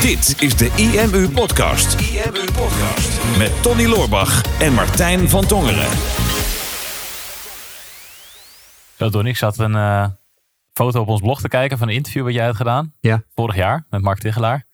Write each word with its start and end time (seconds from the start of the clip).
Dit 0.00 0.42
is 0.42 0.56
de 0.56 0.70
IMU 0.76 1.28
Podcast. 1.28 2.00
IMU 2.00 2.44
Podcast. 2.44 3.38
Met 3.38 3.62
Tony 3.62 3.86
Loorbach 3.86 4.60
en 4.60 4.72
Martijn 4.72 5.28
van 5.28 5.46
Tongeren. 5.46 5.90
Zo, 8.96 9.10
Donnie, 9.10 9.32
ik 9.32 9.38
zat 9.38 9.58
een 9.58 9.72
uh, 9.72 10.06
foto 10.72 11.00
op 11.00 11.08
ons 11.08 11.20
blog 11.20 11.40
te 11.40 11.48
kijken 11.48 11.78
van 11.78 11.88
een 11.88 11.94
interview 11.94 12.24
wat 12.24 12.34
jij 12.34 12.44
had 12.44 12.56
gedaan. 12.56 12.94
Ja. 13.00 13.22
Vorig 13.34 13.56
jaar 13.56 13.86
met 13.90 14.02
Mark 14.02 14.18
Tichelaar. 14.18 14.66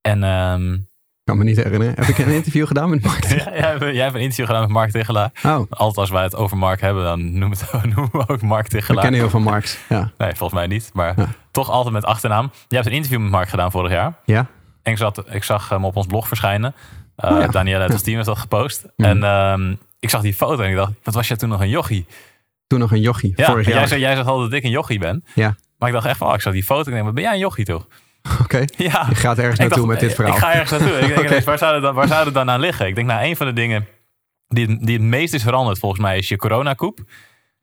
En 0.00 0.22
um, 0.22 0.74
ik 0.74 0.91
kan 1.24 1.38
me 1.38 1.44
niet 1.44 1.56
herinneren. 1.56 1.94
Heb 1.94 2.08
ik 2.08 2.18
een 2.18 2.32
interview 2.32 2.66
gedaan 2.66 2.90
met 2.90 3.02
Mark? 3.02 3.24
ja, 3.54 3.76
jij, 3.78 4.02
hebt 4.02 4.14
een 4.14 4.20
interview 4.20 4.46
gedaan 4.46 4.60
met 4.60 4.70
Mark 4.70 4.90
Tichelaar. 4.90 5.30
Oh. 5.42 5.60
Altijd 5.70 5.96
als 5.96 6.10
wij 6.10 6.22
het 6.22 6.36
over 6.36 6.56
Mark 6.56 6.80
hebben, 6.80 7.04
dan 7.04 7.38
noemen, 7.38 7.58
het, 7.58 7.84
noemen 7.94 8.10
we 8.12 8.28
ook 8.28 8.42
Mark 8.42 8.68
Tichelaar. 8.68 9.04
Ik 9.04 9.10
ken 9.10 9.18
heel 9.18 9.30
veel 9.30 9.40
Marks. 9.40 9.78
Ja. 9.88 10.10
Nee, 10.18 10.34
volgens 10.34 10.52
mij 10.52 10.66
niet. 10.66 10.90
Maar 10.92 11.12
ja. 11.16 11.28
toch 11.50 11.70
altijd 11.70 11.94
met 11.94 12.04
achternaam. 12.04 12.50
Jij 12.52 12.78
hebt 12.78 12.86
een 12.86 12.96
interview 12.96 13.20
met 13.20 13.30
Mark 13.30 13.48
gedaan 13.48 13.70
vorig 13.70 13.90
jaar. 13.90 14.14
Ja. 14.24 14.46
En 14.82 14.92
ik, 14.92 14.98
zat, 14.98 15.24
ik 15.34 15.44
zag 15.44 15.68
hem 15.68 15.84
op 15.84 15.96
ons 15.96 16.06
blog 16.06 16.28
verschijnen. 16.28 16.74
Uh, 17.24 17.30
oh, 17.30 17.40
ja. 17.40 17.46
Danielle 17.46 17.82
uit 17.82 17.92
ons 17.92 18.02
team 18.02 18.16
heeft 18.16 18.28
dat 18.28 18.38
gepost. 18.38 18.86
Mhm. 18.96 19.08
En 19.08 19.24
um, 19.24 19.78
ik 20.00 20.10
zag 20.10 20.22
die 20.22 20.34
foto 20.34 20.62
en 20.62 20.70
ik 20.70 20.76
dacht, 20.76 20.92
wat 21.02 21.14
was 21.14 21.28
jij 21.28 21.36
toen 21.36 21.48
nog 21.48 21.60
een 21.60 21.68
jochie? 21.68 22.06
Toen 22.66 22.78
nog 22.78 22.92
een 22.92 23.00
jochie, 23.00 23.32
ja, 23.36 23.46
vorig 23.46 23.66
jaar. 23.66 23.78
Jij, 23.78 23.86
zei, 23.86 24.00
jij 24.00 24.14
zegt 24.14 24.26
altijd 24.26 24.50
dat 24.50 24.58
ik 24.58 24.64
een 24.64 24.70
jochie 24.70 24.98
ben. 24.98 25.24
Ja. 25.34 25.56
Maar 25.78 25.88
ik 25.88 25.94
dacht 25.94 26.06
echt 26.06 26.18
van, 26.18 26.28
oh, 26.28 26.34
ik 26.34 26.40
zag 26.40 26.52
die 26.52 26.64
foto 26.64 26.90
en 26.90 26.96
ik 26.96 27.02
denk, 27.02 27.14
ben 27.14 27.24
jij 27.24 27.32
een 27.32 27.38
jochie 27.38 27.64
toch? 27.64 27.86
Oké. 28.32 28.42
Okay. 28.42 28.68
Ja. 28.76 29.06
Je 29.08 29.14
gaat 29.14 29.38
ergens 29.38 29.58
naartoe 29.58 29.76
dacht, 29.76 29.88
met 29.88 30.00
dit 30.00 30.14
verhaal. 30.14 30.34
Ik 30.34 30.40
ga 30.40 30.52
ergens 30.52 30.70
naartoe. 30.70 30.98
ik 30.98 31.06
denk, 31.06 31.18
okay. 31.28 31.42
waar, 31.42 31.58
zou 31.58 31.74
het 31.74 31.82
dan, 31.82 31.94
waar 31.94 32.08
zou 32.08 32.24
het 32.24 32.34
dan 32.34 32.50
aan 32.50 32.60
liggen? 32.60 32.86
Ik 32.86 32.94
denk, 32.94 33.06
nou, 33.06 33.24
een 33.24 33.36
van 33.36 33.46
de 33.46 33.52
dingen 33.52 33.86
die, 34.48 34.84
die 34.84 34.96
het 34.96 35.06
meest 35.06 35.34
is 35.34 35.42
veranderd 35.42 35.78
volgens 35.78 36.00
mij 36.00 36.18
is 36.18 36.28
je 36.28 36.36
coronakoep. 36.36 37.00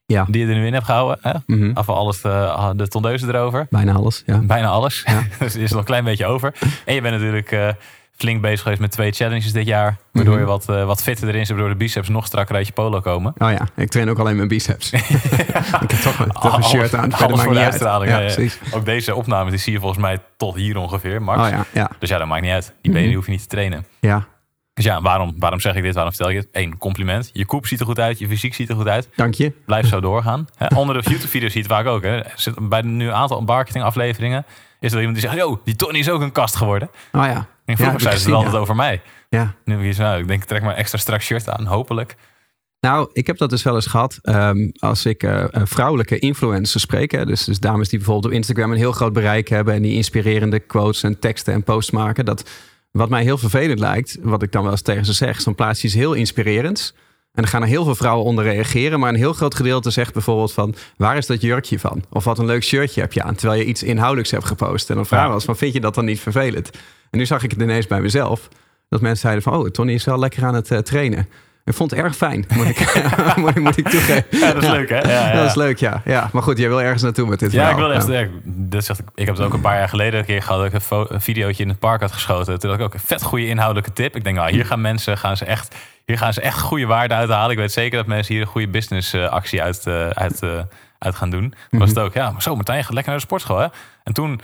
Ja. 0.06 0.26
Die 0.30 0.46
je 0.46 0.52
er 0.52 0.60
nu 0.60 0.66
in 0.66 0.74
hebt 0.74 0.86
gehouden. 0.86 1.18
Hè? 1.22 1.34
Mm 1.46 1.60
-hmm. 1.62 1.72
Af 1.74 1.90
alles 1.90 2.22
de, 2.22 2.74
de 2.76 2.88
tondeuzen 2.88 3.30
erover. 3.30 3.68
Bijna 3.70 3.94
alles, 3.94 4.24
ja. 4.26 4.38
Bijna 4.38 4.68
alles. 4.68 5.04
Ja. 5.06 5.24
dus 5.40 5.56
er 5.56 5.62
is 5.62 5.70
nog 5.70 5.80
een 5.80 5.86
klein 5.86 6.04
beetje 6.04 6.26
over. 6.26 6.54
En 6.86 6.94
je 6.94 7.02
bent 7.02 7.16
natuurlijk 7.16 7.52
uh, 7.52 7.70
flink 8.20 8.42
bezig 8.42 8.62
geweest 8.62 8.82
met 8.82 8.92
twee 8.92 9.12
challenges 9.12 9.52
dit 9.52 9.66
jaar. 9.66 9.98
Waardoor 10.12 10.34
Mhm. 10.34 10.44
je 10.44 10.50
wat, 10.50 10.66
uh, 10.70 10.86
wat 10.86 11.02
fitter 11.04 11.28
erin 11.28 11.40
zit. 11.46 11.50
Waardoor 11.56 11.70
de 11.70 11.78
biceps 11.78 12.10
nog 12.10 12.26
strakker 12.26 12.56
uit 12.56 12.68
je 12.68 12.74
polo 12.74 13.00
komen. 13.00 13.34
Oh 13.38 13.52
ja, 13.52 13.68
ik 13.76 13.90
train 13.90 14.10
ook 14.10 14.20
alleen 14.20 14.36
mijn 14.36 14.48
biceps. 14.48 14.92
ik 14.94 15.02
heb 15.92 16.00
toch, 16.02 16.28
toch 16.42 16.58
een 16.58 16.64
shirt 16.64 16.94
aan. 16.96 17.14
Alles, 17.14 17.22
alles 17.26 17.42
voor 17.42 17.54
de 17.54 17.60
uitstraling. 17.60 18.12
Ja, 18.12 18.20
Ja, 18.20 18.30
ja, 18.38 18.50
Ook 18.72 18.86
deze 18.86 19.16
opnames 19.16 19.52
die 19.52 19.60
zie 19.60 19.74
je 19.74 19.80
volgens 19.80 20.02
mij 20.02 20.18
tot 20.38 20.56
hier 20.56 20.78
ongeveer, 20.78 21.22
Max. 21.22 21.40
Oh 21.52 21.64
ja. 21.74 21.90
Dus 22.00 22.10
ja, 22.10 22.18
dat 22.18 22.28
maakt 22.28 22.42
niet 22.42 22.52
uit. 22.52 22.74
Die 22.82 22.92
benen 22.92 23.08
Mhm. 23.08 23.16
hoef 23.16 23.26
je 23.26 23.32
niet 23.32 23.42
te 23.42 23.48
trainen. 23.48 23.86
Ja, 24.00 24.26
Dus 24.74 24.86
ja, 24.88 25.02
waarom, 25.02 25.34
waarom 25.38 25.60
zeg 25.60 25.76
ik 25.76 25.84
dit? 25.84 25.94
Waarom 25.94 26.14
vertel 26.14 26.32
ik 26.32 26.38
het? 26.38 26.48
Eén, 26.52 26.78
compliment. 26.78 27.30
Je 27.34 27.46
koep 27.46 27.68
ziet 27.68 27.80
er 27.80 27.86
goed 27.86 28.00
uit. 28.00 28.20
Je 28.20 28.28
fysiek 28.28 28.54
ziet 28.54 28.70
er 28.70 28.76
goed 28.76 28.88
uit. 28.88 29.10
dank 29.16 29.34
je. 29.34 29.54
Blijf 29.66 29.88
zo 29.88 30.00
doorgaan. 30.00 30.48
Onder 30.76 30.96
de 31.04 31.10
YouTube-video's 31.10 31.52
zie 31.52 31.62
je 31.64 31.68
het 31.68 31.78
vaak 31.78 31.86
ook. 31.88 32.04
Hè. 32.04 32.18
Er 32.24 32.32
zit 32.36 32.70
bij 32.70 32.82
nu 32.82 33.08
een 33.08 33.14
aantal 33.14 33.42
marketingafleveringen 33.42 34.46
is 34.80 34.92
er 34.92 34.98
iemand 34.98 35.18
die 35.18 35.28
zegt... 35.28 35.40
Yo, 35.40 35.62
die 35.64 35.76
Tony 35.76 35.98
is 36.00 36.10
ook 36.10 36.22
een 36.22 36.32
kast 36.32 36.56
geworden. 36.56 36.90
Oh 37.12 37.24
ja. 37.26 37.36
En 37.36 37.48
Ja, 37.66 37.76
vroeger 37.76 37.94
ik 37.94 38.00
zeiden 38.00 38.22
ze 38.22 38.28
het 38.28 38.36
altijd 38.36 38.54
ja. 38.54 38.60
over 38.60 38.76
mij. 38.76 39.02
Ja. 39.30 39.54
Nu 39.66 39.74
heb 39.74 39.84
je 39.84 39.92
zo, 39.92 40.04
nou, 40.04 40.20
ik 40.20 40.28
denk, 40.28 40.44
trek 40.44 40.62
maar 40.62 40.72
een 40.72 40.78
extra 40.78 40.98
strak 40.98 41.22
shirt 41.22 41.50
aan, 41.50 41.66
hopelijk. 41.66 42.16
Nou, 42.80 43.10
ik 43.14 43.28
heb 43.28 43.38
dat 43.38 43.50
dus 43.50 43.64
wel 43.64 43.76
eens 43.76 43.86
gehad. 43.86 44.20
ehm, 44.22 44.70
als 44.78 45.06
ik 45.06 45.24
eh, 45.24 45.46
vrouwelijke 45.52 46.20
influencers 46.20 46.84
spreek. 46.84 47.12
Hè, 47.12 47.26
dus, 47.26 47.44
dus 47.44 47.60
dames 47.60 47.90
die 47.90 47.98
bijvoorbeeld 47.98 48.34
op 48.34 48.38
Instagram 48.38 48.72
een 48.72 48.78
heel 48.78 48.92
groot 48.92 49.14
bereik 49.14 49.48
hebben. 49.48 49.74
En 49.74 49.82
die 49.82 49.94
inspirerende 49.94 50.60
quotes 50.60 51.04
en 51.04 51.20
teksten 51.20 51.54
en 51.54 51.64
posts 51.64 51.92
maken. 51.92 52.26
Dat 52.26 52.50
wat 52.92 53.10
mij 53.10 53.24
heel 53.24 53.38
vervelend 53.38 53.80
lijkt, 53.80 54.18
wat 54.22 54.44
ik 54.44 54.52
dan 54.52 54.64
wel 54.64 54.72
eens 54.72 54.82
tegen 54.82 55.06
ze 55.06 55.14
zeg. 55.14 55.42
Zo'n 55.42 55.56
plaatsje 55.56 55.88
is 55.88 55.94
heel 55.94 56.14
inspirerend. 56.14 56.94
En 57.34 57.44
er 57.44 57.50
gaan 57.50 57.62
er 57.62 57.68
heel 57.68 57.84
veel 57.84 57.96
vrouwen 57.96 58.26
onder 58.26 58.44
reageren. 58.44 59.00
Maar 59.00 59.10
een 59.10 59.16
heel 59.16 59.34
groot 59.34 59.56
gedeelte 59.56 59.90
zegt 59.90 60.14
bijvoorbeeld 60.14 60.54
van... 60.54 60.76
waar 60.98 61.18
is 61.18 61.26
dat 61.26 61.42
jurkje 61.42 61.80
van? 61.80 62.04
Of 62.10 62.24
wat 62.24 62.40
een 62.40 62.46
leuk 62.46 62.64
shirtje 62.64 63.02
heb 63.02 63.14
je 63.14 63.24
aan. 63.24 63.36
Terwijl 63.36 63.60
je 63.60 63.66
iets 63.66 63.84
inhoudelijks 63.84 64.32
hebt 64.32 64.46
gepost. 64.46 64.90
En 64.90 64.96
dan 64.96 65.06
vragen 65.06 65.28
we 65.28 65.34
ons 65.34 65.46
van, 65.46 65.58
vind 65.58 65.74
je 65.74 65.80
dat 65.80 65.96
dan 65.96 66.06
niet 66.06 66.20
vervelend? 66.20 66.70
En 67.10 67.18
nu 67.18 67.26
zag 67.26 67.44
ik 67.44 67.52
het 67.52 67.62
ineens 67.62 67.88
bij 67.88 68.02
mezelf. 68.02 68.50
Dat 68.90 69.02
mensen 69.02 69.22
zeiden 69.22 69.44
van, 69.44 69.56
oh, 69.56 69.70
Tony 69.70 69.94
is 69.94 70.06
wel 70.06 70.20
lekker 70.20 70.46
aan 70.46 70.54
het 70.54 70.72
eh, 70.72 70.78
trainen. 70.78 71.28
Ik 71.66 71.74
vond 71.76 71.92
het 71.92 72.00
erg 72.00 72.16
fijn, 72.16 72.46
moet 72.56 72.66
ik, 72.66 72.80
moet, 73.36 73.50
ik- 73.50 73.60
moet 73.60 73.78
ik 73.78 73.88
toegeven. 73.90 74.26
Ja, 74.40 74.54
dat 74.54 74.64
is 74.64 74.70
leuk, 74.70 74.90
hè? 74.90 74.98
Ja, 74.98 75.28
ja. 75.30 75.36
Dat 75.36 75.46
is 75.46 75.56
leuk, 75.56 75.78
ja. 75.78 76.02
ja. 76.06 76.30
Maar 76.34 76.42
goed, 76.44 76.58
jij 76.58 76.68
wil 76.68 76.82
ergens 76.82 77.02
naartoe 77.02 77.28
met 77.28 77.40
dit 77.40 77.52
Ja, 77.52 77.70
ik 77.70 77.76
wil 77.76 77.94
echt. 77.94 78.08
ja, 78.08 78.28
dit 78.44 78.86
zegt, 78.86 79.00
ik 79.16 79.26
heb 79.26 79.36
het 79.36 79.46
ook 79.46 79.54
een 79.54 79.62
paar 79.62 79.78
jaar 79.78 79.90
geleden 79.90 80.20
een 80.20 80.26
keer 80.26 80.42
gehad. 80.42 80.72
Dat 80.72 80.82
ik 80.84 80.90
een, 80.92 81.06
een 81.16 81.22
videootje 81.22 81.64
in 81.64 81.70
het 81.70 81.80
park 81.80 82.02
had 82.02 82.12
geschoten. 82.12 82.60
Toen 82.60 82.70
had 82.70 82.80
ik 82.80 82.86
ook 82.86 82.94
een 82.94 83.00
vet 83.00 83.22
goede 83.24 83.48
inhoudelijke 83.48 83.94
tip. 83.94 84.16
Ik 84.16 84.24
denk, 84.24 84.36
nou, 84.36 84.52
hier 84.52 84.66
gaan 84.66 84.82
mensen 84.82 85.18
gaan 85.18 85.38
ze 85.38 85.46
echt, 85.46 85.76
hier 86.06 86.18
gaan 86.18 86.34
ze 86.34 86.42
echt 86.42 86.60
goede 86.60 86.86
waarde 86.86 87.14
uithalen. 87.14 87.52
Ik 87.52 87.58
weet 87.58 87.72
zeker 87.72 87.98
dat 87.98 88.08
mensen 88.08 88.34
hier 88.34 88.44
een 88.44 88.50
goede 88.50 88.68
business 88.70 89.14
eh, 89.14 89.26
actie 89.30 89.62
uit, 89.62 89.86
eh, 89.88 90.08
uit, 90.10 90.42
eh, 90.44 90.50
uit 91.00 91.16
gaan 91.16 91.30
doen. 91.30 91.54
Toen 91.70 91.80
was 91.80 91.90
het 91.90 92.00
ook, 92.00 92.14
ja, 92.14 92.32
maar 92.32 92.42
zo 92.42 92.56
Martijn, 92.56 92.78
je 92.78 92.84
gaat 92.84 92.94
lekker 92.94 93.12
naar 93.12 93.20
de 93.22 93.26
sportschool, 93.28 93.58
hè? 93.60 93.68
En 94.04 94.14
toen, 94.14 94.42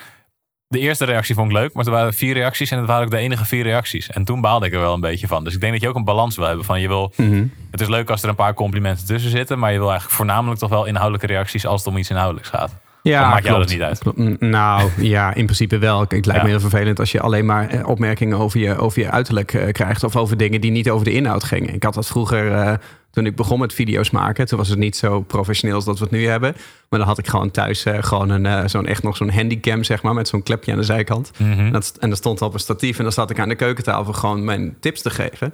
de 0.67 0.79
eerste 0.79 1.05
reactie 1.05 1.35
vond 1.35 1.51
ik 1.51 1.57
leuk, 1.57 1.73
maar 1.73 1.85
er 1.85 1.91
waren 1.91 2.13
vier 2.13 2.33
reacties 2.33 2.71
en 2.71 2.77
het 2.77 2.87
waren 2.87 3.05
ook 3.05 3.11
de 3.11 3.17
enige 3.17 3.45
vier 3.45 3.63
reacties. 3.63 4.09
En 4.09 4.23
toen 4.23 4.41
baalde 4.41 4.65
ik 4.65 4.73
er 4.73 4.79
wel 4.79 4.93
een 4.93 4.99
beetje 4.99 5.27
van. 5.27 5.43
Dus 5.43 5.53
ik 5.53 5.59
denk 5.59 5.71
dat 5.73 5.81
je 5.81 5.87
ook 5.87 5.95
een 5.95 6.03
balans 6.03 6.35
wil 6.35 6.45
hebben 6.45 6.65
van 6.65 6.81
je 6.81 6.87
wil 6.87 7.13
Mhm. 7.17 7.45
het 7.71 7.81
is 7.81 7.87
leuk 7.87 8.09
als 8.09 8.23
er 8.23 8.29
een 8.29 8.35
paar 8.35 8.53
complimenten 8.53 9.05
tussen 9.05 9.31
zitten, 9.31 9.59
maar 9.59 9.71
je 9.71 9.77
wil 9.77 9.87
eigenlijk 9.89 10.17
voornamelijk 10.17 10.59
toch 10.59 10.69
wel 10.69 10.85
inhoudelijke 10.85 11.27
reacties 11.27 11.65
als 11.65 11.83
het 11.83 11.93
om 11.93 11.97
iets 11.97 12.09
inhoudelijks 12.09 12.49
gaat. 12.49 12.75
Ja, 13.11 13.19
Dan 13.21 13.29
maakt 13.29 13.43
jou 13.45 13.55
klopt. 13.55 13.69
dat 13.69 13.77
niet 13.79 13.87
uit. 13.87 13.99
Klopt. 13.99 14.39
Nou, 14.41 14.89
ja, 15.15 15.33
in 15.33 15.43
principe 15.45 15.77
wel. 15.77 15.99
Het 15.99 16.11
lijkt 16.11 16.25
Ja. 16.25 16.41
me 16.43 16.47
heel 16.49 16.59
vervelend 16.59 16.99
als 16.99 17.11
je 17.11 17.19
alleen 17.21 17.45
maar 17.45 17.69
eh, 17.69 17.87
opmerkingen 17.87 18.37
over 18.37 18.59
je, 18.59 18.77
over 18.77 19.01
je 19.01 19.09
uiterlijk 19.11 19.53
eh, 19.53 19.71
krijgt. 19.71 20.03
Of 20.03 20.15
over 20.15 20.37
dingen 20.37 20.61
die 20.61 20.71
niet 20.71 20.89
over 20.89 21.05
de 21.05 21.13
inhoud 21.13 21.43
gingen. 21.43 21.73
Ik 21.73 21.83
had 21.83 21.93
dat 21.93 22.07
vroeger, 22.07 22.51
eh, 22.51 22.73
toen 23.11 23.25
ik 23.25 23.35
begon 23.35 23.59
met 23.59 23.73
video's 23.73 24.09
maken. 24.09 24.45
Toen 24.45 24.57
was 24.57 24.69
het 24.69 24.79
niet 24.79 24.95
zo 24.97 25.21
professioneel 25.21 25.75
als 25.75 25.85
dat 25.85 25.97
we 25.97 26.03
het 26.03 26.13
nu 26.13 26.27
hebben. 26.27 26.55
Maar 26.89 26.99
dan 26.99 27.07
had 27.07 27.17
ik 27.17 27.27
gewoon 27.27 27.51
thuis 27.51 27.85
gewoon 27.99 28.29
een, 28.29 28.45
eh, 28.45 28.61
zo'n 28.65 28.85
echt 28.85 29.03
nog 29.03 29.17
zo'n 29.17 29.29
handycam, 29.31 29.83
zeg 29.83 30.01
maar. 30.03 30.13
Met 30.13 30.27
zo'n 30.27 30.43
klepje 30.43 30.71
aan 30.71 30.77
de 30.77 30.83
zijkant. 30.83 31.31
Mhm. 31.37 31.59
En 31.59 31.71
dat, 31.71 31.93
en 31.99 32.09
dat 32.09 32.17
stond 32.17 32.41
op 32.41 32.53
een 32.53 32.59
statief. 32.59 32.97
En 32.97 33.03
dan 33.03 33.13
zat 33.13 33.29
ik 33.29 33.39
aan 33.39 33.49
de 33.49 33.55
keukentafel 33.55 34.13
gewoon 34.13 34.43
mijn 34.43 34.75
tips 34.79 35.01
te 35.01 35.09
geven. 35.09 35.53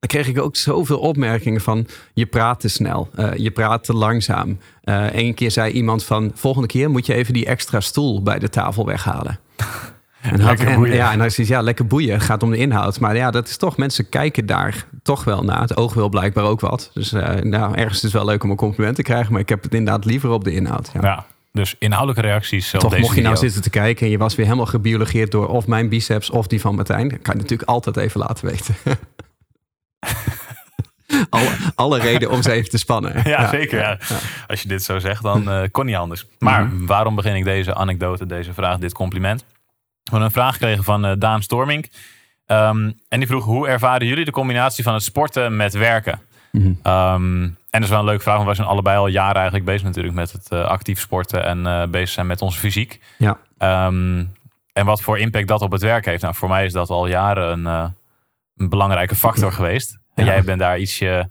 Dan 0.00 0.08
kreeg 0.08 0.28
ik 0.28 0.40
ook 0.40 0.56
zoveel 0.56 0.98
opmerkingen 0.98 1.60
van... 1.60 1.86
je 2.14 2.26
praat 2.26 2.60
te 2.60 2.68
snel, 2.68 3.08
eh, 3.14 3.34
je 3.34 3.50
praat 3.50 3.84
te 3.84 3.92
langzaam. 3.92 4.58
Eén 4.82 5.34
keer 5.34 5.50
zei 5.50 5.72
iemand 5.72 6.04
van... 6.04 6.30
volgende 6.34 6.68
keer 6.68 6.90
moet 6.90 7.06
je 7.06 7.14
even 7.14 7.34
die 7.34 7.46
extra 7.46 7.80
stoel 7.80 8.22
bij 8.22 8.38
de 8.38 8.48
tafel 8.48 8.86
weghalen. 8.86 9.38
En, 10.20 10.40
had, 10.40 10.48
Lekker 10.48 10.66
en, 10.66 10.74
boeien. 10.74 10.94
ja, 10.94 11.12
en 11.12 11.18
dan 11.18 11.26
is 11.26 11.36
ja, 11.36 11.60
lekker 11.60 11.86
boeien. 11.86 12.12
Het 12.12 12.22
gaat 12.22 12.42
om 12.42 12.50
de 12.50 12.56
inhoud. 12.56 13.00
Maar 13.00 13.16
ja, 13.16 13.30
dat 13.30 13.48
is 13.48 13.56
toch... 13.56 13.76
mensen 13.76 14.08
kijken 14.08 14.46
daar 14.46 14.86
toch 15.02 15.24
wel 15.24 15.42
naar. 15.42 15.60
Het 15.60 15.76
oog 15.76 15.94
wil 15.94 16.08
blijkbaar 16.08 16.44
ook 16.44 16.60
wat. 16.60 16.90
Dus 16.94 17.12
eh, 17.12 17.34
nou, 17.34 17.74
ergens 17.74 17.96
is 17.96 18.02
het 18.02 18.12
wel 18.12 18.24
leuk 18.24 18.44
om 18.44 18.50
een 18.50 18.56
compliment 18.56 18.96
te 18.96 19.02
krijgen... 19.02 19.32
maar 19.32 19.40
ik 19.40 19.48
heb 19.48 19.62
het 19.62 19.74
inderdaad 19.74 20.04
liever 20.04 20.30
op 20.30 20.44
de 20.44 20.52
inhoud. 20.52 20.90
Ja. 20.92 21.00
Ja, 21.02 21.26
dus 21.52 21.74
inhoudelijke 21.78 22.28
reacties 22.28 22.74
op 22.74 22.80
Toch, 22.80 22.90
deze 22.90 23.02
mocht 23.02 23.14
je 23.14 23.22
nou 23.22 23.34
video. 23.34 23.50
zitten 23.50 23.70
te 23.70 23.78
kijken 23.78 24.06
en 24.06 24.12
je 24.12 24.18
was 24.18 24.34
weer 24.34 24.46
helemaal 24.46 24.66
gebiologeerd 24.66 25.30
door 25.30 25.48
of 25.48 25.66
mijn 25.66 25.88
biceps 25.88 26.30
of 26.30 26.46
die 26.46 26.60
van 26.60 26.74
Martijn, 26.74 27.08
dan 27.08 27.22
kan 27.22 27.34
je 27.34 27.40
natuurlijk 27.40 27.68
altijd 27.68 27.96
even 27.96 28.20
laten 28.20 28.46
weten. 28.46 28.74
alle, 31.30 31.48
alle 31.74 31.98
reden 31.98 32.30
om 32.30 32.42
ze 32.42 32.52
even 32.52 32.70
te 32.70 32.78
spannen. 32.78 33.20
Ja, 33.24 33.48
zeker. 33.48 33.78
Ja. 33.78 33.98
Als 34.46 34.62
je 34.62 34.68
dit 34.68 34.82
zo 34.82 34.98
zegt, 34.98 35.22
dan 35.22 35.50
eh, 35.50 35.62
kon 35.70 35.86
niet 35.86 35.96
anders. 35.96 36.26
Maar 36.38 36.64
Mhm. 36.64 36.86
waarom 36.86 37.14
begin 37.14 37.34
ik 37.34 37.44
deze 37.44 37.74
anekdote, 37.74 38.26
deze 38.26 38.54
vraag, 38.54 38.78
dit 38.78 38.92
compliment? 38.92 39.40
We 39.40 39.46
hebben 40.02 40.22
een 40.28 40.34
vraag 40.34 40.52
gekregen 40.52 40.84
van 40.84 41.04
eh, 41.04 41.12
Daan 41.18 41.42
Storming. 41.42 41.90
Ehm, 42.46 42.90
en 43.08 43.18
die 43.18 43.26
vroeg, 43.26 43.44
hoe 43.44 43.68
ervaren 43.68 44.06
jullie 44.06 44.24
de 44.24 44.30
combinatie 44.30 44.84
van 44.84 44.94
het 44.94 45.02
sporten 45.02 45.56
met 45.56 45.72
werken? 45.74 46.20
Mhm. 46.52 46.72
Ehm, 46.82 47.42
en 47.42 47.56
dat 47.70 47.82
is 47.82 47.88
wel 47.88 47.98
een 47.98 48.04
leuke 48.04 48.22
vraag, 48.22 48.34
want 48.34 48.46
wij 48.46 48.54
zijn 48.54 48.68
allebei 48.68 48.98
al 48.98 49.06
jaren 49.06 49.34
eigenlijk 49.34 49.64
bezig 49.64 49.82
natuurlijk 49.82 50.14
met 50.14 50.32
het 50.32 50.48
eh, 50.48 50.64
actief 50.64 51.00
sporten 51.00 51.44
en 51.44 51.66
eh, 51.66 51.86
bezig 51.86 52.08
zijn 52.08 52.26
met 52.26 52.42
onze 52.42 52.58
fysiek. 52.58 53.00
Ja. 53.18 53.38
Ehm, 53.58 54.24
en 54.72 54.84
wat 54.86 55.02
voor 55.02 55.18
impact 55.18 55.48
dat 55.48 55.62
op 55.62 55.72
het 55.72 55.82
werk 55.82 56.04
heeft. 56.04 56.22
Nou, 56.22 56.34
voor 56.34 56.48
mij 56.48 56.64
is 56.64 56.72
dat 56.72 56.90
al 56.90 57.06
jaren 57.06 57.52
een, 57.52 57.66
eh, 57.66 57.88
een 58.56 58.68
belangrijke 58.68 59.14
factor 59.16 59.52
geweest. 59.52 59.98
En 60.18 60.24
jij 60.24 60.42
bent 60.42 60.58
daar 60.58 60.78
ietsje, 60.78 61.30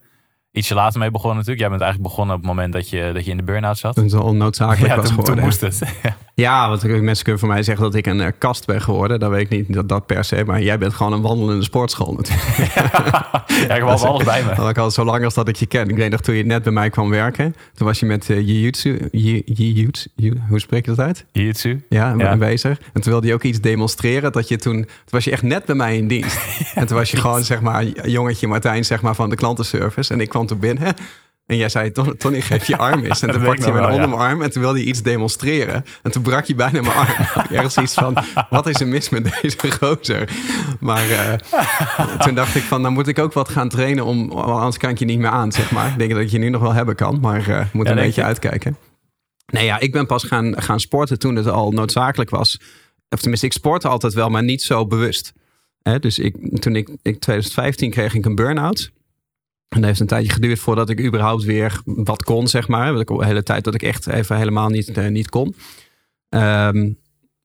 ietsje 0.52 0.74
later 0.74 1.00
mee 1.00 1.12
begonnen 1.12 1.35
natuurlijk. 1.38 1.62
Jij 1.62 1.69
bent 1.69 1.81
eigenlijk 1.81 2.12
begonnen 2.12 2.35
op 2.35 2.41
het 2.41 2.50
moment 2.52 2.74
dat 2.74 2.90
je, 2.90 3.12
dat 3.13 3.25
je 3.25 3.31
in 3.31 3.38
de 3.38 3.44
burn-out 3.44 3.78
zat. 3.78 3.96
Toen 3.96 4.03
het 4.03 4.13
al 4.13 4.24
onnoodzakelijk 4.24 4.88
Ja, 4.94 4.96
was 4.96 5.08
toen, 5.08 5.16
geworden. 5.19 5.44
moest 5.44 5.62
het. 5.62 5.81
Ja, 6.38 6.69
want 6.69 6.84
mensen 7.02 7.24
kunnen 7.24 7.40
voor 7.41 7.50
mij 7.52 7.63
zeggen 7.63 7.84
dat 7.84 7.96
ik 7.96 8.06
een 8.06 8.22
eh, 8.22 8.31
kast 8.38 8.66
ben 8.66 8.81
geworden. 8.81 9.19
Dat 9.19 9.30
weet 9.30 9.41
ik 9.41 9.50
niet, 9.50 9.73
dat, 9.73 9.90
dat 9.90 10.05
per 10.05 10.23
se. 10.23 10.44
Maar 10.46 10.61
jij 10.61 10.78
bent 10.78 10.94
gewoon 10.94 11.14
een 11.14 11.22
wandelende 11.22 11.64
sportschool 11.64 12.14
natuurlijk. 12.14 12.58
ja, 13.67 13.76
ik 13.76 13.82
had 13.82 14.03
alles 14.03 14.23
bij 14.23 14.44
me. 14.44 14.55
Dat 14.55 14.70
ik 14.70 14.78
al 14.78 14.91
zo 14.91 15.03
lang 15.05 15.23
als 15.23 15.34
dat 15.34 15.47
ik 15.47 15.55
je 15.55 15.66
ken. 15.66 15.90
Ik 15.90 15.96
weet 15.96 16.11
nog 16.11 16.22
toen 16.22 16.35
je 16.35 16.46
net 16.46 16.64
bij 16.64 16.72
mij 16.72 16.90
kwam 16.90 17.09
werken. 17.09 17.55
Toen 17.73 17.88
was 17.88 18.00
je 18.00 18.05
met 18.05 18.29
eh 18.29 18.38
jiu-jitsu. 18.38 19.08
Ji- 19.11 19.41
Jiu-jitsu. 19.46 20.09
Jiu- 20.16 20.41
Hoe 20.50 20.59
spreek 20.59 20.85
je 20.85 20.96
dat 20.96 21.05
uit? 21.05 21.26
Jiu-jitsu. 21.32 21.85
Ja, 21.90 22.14
Ja. 22.17 22.38
bezig. 22.38 22.79
En 22.93 23.02
toen 23.02 23.11
wilde 23.11 23.28
je 23.28 23.34
ook 23.34 23.43
iets 23.43 23.59
demonstreren. 23.61 24.32
Dat 24.32 24.47
je 24.47 24.58
toen, 24.58 24.73
toen 24.82 24.88
was 25.09 25.23
je 25.23 25.32
echt 25.32 25.43
net 25.43 25.66
bij 25.66 25.76
mij 25.76 25.97
in 25.97 26.08
dienst. 26.08 26.38
en 26.76 26.88
toen 26.88 26.97
was 26.97 27.11
je 27.11 27.17
gewoon, 27.17 27.43
zeg 27.43 27.61
maar, 27.61 27.84
jongetje 28.09 28.47
Martijn, 28.47 28.85
zeg 28.85 29.02
maar, 29.02 29.16
van 29.16 29.29
de 29.29 29.35
klantenservice. 29.35 30.14
En 30.14 30.20
ik 30.22 30.29
kwam 30.29 30.46
toen 30.47 30.59
binnen. 30.59 30.94
En 31.46 31.58
jij 31.58 31.70
zei, 31.70 31.91
"Ton- 31.91 32.17
Tony, 32.17 32.41
geef 32.41 32.67
je 32.67 32.78
arm 32.78 33.03
eens. 33.03 33.22
En 33.23 33.32
toen 33.32 33.41
ik 33.41 33.47
pakte 33.47 33.66
nog 33.66 33.73
mijn 33.73 33.88
wel, 33.88 33.97
ja. 33.97 34.03
onderarm 34.03 34.41
en 34.41 34.52
toen 34.52 34.61
wilde 34.61 34.79
je 34.79 34.85
iets 34.85 35.02
demonstreren. 35.02 35.85
En 36.03 36.11
toen 36.11 36.22
brak 36.22 36.46
je 36.46 36.55
bijna 36.55 36.82
mijn 36.82 36.94
arm. 36.94 37.16
Ergens 37.58 37.78
iets 37.78 37.94
van, 37.94 38.17
wat 38.49 38.67
is 38.67 38.79
er 38.79 38.88
mis 38.88 39.09
met 39.09 39.38
deze 39.41 39.58
gozer? 39.79 40.29
Maar 40.79 41.09
eh, 41.09 41.34
toen 42.17 42.35
dacht 42.35 42.55
ik 42.55 42.61
van, 42.61 42.82
dan 42.82 42.94
moet 42.94 43.08
ik 43.08 43.20
ook 43.20 43.34
wat 43.34 43.49
gaan 43.49 43.70
trainen, 43.70 44.05
om, 44.05 44.32
anders 44.32 44.78
kan 44.78 44.90
ik 44.90 44.99
je 44.99 45.05
niet 45.05 45.20
meer 45.20 45.29
aan, 45.29 45.52
zeg 45.52 45.72
maar. 45.72 45.91
Ik 45.91 45.97
denk 45.97 46.11
dat 46.11 46.20
ik 46.20 46.29
je 46.29 46.38
nu 46.38 46.50
nog 46.50 46.61
wel 46.61 46.73
hebben 46.73 46.96
kan, 46.96 47.20
maar 47.20 47.47
eh 47.50 47.66
moet 47.73 47.85
Ja, 47.85 47.91
een 47.91 47.97
beetje 47.97 48.22
je? 48.22 48.28
uitkijken. 48.28 48.78
Nee, 49.46 49.66
ja, 49.66 49.79
ik 49.79 49.91
ben 49.91 50.05
pas 50.05 50.23
gaan, 50.23 50.61
gaan 50.61 50.79
sporten 50.79 51.20
toen 51.20 51.35
het 51.35 51.47
al 51.47 51.72
noodzakelijk 51.72 52.29
was 52.29 52.59
of 53.09 53.20
tenminste, 53.20 53.46
ik 53.46 53.53
sportte 53.53 53.88
altijd 53.88 54.14
wel, 54.14 54.29
maar 54.29 54.43
niet 54.43 54.61
zo 54.61 54.88
bewust. 54.88 55.34
Hè, 55.82 56.00
dus 56.00 56.20
ik, 56.20 56.59
toen 56.61 56.76
ik 56.76 56.88
in 56.88 57.20
2015 57.20 57.91
kreeg 57.91 58.14
ik 58.14 58.26
een 58.26 58.35
burn-out. 58.35 58.91
En 59.69 59.78
dat 59.79 59.85
heeft 59.85 59.99
een 59.99 60.08
tijdje 60.08 60.31
geduurd 60.31 60.59
voordat 60.59 60.90
ik 60.90 61.05
überhaupt 61.05 61.43
weer 61.43 61.81
wat 61.84 62.23
kon, 62.23 62.47
zeg 62.47 62.67
maar. 62.67 62.93
De 62.93 63.25
hele 63.25 63.43
tijd 63.43 63.64
dat 63.64 63.73
ik 63.73 63.84
echt 63.84 64.08
even 64.08 64.37
helemaal 64.37 64.69
niet, 64.69 64.90
eh, 64.90 65.08
niet 65.08 65.29
kon. 65.29 65.55
Ehm, 66.29 66.91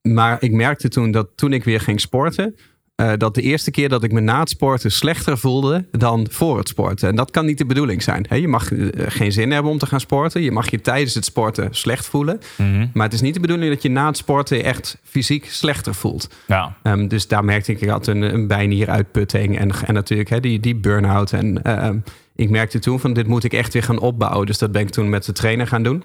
maar 0.03 0.43
ik 0.43 0.53
merkte 0.53 0.89
toen 0.89 1.11
dat 1.11 1.29
toen 1.35 1.53
ik 1.53 1.65
weer 1.65 1.81
ging 1.81 2.01
sporten, 2.01 2.57
uh, 2.97 3.13
dat 3.17 3.35
de 3.35 3.43
eerste 3.43 3.71
keer 3.71 3.89
dat 3.89 4.05
ik 4.05 4.13
me 4.13 4.21
na 4.21 4.41
het 4.41 4.49
sporten 4.49 4.93
slechter 4.93 5.39
voelde 5.39 5.85
dan 5.91 6.27
voor 6.31 6.59
het 6.59 6.69
sporten. 6.69 7.09
En 7.09 7.17
dat 7.17 7.31
kan 7.31 7.47
niet 7.47 7.59
de 7.59 7.67
bedoeling 7.67 8.03
zijn. 8.03 8.27
je 8.31 8.49
mag 8.49 8.71
uh, 8.71 8.89
geen 8.97 9.33
zin 9.33 9.51
hebben 9.51 9.73
om 9.73 9.79
te 9.79 9.87
gaan 9.87 10.01
sporten. 10.01 10.43
Je 10.43 10.53
mag 10.53 10.71
je 10.71 10.81
tijdens 10.81 11.15
het 11.15 11.25
sporten 11.25 11.69
slecht 11.71 12.07
voelen. 12.07 12.41
Mhm. 12.57 12.87
Maar 12.93 13.05
het 13.05 13.15
is 13.15 13.21
niet 13.21 13.35
de 13.35 13.41
bedoeling 13.41 13.73
dat 13.73 13.83
je 13.83 13.91
na 13.91 14.07
het 14.07 14.17
sporten 14.17 14.65
echt 14.65 14.99
fysiek 15.03 15.47
slechter 15.51 15.95
voelt. 15.95 16.29
Ja. 16.47 16.77
Um, 16.83 17.09
dus 17.09 17.29
daar 17.29 17.45
merkte 17.45 17.73
ik, 17.73 17.81
ik 17.81 17.89
had 17.89 18.07
een, 18.07 18.23
een 18.23 18.47
bijnieruitputting 18.47 19.59
en, 19.59 19.71
en 19.87 19.95
natuurlijk 19.95 20.43
die, 20.43 20.61
die 20.61 20.77
burn-out. 20.77 21.33
En 21.33 21.61
uh, 21.67 21.89
ik 22.37 22.51
merkte 22.51 22.79
toen 22.79 23.01
van 23.01 23.13
dit 23.13 23.27
moet 23.27 23.45
ik 23.45 23.53
echt 23.53 23.73
weer 23.73 23.83
gaan 23.83 23.99
opbouwen. 23.99 24.47
Dus 24.47 24.59
dat 24.59 24.73
ben 24.73 24.83
ik 24.83 24.91
toen 24.91 25.09
met 25.09 25.25
de 25.25 25.33
trainer 25.33 25.67
gaan 25.67 25.83
doen. 25.83 26.05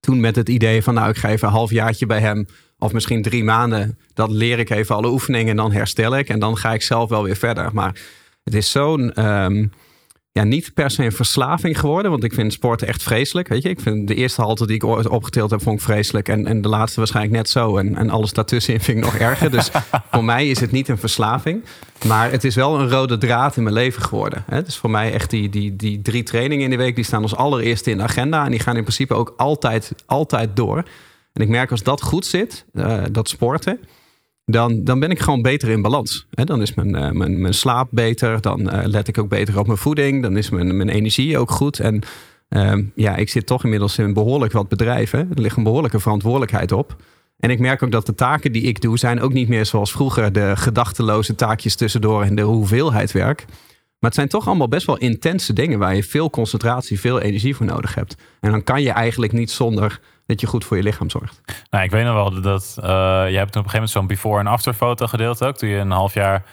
Toen 0.00 0.20
met 0.20 0.36
het 0.36 0.48
idee 0.48 0.82
van 0.82 0.94
nou 0.94 1.08
ik 1.08 1.16
ga 1.16 1.28
even 1.28 1.48
een 1.48 1.54
halfjaartje 1.54 2.06
bij 2.06 2.20
hem 2.20 2.46
of 2.78 2.92
misschien 2.92 3.22
drie 3.22 3.44
maanden, 3.44 3.98
dat 4.14 4.30
leer 4.30 4.58
ik 4.58 4.70
even 4.70 4.94
alle 4.96 5.10
oefeningen 5.10 5.50
en 5.50 5.56
dan 5.56 5.72
herstel 5.72 6.18
ik. 6.18 6.28
En 6.28 6.38
dan 6.38 6.56
ga 6.56 6.72
ik 6.72 6.82
zelf 6.82 7.08
wel 7.08 7.22
weer 7.22 7.36
verder. 7.36 7.74
Maar 7.74 8.00
het 8.44 8.54
is 8.54 8.70
zo'n, 8.70 9.26
um, 9.26 9.72
ja, 10.32 10.44
niet 10.44 10.74
per 10.74 10.90
se 10.90 11.04
een 11.04 11.12
verslaving 11.12 11.78
geworden. 11.80 12.10
Want 12.10 12.24
ik 12.24 12.32
vind 12.32 12.52
sport 12.52 12.82
echt 12.82 13.02
vreselijk. 13.02 13.48
Weet 13.48 13.62
je, 13.62 13.68
ik 13.68 13.80
vind 13.80 14.08
de 14.08 14.14
eerste 14.14 14.42
halte 14.42 14.66
die 14.66 14.76
ik 14.76 14.84
ooit 14.84 15.08
opgetild 15.08 15.50
heb, 15.50 15.62
vond 15.62 15.78
ik 15.78 15.84
vreselijk. 15.84 16.28
En, 16.28 16.46
en 16.46 16.62
de 16.62 16.68
laatste 16.68 16.98
waarschijnlijk 16.98 17.36
net 17.36 17.48
zo. 17.48 17.76
En, 17.76 17.96
en 17.96 18.10
alles 18.10 18.32
daartussenin 18.32 18.80
vind 18.80 18.98
ik 18.98 19.04
nog 19.04 19.16
erger. 19.16 19.50
Dus 19.50 19.70
voor 20.12 20.24
mij 20.24 20.48
is 20.48 20.60
het 20.60 20.70
niet 20.70 20.88
een 20.88 20.98
verslaving. 20.98 21.64
Maar 22.06 22.30
het 22.30 22.44
is 22.44 22.54
wel 22.54 22.80
een 22.80 22.90
rode 22.90 23.18
draad 23.18 23.56
in 23.56 23.62
mijn 23.62 23.74
leven 23.74 24.02
geworden. 24.02 24.44
Hè? 24.46 24.62
Dus 24.62 24.76
voor 24.76 24.90
mij 24.90 25.12
echt 25.12 25.30
die, 25.30 25.48
die, 25.48 25.76
die 25.76 26.02
drie 26.02 26.22
trainingen 26.22 26.64
in 26.64 26.70
de 26.70 26.76
week, 26.76 26.94
die 26.94 27.04
staan 27.04 27.22
als 27.22 27.36
allereerste 27.36 27.90
in 27.90 27.96
de 27.96 28.02
agenda. 28.02 28.44
En 28.44 28.50
die 28.50 28.60
gaan 28.60 28.76
in 28.76 28.82
principe 28.82 29.14
ook 29.14 29.34
altijd, 29.36 29.92
altijd 30.06 30.56
door. 30.56 30.84
En 31.32 31.42
ik 31.42 31.48
merk 31.48 31.70
als 31.70 31.82
dat 31.82 32.02
goed 32.02 32.26
zit, 32.26 32.64
uh, 32.72 33.02
dat 33.10 33.28
sporten, 33.28 33.80
dan, 34.50 34.84
dan 34.84 35.00
ben 35.00 35.10
ik 35.10 35.20
gewoon 35.20 35.42
beter 35.42 35.68
in 35.68 35.82
balans. 35.82 36.26
He, 36.30 36.44
dan 36.44 36.62
is 36.62 36.74
mijn, 36.74 36.96
uh, 36.96 37.10
mijn, 37.10 37.40
mijn 37.40 37.54
slaap 37.54 37.88
beter, 37.90 38.40
dan 38.40 38.60
uh, 38.60 38.80
let 38.84 39.08
ik 39.08 39.18
ook 39.18 39.28
beter 39.28 39.58
op 39.58 39.66
mijn 39.66 39.78
voeding, 39.78 40.22
dan 40.22 40.36
is 40.36 40.50
mijn, 40.50 40.76
mijn 40.76 40.88
energie 40.88 41.38
ook 41.38 41.50
goed. 41.50 41.80
En 41.80 42.02
ja, 42.94 43.16
ik 43.16 43.28
zit 43.28 43.46
toch 43.46 43.64
inmiddels 43.64 43.98
in 43.98 44.12
behoorlijk 44.12 44.52
wat 44.52 44.68
bedrijven. 44.68 45.18
Er 45.18 45.40
ligt 45.40 45.56
een 45.56 45.62
behoorlijke 45.62 46.00
verantwoordelijkheid 46.00 46.72
op. 46.72 46.96
En 47.38 47.50
ik 47.50 47.58
merk 47.58 47.82
ook 47.82 47.90
dat 47.90 48.06
de 48.06 48.14
taken 48.14 48.52
die 48.52 48.62
ik 48.62 48.80
doe, 48.80 48.98
zijn 48.98 49.20
ook 49.20 49.32
niet 49.32 49.48
meer 49.48 49.66
zoals 49.66 49.92
vroeger 49.92 50.32
de 50.32 50.56
gedachteloze 50.56 51.34
taakjes 51.34 51.76
tussendoor 51.76 52.22
en 52.22 52.34
de 52.34 52.42
hoeveelheid 52.42 53.12
werk. 53.12 53.44
Maar 53.98 54.10
het 54.10 54.14
zijn 54.14 54.28
toch 54.28 54.46
allemaal 54.46 54.68
best 54.68 54.86
wel 54.86 54.96
intense 54.96 55.52
dingen 55.52 55.78
waar 55.78 55.94
je 55.94 56.04
veel 56.04 56.30
concentratie, 56.30 57.00
veel 57.00 57.20
energie 57.20 57.56
voor 57.56 57.66
nodig 57.66 57.94
hebt. 57.94 58.16
En 58.40 58.50
dan 58.50 58.62
kan 58.62 58.82
je 58.82 58.90
eigenlijk 58.90 59.32
niet 59.32 59.50
zonder 59.50 60.00
dat 60.26 60.40
je 60.40 60.46
goed 60.46 60.64
voor 60.64 60.76
je 60.76 60.82
lichaam 60.82 61.10
zorgt. 61.10 61.40
Nou, 61.70 61.84
ik 61.84 61.90
weet 61.90 62.04
nog 62.04 62.14
wel 62.14 62.40
dat 62.40 62.76
uh, 62.78 62.84
jij 62.84 63.32
hebt 63.32 63.56
op 63.56 63.64
een 63.64 63.70
gegeven 63.70 63.72
moment 63.72 63.90
zo'n 63.90 64.06
before- 64.06 64.40
en 64.40 64.46
after 64.46 64.74
foto 64.74 65.06
gedeeld 65.06 65.44
ook. 65.44 65.56
Toen 65.56 65.68
je 65.68 65.76
een 65.76 65.90
half 65.90 66.14
jaar 66.14 66.44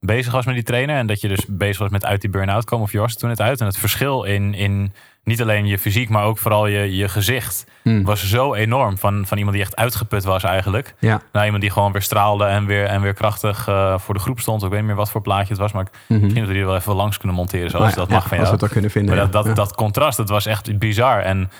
bezig 0.00 0.32
was 0.32 0.46
met 0.46 0.54
die 0.54 0.64
trainer. 0.64 0.96
En 0.96 1.06
dat 1.06 1.20
je 1.20 1.28
dus 1.28 1.46
bezig 1.48 1.78
was 1.78 1.90
met 1.90 2.04
uit 2.04 2.20
die 2.20 2.30
burn-out 2.30 2.64
komen. 2.64 2.84
Of 2.84 2.92
je 2.92 2.98
was 2.98 3.16
toen 3.16 3.30
het 3.30 3.40
uit. 3.40 3.60
En 3.60 3.66
het 3.66 3.76
verschil 3.76 4.22
in, 4.22 4.54
in 4.54 4.92
niet 5.24 5.42
alleen 5.42 5.66
je 5.66 5.78
fysiek, 5.78 6.08
maar 6.08 6.24
ook 6.24 6.38
vooral 6.38 6.66
je, 6.66 6.96
je 6.96 7.08
gezicht. 7.08 7.64
Hmm. 7.82 8.04
Was 8.04 8.28
zo 8.28 8.54
enorm. 8.54 8.98
Van, 8.98 9.26
van 9.26 9.38
iemand 9.38 9.56
die 9.56 9.64
echt 9.64 9.76
uitgeput 9.76 10.24
was 10.24 10.42
eigenlijk. 10.42 10.94
Ja. 10.98 11.22
Naar 11.32 11.44
iemand 11.44 11.62
die 11.62 11.70
gewoon 11.70 11.92
weer 11.92 12.02
straalde 12.02 12.44
en 12.44 12.66
weer, 12.66 12.84
en 12.84 13.00
weer 13.02 13.14
krachtig 13.14 13.68
uh, 13.68 13.98
voor 13.98 14.14
de 14.14 14.20
groep 14.20 14.40
stond. 14.40 14.62
Ik 14.62 14.68
weet 14.68 14.78
niet 14.78 14.86
meer 14.86 14.96
wat 14.96 15.10
voor 15.10 15.20
plaatje 15.20 15.48
het 15.48 15.58
was. 15.58 15.72
Maar 15.72 15.82
ik, 15.82 15.88
Mm 15.92 15.98
-hmm. 16.06 16.20
misschien 16.20 16.40
dat 16.40 16.52
we 16.52 16.58
die 16.58 16.66
wel 16.66 16.76
even 16.76 16.94
langs 16.94 17.18
kunnen 17.18 17.36
monteren. 17.36 17.70
Zoals 17.70 17.86
Maar 17.86 17.94
dat 17.94 18.08
ja, 18.08 18.14
mag 18.14 18.28
van 18.28 18.38
Als 18.38 18.46
jou. 18.46 18.58
we 18.58 18.64
het 18.64 18.72
kunnen 18.72 18.90
vinden. 18.90 19.16
Maar 19.16 19.30
dat, 19.30 19.44
ja. 19.44 19.54
dat, 19.54 19.56
dat 19.56 19.74
contrast, 19.74 20.16
dat 20.16 20.28
was 20.28 20.46
echt 20.46 20.78
bizar. 20.78 21.20
En 21.20 21.50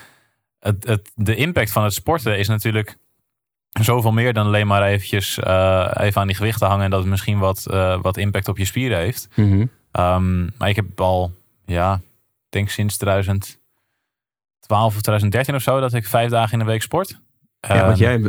het, 0.58 0.87
het, 0.87 1.11
de 1.14 1.34
impact 1.34 1.72
van 1.72 1.84
het 1.84 1.94
sporten 1.94 2.38
is 2.38 2.49
natuurlijk 2.49 2.96
zoveel 3.70 4.12
meer 4.12 4.32
dan 4.32 4.46
alleen 4.46 4.66
maar 4.66 4.82
eventjes 4.82 5.38
uh, 5.38 5.90
even 5.96 6.20
aan 6.20 6.26
die 6.26 6.37
gewichten 6.37 6.66
hangen 6.66 6.84
en 6.84 6.90
dat 6.90 7.00
het 7.00 7.08
misschien 7.08 7.38
wat, 7.38 7.66
uh, 7.70 7.99
wat 8.02 8.16
impact 8.16 8.49
op 8.49 8.58
je 8.58 8.64
spieren 8.64 8.99
heeft. 8.99 9.28
Mm 9.34 9.50
-hmm. 9.50 9.70
um, 10.05 10.52
maar 10.58 10.69
ik 10.69 10.76
heb 10.76 11.00
al, 11.00 11.32
ja, 11.64 12.00
denk 12.55 12.69
sinds 12.69 12.97
2012 12.97 13.56
of 14.71 15.01
2013 15.01 15.55
of 15.55 15.62
zo 15.62 15.81
dat 15.81 15.95
ik 15.95 16.06
vijf 16.06 16.31
dagen 16.31 16.53
in 16.53 16.59
de 16.59 16.65
week 16.65 16.83
sport. 16.83 17.23
Ja, 17.69 17.87
wat 17.87 17.99
jij, 17.99 18.21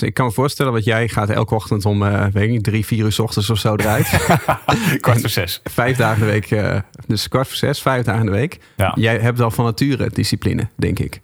ik 0.00 0.14
kan 0.14 0.26
me 0.26 0.32
voorstellen, 0.32 0.72
wat 0.72 0.84
jij 0.84 1.08
gaat 1.08 1.30
elke 1.30 1.54
ochtend 1.54 1.84
om, 1.84 2.02
uh, 2.02 2.26
weet 2.32 2.44
ik 2.44 2.50
niet, 2.50 2.64
drie, 2.64 2.86
vier 2.86 3.04
uur 3.04 3.12
s 3.12 3.18
ochtends 3.18 3.50
of 3.50 3.58
zo 3.58 3.74
eruit. 3.74 4.08
kwart 5.00 5.20
voor 5.20 5.28
zes. 5.28 5.60
Vijf 5.64 5.96
dagen 5.96 6.20
de 6.20 6.26
week, 6.26 6.50
uh, 6.50 6.80
dus 7.06 7.28
kwart 7.28 7.48
voor 7.48 7.56
zes, 7.56 7.80
vijf 7.82 8.04
dagen 8.04 8.26
de 8.26 8.32
week. 8.32 8.58
Ja. 8.76 8.92
Jij 8.94 9.18
hebt 9.18 9.40
al 9.40 9.50
van 9.50 9.64
nature 9.64 10.10
discipline, 10.12 10.68
denk 10.76 10.98
ik. 10.98 11.20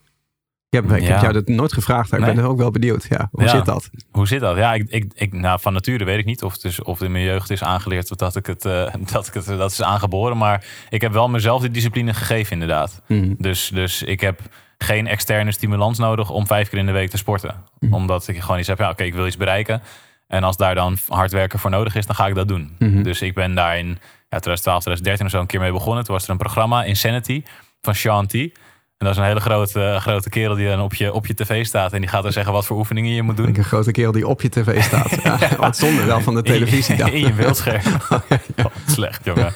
Ik 0.72 0.80
heb, 0.82 0.92
ik 0.92 1.02
Ja. 1.02 1.08
heb 1.12 1.20
jou 1.20 1.32
dat 1.32 1.48
nooit 1.48 1.72
gevraagd, 1.72 2.10
maar 2.10 2.20
ik 2.20 2.26
ben 2.26 2.38
er 2.38 2.50
ook 2.50 2.58
wel 2.58 2.70
benieuwd. 2.70 3.06
Ja, 3.08 3.28
hoe 3.30 3.42
Ja. 3.42 3.48
zit 3.48 3.64
dat? 3.64 3.90
Hoe 4.10 4.26
zit 4.26 4.40
dat? 4.40 4.56
Ja, 4.56 4.74
ik, 4.74 4.84
ik, 4.88 5.12
ik, 5.14 5.32
nou, 5.32 5.60
van 5.60 5.72
nature 5.72 6.04
weet 6.04 6.18
ik 6.18 6.24
niet 6.24 6.42
of 6.42 6.52
het, 6.52 6.64
is, 6.64 6.82
of 6.82 7.00
in 7.02 7.12
mijn 7.12 7.24
jeugd 7.24 7.50
is 7.50 7.62
aangeleerd 7.62 8.10
of 8.10 8.16
dat 8.16 8.36
ik 8.36 8.46
het, 8.46 8.64
uh, 8.64 8.94
dat 9.12 9.26
ik 9.26 9.34
het 9.34 9.46
dat 9.46 9.70
is 9.70 9.82
aangeboren. 9.82 10.36
Maar 10.36 10.64
ik 10.88 11.00
heb 11.00 11.12
wel 11.12 11.28
mezelf 11.28 11.60
die 11.60 11.70
discipline 11.70 12.14
gegeven, 12.14 12.52
inderdaad. 12.52 13.02
Mhm. 13.08 13.34
Dus, 13.38 13.70
dus 13.74 14.02
ik 14.02 14.20
heb 14.20 14.40
geen 14.78 15.06
externe 15.06 15.52
stimulans 15.52 15.98
nodig 15.98 16.30
om 16.30 16.46
vijf 16.46 16.68
keer 16.68 16.78
in 16.78 16.86
de 16.86 16.92
week 16.92 17.10
te 17.10 17.16
sporten. 17.16 17.54
Mhm. 17.78 17.94
Omdat 17.94 18.28
ik 18.28 18.40
gewoon 18.40 18.58
iets 18.58 18.68
heb, 18.68 18.78
ja, 18.78 18.90
oké, 18.90 19.02
ik 19.02 19.14
wil 19.14 19.26
iets 19.26 19.36
bereiken. 19.36 19.82
En 20.28 20.44
als 20.44 20.56
daar 20.56 20.74
dan 20.74 20.96
hard 21.08 21.32
werken 21.32 21.58
voor 21.58 21.70
nodig 21.70 21.94
is, 21.94 22.06
dan 22.06 22.14
ga 22.16 22.26
ik 22.26 22.34
dat 22.34 22.48
doen. 22.48 22.76
Mhm. 22.78 23.02
Dus 23.02 23.22
ik 23.22 23.34
ben 23.34 23.54
daar 23.54 23.78
in 23.78 23.86
ja, 24.28 24.38
2012, 24.38 24.82
2013 24.82 25.26
of 25.26 25.32
zo 25.32 25.40
een 25.40 25.46
keer 25.46 25.60
mee 25.60 25.72
begonnen. 25.72 26.04
Toen 26.04 26.14
was 26.14 26.24
er 26.24 26.30
een 26.30 26.36
programma, 26.36 26.84
Insanity, 26.84 27.42
van 27.80 27.94
Sean 27.94 28.26
T. 28.26 28.32
En 29.02 29.08
dat 29.08 29.16
is 29.16 29.22
een 29.22 29.28
hele 29.28 29.40
grote, 29.40 29.96
grote 30.00 30.28
kerel 30.28 30.54
die 30.54 30.68
dan 30.68 30.80
op 30.80 30.94
je, 30.94 31.12
op 31.12 31.26
je 31.26 31.34
tv 31.34 31.66
staat. 31.66 31.92
En 31.92 32.00
die 32.00 32.08
gaat 32.08 32.22
dan 32.22 32.32
zeggen 32.32 32.52
wat 32.52 32.66
voor 32.66 32.76
oefeningen 32.76 33.14
je 33.14 33.22
moet 33.22 33.36
doen. 33.36 33.48
Ik 33.48 33.56
een 33.56 33.64
grote 33.64 33.90
kerel 33.90 34.12
die 34.12 34.28
op 34.28 34.42
je 34.42 34.48
tv 34.48 34.82
staat. 34.82 35.10
Ja, 35.22 35.38
Wat 35.58 35.76
zonde 35.76 36.04
wel 36.04 36.20
van 36.20 36.34
de 36.34 36.42
televisie 36.42 36.96
dan. 36.96 37.10
In, 37.12 37.20
je 37.20 37.32
beeldscherm. 37.32 37.80
Oh, 38.56 38.64
slecht, 38.86 39.24
jongen. 39.24 39.54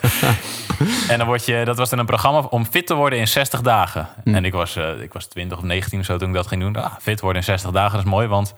En 1.08 1.19
dan 1.19 1.26
word 1.26 1.46
je, 1.46 1.64
dat 1.64 1.76
was 1.76 1.90
dan 1.90 1.98
een 1.98 2.06
programma 2.06 2.38
om 2.38 2.66
fit 2.66 2.87
te 2.87 2.94
worden 2.94 3.19
in 3.19 3.28
60 3.28 3.60
dagen. 3.60 4.08
Hm. 4.25 4.34
En 4.34 4.44
ik 4.44 4.52
was, 4.52 4.76
eh, 4.76 5.00
ik 5.00 5.12
was 5.12 5.26
20 5.26 5.58
of 5.58 5.64
19 5.64 5.98
of 5.98 6.04
zo 6.04 6.16
toen 6.16 6.28
ik 6.28 6.34
dat 6.34 6.46
ging 6.46 6.62
doen. 6.62 6.76
Ah, 6.76 6.93
fit 7.00 7.20
worden 7.20 7.40
in 7.40 7.46
60 7.46 7.70
dagen, 7.70 7.96
dat 7.96 8.06
is 8.06 8.10
mooi. 8.10 8.26
Want 8.26 8.54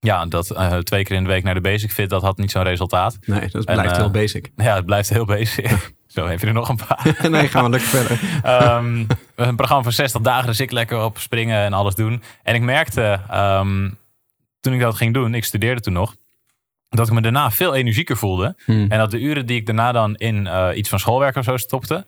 ja, 0.00 0.26
dat 0.26 0.50
eh, 0.50 0.76
twee 0.76 1.04
keer 1.04 1.16
in 1.16 1.22
de 1.22 1.28
week 1.28 1.42
naar 1.42 1.54
de 1.54 1.60
basic 1.60 1.92
fit, 1.92 2.10
dat 2.10 2.22
had 2.22 2.36
niet 2.36 2.50
zo'n 2.50 2.62
resultaat. 2.62 3.18
Nee, 3.20 3.48
dat 3.48 3.64
En, 3.64 3.74
blijft 3.74 3.92
eh, 3.92 3.98
heel 3.98 4.10
basic. 4.10 4.50
Ja, 4.56 4.74
het 4.74 4.86
blijft 4.86 5.08
heel 5.08 5.24
basic. 5.24 5.70
Zo, 6.06 6.26
heb 6.26 6.40
je 6.40 6.46
er 6.46 6.52
nog 6.52 6.68
een 6.68 6.78
paar. 6.86 7.16
nee, 7.30 7.48
gaan 7.48 7.64
we 7.64 7.70
lekker 7.70 7.88
verder. 7.88 8.20
Ehm, 8.42 9.04
een 9.36 9.56
programma 9.56 9.82
van 9.82 9.92
60 9.92 10.20
dagen, 10.20 10.46
dus 10.46 10.60
ik 10.60 10.70
lekker 10.70 11.02
op 11.02 11.18
springen 11.18 11.64
en 11.64 11.72
alles 11.72 11.94
doen. 11.94 12.22
En 12.42 12.54
ik 12.54 12.62
merkte, 12.62 13.20
ehm, 13.30 13.90
toen 14.60 14.72
ik 14.72 14.80
dat 14.80 14.96
ging 14.96 15.14
doen, 15.14 15.34
ik 15.34 15.44
studeerde 15.44 15.80
toen 15.80 15.92
nog, 15.92 16.14
dat 16.88 17.06
ik 17.06 17.12
me 17.12 17.20
daarna 17.20 17.50
veel 17.50 17.74
energieker 17.74 18.16
voelde. 18.16 18.56
Hmm. 18.64 18.86
En 18.88 18.98
dat 18.98 19.10
de 19.10 19.20
uren 19.20 19.46
die 19.46 19.56
ik 19.56 19.66
daarna 19.66 19.92
dan 19.92 20.14
in 20.14 20.46
eh, 20.46 20.68
iets 20.74 20.88
van 20.88 20.98
schoolwerk 20.98 21.36
of 21.36 21.44
zo 21.44 21.56
stopte, 21.56 22.06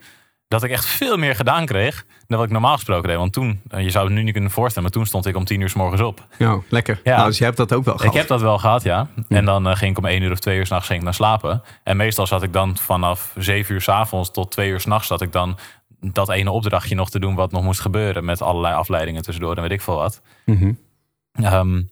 dat 0.50 0.62
ik 0.62 0.71
echt 0.71 0.87
veel 0.87 1.16
meer 1.16 1.37
gedaan 1.37 1.66
kreeg 1.66 2.04
dan 2.26 2.38
wat 2.38 2.47
ik 2.47 2.52
normaal 2.52 2.75
gesproken 2.75 3.09
deed. 3.09 3.16
Want 3.16 3.33
toen, 3.33 3.61
eh, 3.69 3.83
je 3.83 3.90
zou 3.90 4.04
het 4.04 4.14
nu 4.14 4.23
niet 4.23 4.33
kunnen 4.33 4.50
voorstellen, 4.50 4.83
maar 4.83 4.92
toen 4.99 5.07
stond 5.07 5.26
ik 5.26 5.37
om 5.37 5.45
tien 5.45 5.61
uur 5.61 5.69
s 5.69 5.75
morgens 5.75 6.00
op. 6.00 6.26
Ja, 6.38 6.59
lekker. 6.69 7.00
Ja. 7.04 7.16
Nou, 7.16 7.28
dus 7.28 7.38
je 7.38 7.45
hebt 7.45 7.57
dat 7.57 7.73
ook 7.73 7.85
wel 7.85 7.97
gehad. 7.97 8.14
Ik 8.14 8.19
heb 8.19 8.28
dat 8.28 8.40
wel 8.40 8.59
gehad, 8.59 8.83
ja. 8.83 9.09
En 9.28 9.45
dan 9.45 9.69
eh, 9.69 9.76
ging 9.76 9.90
ik 9.90 9.99
om 9.99 10.07
één 10.07 10.23
uur 10.23 10.33
of 10.33 10.38
twee 10.38 10.59
uur 10.59 10.66
s'nachts 10.66 10.88
naar 10.88 11.14
slapen. 11.14 11.62
En 11.83 11.97
meestal 11.97 12.26
zat 12.26 12.42
ik 12.42 12.52
dan 12.52 12.76
vanaf 12.76 13.33
zeven 13.37 13.75
uur 13.75 13.80
s'avonds 13.80 14.30
tot 14.30 14.50
twee 14.50 14.71
uur 14.71 14.80
s'nachts... 14.80 15.07
zat 15.07 15.21
ik 15.21 15.33
dan 15.33 15.59
dat 16.00 16.28
ene 16.28 16.50
opdrachtje 16.50 16.95
nog 16.95 17.11
te 17.11 17.19
doen 17.19 17.35
wat 17.35 17.52
nog 17.52 17.62
moest 17.62 17.80
gebeuren... 17.80 18.25
met 18.25 18.42
allerlei 18.42 18.75
afleidingen 18.75 19.23
tussendoor 19.23 19.57
en 19.57 19.62
weet 19.62 19.71
ik 19.71 19.80
veel 19.80 19.97
wat. 19.97 20.23
Mhm. 20.45 20.73
Ehm, 21.33 21.83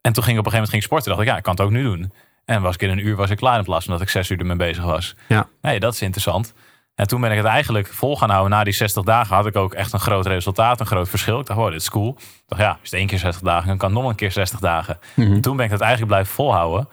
en 0.00 0.12
toen 0.12 0.22
ging 0.22 0.36
ik 0.36 0.38
op 0.38 0.46
een 0.46 0.52
gegeven 0.52 0.52
moment 0.52 0.70
ging 0.70 0.82
sporten. 0.82 1.08
dacht 1.08 1.22
ik, 1.22 1.28
ja, 1.28 1.36
ik 1.36 1.42
kan 1.42 1.54
het 1.54 1.62
ook 1.62 1.70
nu 1.70 1.82
doen. 1.82 2.12
En 2.44 2.62
was 2.62 2.74
ik 2.74 2.82
in 2.82 2.90
een 2.90 3.06
uur 3.06 3.16
was 3.16 3.30
ik 3.30 3.36
klaar 3.36 3.58
in 3.58 3.64
plaats 3.64 3.84
van 3.84 3.94
dat 3.94 4.02
ik 4.02 4.08
zes 4.08 4.30
uur 4.30 4.38
ermee 4.38 4.56
bezig 4.56 4.84
was. 4.84 5.14
Ja. 5.28 5.48
Nee, 5.60 5.80
dat 5.80 5.94
is 5.94 6.02
interessant. 6.02 6.54
En 6.94 7.06
toen 7.06 7.20
ben 7.20 7.30
ik 7.30 7.36
het 7.36 7.46
eigenlijk 7.46 7.86
vol 7.86 8.16
gaan 8.16 8.30
houden. 8.30 8.50
Na 8.50 8.64
die 8.64 8.72
60 8.72 9.02
dagen 9.04 9.36
had 9.36 9.46
ik 9.46 9.56
ook 9.56 9.74
echt 9.74 9.92
een 9.92 10.00
groot 10.00 10.26
resultaat, 10.26 10.80
een 10.80 10.86
groot 10.86 11.08
verschil. 11.08 11.40
Ik 11.40 11.46
dacht, 11.46 11.58
wow, 11.58 11.70
dit 11.70 11.80
is 11.80 11.90
cool. 11.90 12.16
Ik 12.18 12.42
dacht, 12.46 12.62
ja, 12.62 12.70
is 12.82 12.90
het 12.90 12.98
één 12.98 13.06
keer 13.06 13.18
60 13.18 13.42
dagen, 13.42 13.66
dan 13.68 13.76
kan 13.78 13.90
het 13.92 13.98
nog 14.00 14.08
een 14.10 14.16
keer 14.16 14.32
60 14.32 14.60
dagen. 14.60 14.98
Mhm. 15.14 15.32
En 15.32 15.40
toen 15.40 15.56
ben 15.56 15.64
ik 15.64 15.70
het 15.70 15.80
eigenlijk 15.80 16.10
blijven 16.12 16.34
volhouden. 16.34 16.88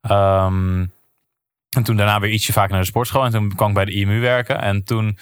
Ehm, 0.00 0.84
en 1.76 1.82
toen 1.82 1.96
daarna 1.96 2.20
weer 2.20 2.30
ietsje 2.30 2.52
vaker 2.52 2.70
naar 2.72 2.80
de 2.80 2.86
sportschool. 2.86 3.24
En 3.24 3.30
toen 3.30 3.54
kwam 3.54 3.68
ik 3.68 3.74
bij 3.74 3.84
de 3.84 3.92
IMU 3.92 4.20
werken. 4.20 4.60
En 4.60 4.84
toen 4.84 5.18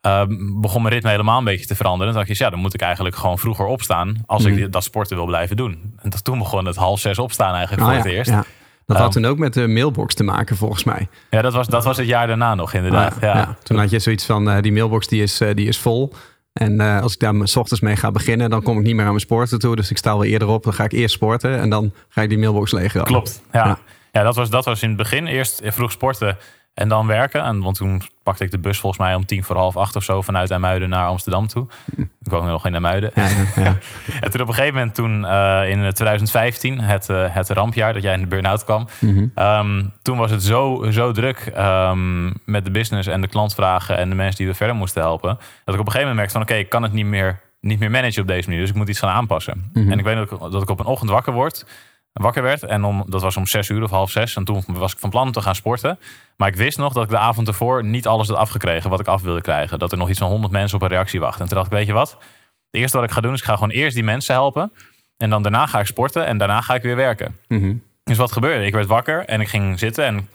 ehm, 0.00 0.60
begon 0.60 0.82
mijn 0.82 0.94
ritme 0.94 1.10
helemaal 1.10 1.38
een 1.38 1.44
beetje 1.44 1.66
te 1.66 1.74
veranderen. 1.74 2.06
En 2.06 2.12
toen 2.12 2.22
dacht 2.26 2.38
ik, 2.38 2.44
ja, 2.44 2.50
dan 2.50 2.58
moet 2.60 2.74
ik 2.74 2.80
eigenlijk 2.80 3.16
gewoon 3.16 3.38
vroeger 3.38 3.64
opstaan... 3.66 4.16
als 4.26 4.42
Mhm. 4.42 4.50
ik 4.52 4.56
die- 4.58 4.68
dat 4.68 4.84
sporten 4.84 5.16
wil 5.16 5.26
blijven 5.26 5.56
doen. 5.56 5.94
En 6.02 6.10
toen 6.22 6.38
begon 6.38 6.64
het 6.66 6.76
half 6.76 7.00
zes 7.00 7.18
opstaan 7.18 7.54
eigenlijk 7.54 7.80
Ah, 7.82 7.88
voor 7.88 7.96
ja, 7.96 8.02
het 8.04 8.12
eerst. 8.12 8.30
Ja. 8.30 8.44
Dat 8.92 9.02
had 9.02 9.14
Ehm, 9.14 9.22
toen 9.22 9.32
ook 9.32 9.38
met 9.38 9.54
de 9.54 9.68
mailbox 9.68 10.14
te 10.14 10.24
maken, 10.24 10.56
volgens 10.56 10.84
mij. 10.84 11.08
dat, 11.30 11.52
was, 11.52 11.66
dat 11.66 11.84
was 11.84 11.96
het 11.96 12.06
jaar 12.06 12.26
daarna 12.26 12.54
nog 12.54 12.72
inderdaad. 12.72 13.14
Ah, 13.14 13.20
ja. 13.20 13.36
ja. 13.36 13.56
Toen 13.62 13.78
had 13.78 13.90
je 13.90 13.98
zoiets 13.98 14.24
van, 14.24 14.50
eh, 14.50 14.62
die 14.62 14.72
mailbox 14.72 15.06
die 15.06 15.22
is, 15.22 15.40
eh, 15.40 15.54
die 15.54 15.68
is 15.68 15.78
vol. 15.78 16.12
En 16.52 16.80
uh, 16.80 17.00
als 17.00 17.12
ik 17.12 17.18
daar 17.18 17.48
s 17.48 17.56
ochtends 17.56 17.82
mee 17.82 17.96
ga 17.96 18.10
beginnen, 18.10 18.50
dan 18.50 18.62
kom 18.62 18.78
ik 18.78 18.84
niet 18.84 18.94
meer 18.94 19.04
aan 19.04 19.08
mijn 19.08 19.20
sporten 19.20 19.58
toe. 19.58 19.76
Dus 19.76 19.90
ik 19.90 19.98
sta 19.98 20.12
wel 20.12 20.24
eerder 20.24 20.48
op. 20.48 20.62
Dan 20.62 20.72
ga 20.72 20.84
ik 20.84 20.92
eerst 20.92 21.14
sporten 21.14 21.58
en 21.58 21.70
dan 21.70 21.92
ga 22.08 22.22
ik 22.22 22.28
die 22.28 22.38
mailbox 22.38 22.72
leeg 22.72 22.92
Klopt, 22.92 23.42
ja. 23.52 23.66
ja. 23.66 23.78
ja. 24.12 24.22
dat, 24.22 24.36
was, 24.36 24.50
dat 24.50 24.64
was 24.64 24.82
in 24.82 24.88
het 24.88 24.98
begin. 24.98 25.26
Eerst 25.26 25.60
vroeg 25.64 25.92
sporten 25.92 26.36
en 26.74 26.88
dan 26.88 27.06
werken. 27.06 27.42
En, 27.42 27.60
want 27.60 27.76
toen 27.76 28.02
pakte 28.22 28.44
ik 28.44 28.50
de 28.50 28.58
bus 28.58 28.78
volgens 28.78 29.02
mij 29.02 29.14
om 29.14 29.26
tien 29.26 29.44
voor 29.44 29.56
half 29.56 29.76
acht 29.76 29.96
of 29.96 30.04
zo 30.04 30.22
vanuit 30.22 30.50
IJmuiden 30.50 30.88
naar 30.88 31.06
Amsterdam 31.06 31.46
toe. 31.46 31.66
Ik 31.96 32.08
woon 32.32 32.46
nog 32.46 32.66
in 32.66 32.72
IJmuiden. 32.72 33.10
Ja, 33.14 33.28
ja, 33.56 33.76
en 34.20 34.30
toen 34.30 34.40
op 34.40 34.48
een 34.48 34.54
gegeven 34.54 34.74
moment, 34.74 34.94
toen 34.94 35.22
uh, 35.22 35.68
in 35.68 35.92
2015, 35.92 36.80
het, 36.80 37.08
uh, 37.08 37.24
het 37.28 37.48
rampjaar 37.48 37.92
dat 37.92 38.02
jij 38.02 38.14
in 38.14 38.20
de 38.20 38.26
burn-out 38.26 38.64
kwam. 38.64 38.88
Mm 39.00 39.32
um, 39.36 39.92
toen 40.02 40.18
was 40.18 40.30
het 40.30 40.42
zo, 40.42 40.86
zo 40.90 41.12
druk 41.12 41.52
um, 41.58 42.34
met 42.44 42.64
de 42.64 42.70
business 42.70 43.08
en 43.08 43.20
de 43.20 43.28
klantvragen 43.28 43.96
en 43.96 44.08
de 44.08 44.14
mensen 44.14 44.36
die 44.36 44.46
we 44.46 44.54
verder 44.54 44.76
moesten 44.76 45.02
helpen. 45.02 45.38
Dat 45.64 45.74
ik 45.74 45.80
op 45.80 45.86
een 45.86 45.92
gegeven 45.92 46.00
moment 46.00 46.16
merkte 46.16 46.32
van 46.32 46.42
oké, 46.42 46.50
okay, 46.50 46.62
ik 46.62 46.70
kan 46.70 46.82
het 46.82 46.92
niet 46.92 47.06
meer, 47.06 47.40
niet 47.60 47.78
meer 47.78 47.90
managen 47.90 48.22
op 48.22 48.28
deze 48.28 48.48
manier. 48.48 48.60
Dus 48.60 48.70
ik 48.70 48.76
moet 48.76 48.88
iets 48.88 48.98
gaan 48.98 49.10
aanpassen. 49.10 49.56
Mm 49.56 49.82
-hmm. 49.82 49.92
En 49.92 49.98
ik 49.98 50.04
weet 50.04 50.16
dat 50.16 50.30
ik, 50.30 50.38
dat 50.52 50.62
ik 50.62 50.70
op 50.70 50.80
een 50.80 50.86
ochtend 50.86 51.10
wakker 51.10 51.32
word 51.32 51.64
wakker 52.12 52.42
werd. 52.42 52.62
En 52.62 52.84
om, 52.84 53.04
dat 53.06 53.22
was 53.22 53.36
om 53.36 53.46
zes 53.46 53.68
uur 53.68 53.82
of 53.82 53.90
half 53.90 54.10
zes. 54.10 54.36
En 54.36 54.44
toen 54.44 54.64
was 54.66 54.92
ik 54.92 54.98
van 54.98 55.10
plan 55.10 55.26
om 55.26 55.32
te 55.32 55.40
gaan 55.40 55.54
sporten. 55.54 55.98
Maar 56.36 56.48
ik 56.48 56.56
wist 56.56 56.78
nog 56.78 56.92
dat 56.92 57.04
ik 57.04 57.10
de 57.10 57.18
avond 57.18 57.48
ervoor 57.48 57.84
niet 57.84 58.06
alles 58.06 58.28
had 58.28 58.36
afgekregen 58.36 58.90
wat 58.90 59.00
ik 59.00 59.06
af 59.06 59.22
wilde 59.22 59.40
krijgen. 59.40 59.78
Dat 59.78 59.92
er 59.92 59.98
nog 59.98 60.08
iets 60.08 60.18
van 60.18 60.28
honderd 60.28 60.52
mensen 60.52 60.76
op 60.76 60.82
een 60.82 60.88
reactie 60.88 61.20
wachten. 61.20 61.40
En 61.40 61.46
toen 61.46 61.56
dacht 61.56 61.70
ik, 61.70 61.76
weet 61.76 61.86
je 61.86 61.92
wat? 61.92 62.10
Het 62.10 62.80
eerste 62.80 62.96
wat 62.96 63.06
ik 63.06 63.12
ga 63.12 63.20
doen 63.20 63.32
is 63.32 63.38
ik 63.38 63.44
ga 63.44 63.54
gewoon 63.54 63.70
eerst 63.70 63.94
die 63.94 64.04
mensen 64.04 64.34
helpen. 64.34 64.72
En 65.16 65.30
dan 65.30 65.42
daarna 65.42 65.66
ga 65.66 65.80
ik 65.80 65.86
sporten 65.86 66.26
en 66.26 66.38
daarna 66.38 66.60
ga 66.60 66.74
ik 66.74 66.82
weer 66.82 66.96
werken. 66.96 67.38
Mm 67.48 67.82
Dus 68.04 68.16
wat 68.16 68.32
gebeurde? 68.32 68.66
Ik 68.66 68.72
werd 68.72 68.86
wakker 68.86 69.24
en 69.24 69.40
ik 69.40 69.48
ging 69.48 69.78
zitten 69.78 70.04
en 70.04 70.28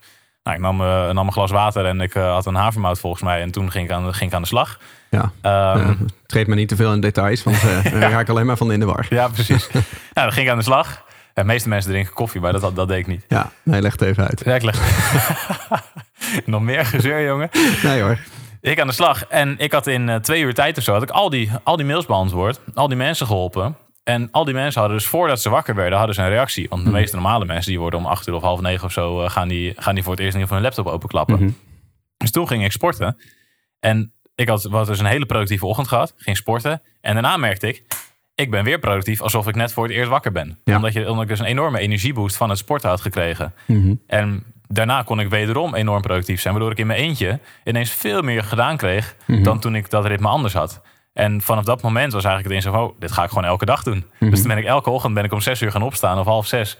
nou, 0.43 0.59
ik 0.59 0.65
nam, 0.65 0.81
uh, 0.81 1.09
nam, 1.09 1.27
een 1.27 1.33
glas 1.33 1.51
water 1.51 1.85
en 1.85 2.01
ik 2.01 2.15
uh, 2.15 2.31
had 2.31 2.45
een 2.45 2.55
havermout 2.55 2.99
volgens 2.99 3.23
mij. 3.23 3.41
En 3.41 3.51
toen 3.51 3.71
ging 3.71 3.85
ik 3.85 3.91
aan, 3.91 4.13
ging 4.13 4.29
ik 4.29 4.35
aan 4.35 4.41
de 4.41 4.47
slag. 4.47 4.79
Ja, 5.09 5.21
um, 5.21 5.31
ja, 5.41 5.95
treed 6.25 6.47
me 6.47 6.55
niet 6.55 6.67
te 6.67 6.75
veel 6.75 6.93
in 6.93 6.99
details, 6.99 7.43
want 7.43 7.63
uh, 7.63 7.83
dan 7.83 7.99
raak 7.99 8.21
ik 8.21 8.29
alleen 8.29 8.45
maar 8.45 8.57
van 8.57 8.71
in 8.71 8.79
de 8.79 8.85
war. 8.85 9.05
Ja, 9.09 9.27
precies. 9.27 9.67
nou, 9.71 9.83
dan 10.13 10.31
ging 10.31 10.45
ik 10.45 10.51
aan 10.51 10.57
de 10.57 10.63
slag. 10.63 11.05
De 11.37 11.43
meeste 11.43 11.69
mensen 11.69 11.91
drinken 11.91 12.13
koffie, 12.13 12.41
maar 12.41 12.59
dat, 12.59 12.75
dat 12.75 12.87
deed 12.87 12.97
ik 12.97 13.07
niet. 13.07 13.25
Ja, 13.27 13.51
nee, 13.63 13.81
leg 13.81 13.91
het 13.91 14.01
even 14.01 14.27
uit. 14.27 14.41
Ja, 14.45 14.55
ik 14.55 14.61
leg 14.61 14.79
Nog 16.45 16.61
meer 16.61 16.85
gezeur, 16.85 17.25
jongen. 17.25 17.49
Nee 17.83 18.01
hoor. 18.01 18.19
Ik 18.61 18.79
aan 18.79 18.87
de 18.87 18.93
slag. 18.93 19.25
En 19.25 19.57
ik 19.57 19.71
had 19.71 19.87
in 19.87 20.07
uh, 20.07 20.15
twee 20.15 20.41
uur 20.41 20.53
tijd 20.53 20.77
of 20.77 20.83
zo... 20.83 20.93
had 20.93 21.01
ik 21.01 21.09
al 21.09 21.29
die, 21.29 21.51
al 21.63 21.75
die 21.75 21.85
mails 21.85 22.05
beantwoord. 22.05 22.59
Al 22.73 22.87
die 22.87 22.97
mensen 22.97 23.27
geholpen. 23.27 23.77
En 24.03 24.31
al 24.31 24.45
die 24.45 24.53
mensen 24.53 24.79
hadden 24.79 24.99
dus 24.99 25.07
voordat 25.07 25.41
ze 25.41 25.49
wakker 25.49 25.75
werden... 25.75 25.97
hadden 25.97 26.15
ze 26.15 26.21
een 26.21 26.29
reactie. 26.29 26.69
Want 26.69 26.81
de 26.81 26.89
hmm. 26.89 26.97
meeste 26.97 27.15
normale 27.15 27.45
mensen... 27.45 27.71
die 27.71 27.79
worden 27.79 27.99
om 27.99 28.05
acht 28.05 28.27
uur 28.27 28.35
of 28.35 28.41
half 28.41 28.61
negen 28.61 28.85
of 28.85 28.91
zo... 28.91 29.23
Uh, 29.23 29.29
gaan, 29.29 29.47
die, 29.47 29.73
gaan 29.75 29.93
die 29.93 30.03
voor 30.03 30.13
het 30.13 30.21
eerst 30.21 30.35
in 30.35 30.39
ieder 30.39 30.55
geval 30.55 30.57
hun 30.57 30.75
laptop 30.75 30.87
openklappen. 30.93 31.39
Mm 31.39 31.55
Dus 32.17 32.31
toen 32.31 32.47
ging 32.47 32.63
ik 32.63 32.71
sporten. 32.71 33.17
En 33.79 34.13
ik 34.35 34.47
had, 34.47 34.63
had 34.63 34.87
dus 34.87 34.99
een 34.99 35.05
hele 35.05 35.25
productieve 35.25 35.65
ochtend 35.65 35.87
gehad. 35.87 36.13
Ging 36.17 36.37
sporten. 36.37 36.81
En 37.01 37.13
daarna 37.13 37.37
merkte 37.37 37.67
ik 37.67 37.83
ik 38.37 38.51
ben 38.51 38.63
weer 38.63 38.79
productief 38.79 39.21
alsof 39.21 39.47
ik 39.47 39.55
net 39.55 39.73
voor 39.73 39.83
het 39.83 39.93
eerst 39.93 40.09
wakker 40.09 40.31
ben. 40.31 40.59
Omdat, 40.65 40.93
je, 40.93 41.09
omdat 41.09 41.23
ik 41.23 41.29
dus 41.29 41.39
een 41.39 41.45
enorme 41.45 41.79
energieboost 41.79 42.37
van 42.37 42.49
het 42.49 42.57
sporten 42.57 42.89
had 42.89 43.01
gekregen. 43.01 43.53
Mhm. 43.65 43.93
En 44.07 44.43
daarna 44.67 45.01
kon 45.01 45.19
ik 45.19 45.29
wederom 45.29 45.75
enorm 45.75 46.01
productief 46.01 46.41
zijn. 46.41 46.53
Waardoor 46.53 46.71
ik 46.71 46.77
in 46.77 46.87
mijn 46.87 46.99
eentje 46.99 47.39
ineens 47.63 47.91
veel 47.91 48.21
meer 48.21 48.43
gedaan 48.43 48.77
kreeg 48.77 49.15
mhm. 49.25 49.43
dan 49.43 49.59
toen 49.59 49.75
ik 49.75 49.89
dat 49.89 50.05
ritme 50.05 50.27
anders 50.27 50.53
had. 50.53 50.81
En 51.13 51.41
vanaf 51.41 51.63
dat 51.63 51.81
moment 51.81 52.13
was 52.13 52.23
eigenlijk 52.23 52.55
het 52.55 52.65
eens 52.65 52.75
van, 52.75 52.85
oh, 52.85 52.99
dit 52.99 53.11
ga 53.11 53.23
ik 53.23 53.29
gewoon 53.29 53.45
elke 53.45 53.65
dag 53.65 53.83
doen. 53.83 54.05
Mhm. 54.19 54.29
Dus 54.29 54.39
toen 54.39 54.47
ben 54.47 54.57
ik 54.57 54.65
elke 54.65 54.89
ochtend 54.89 55.13
ben 55.13 55.23
ik 55.23 55.33
om 55.33 55.41
zes 55.41 55.61
uur 55.61 55.71
gaan 55.71 55.83
opstaan 55.83 56.19
of 56.19 56.25
half 56.25 56.47
zes. 56.47 56.77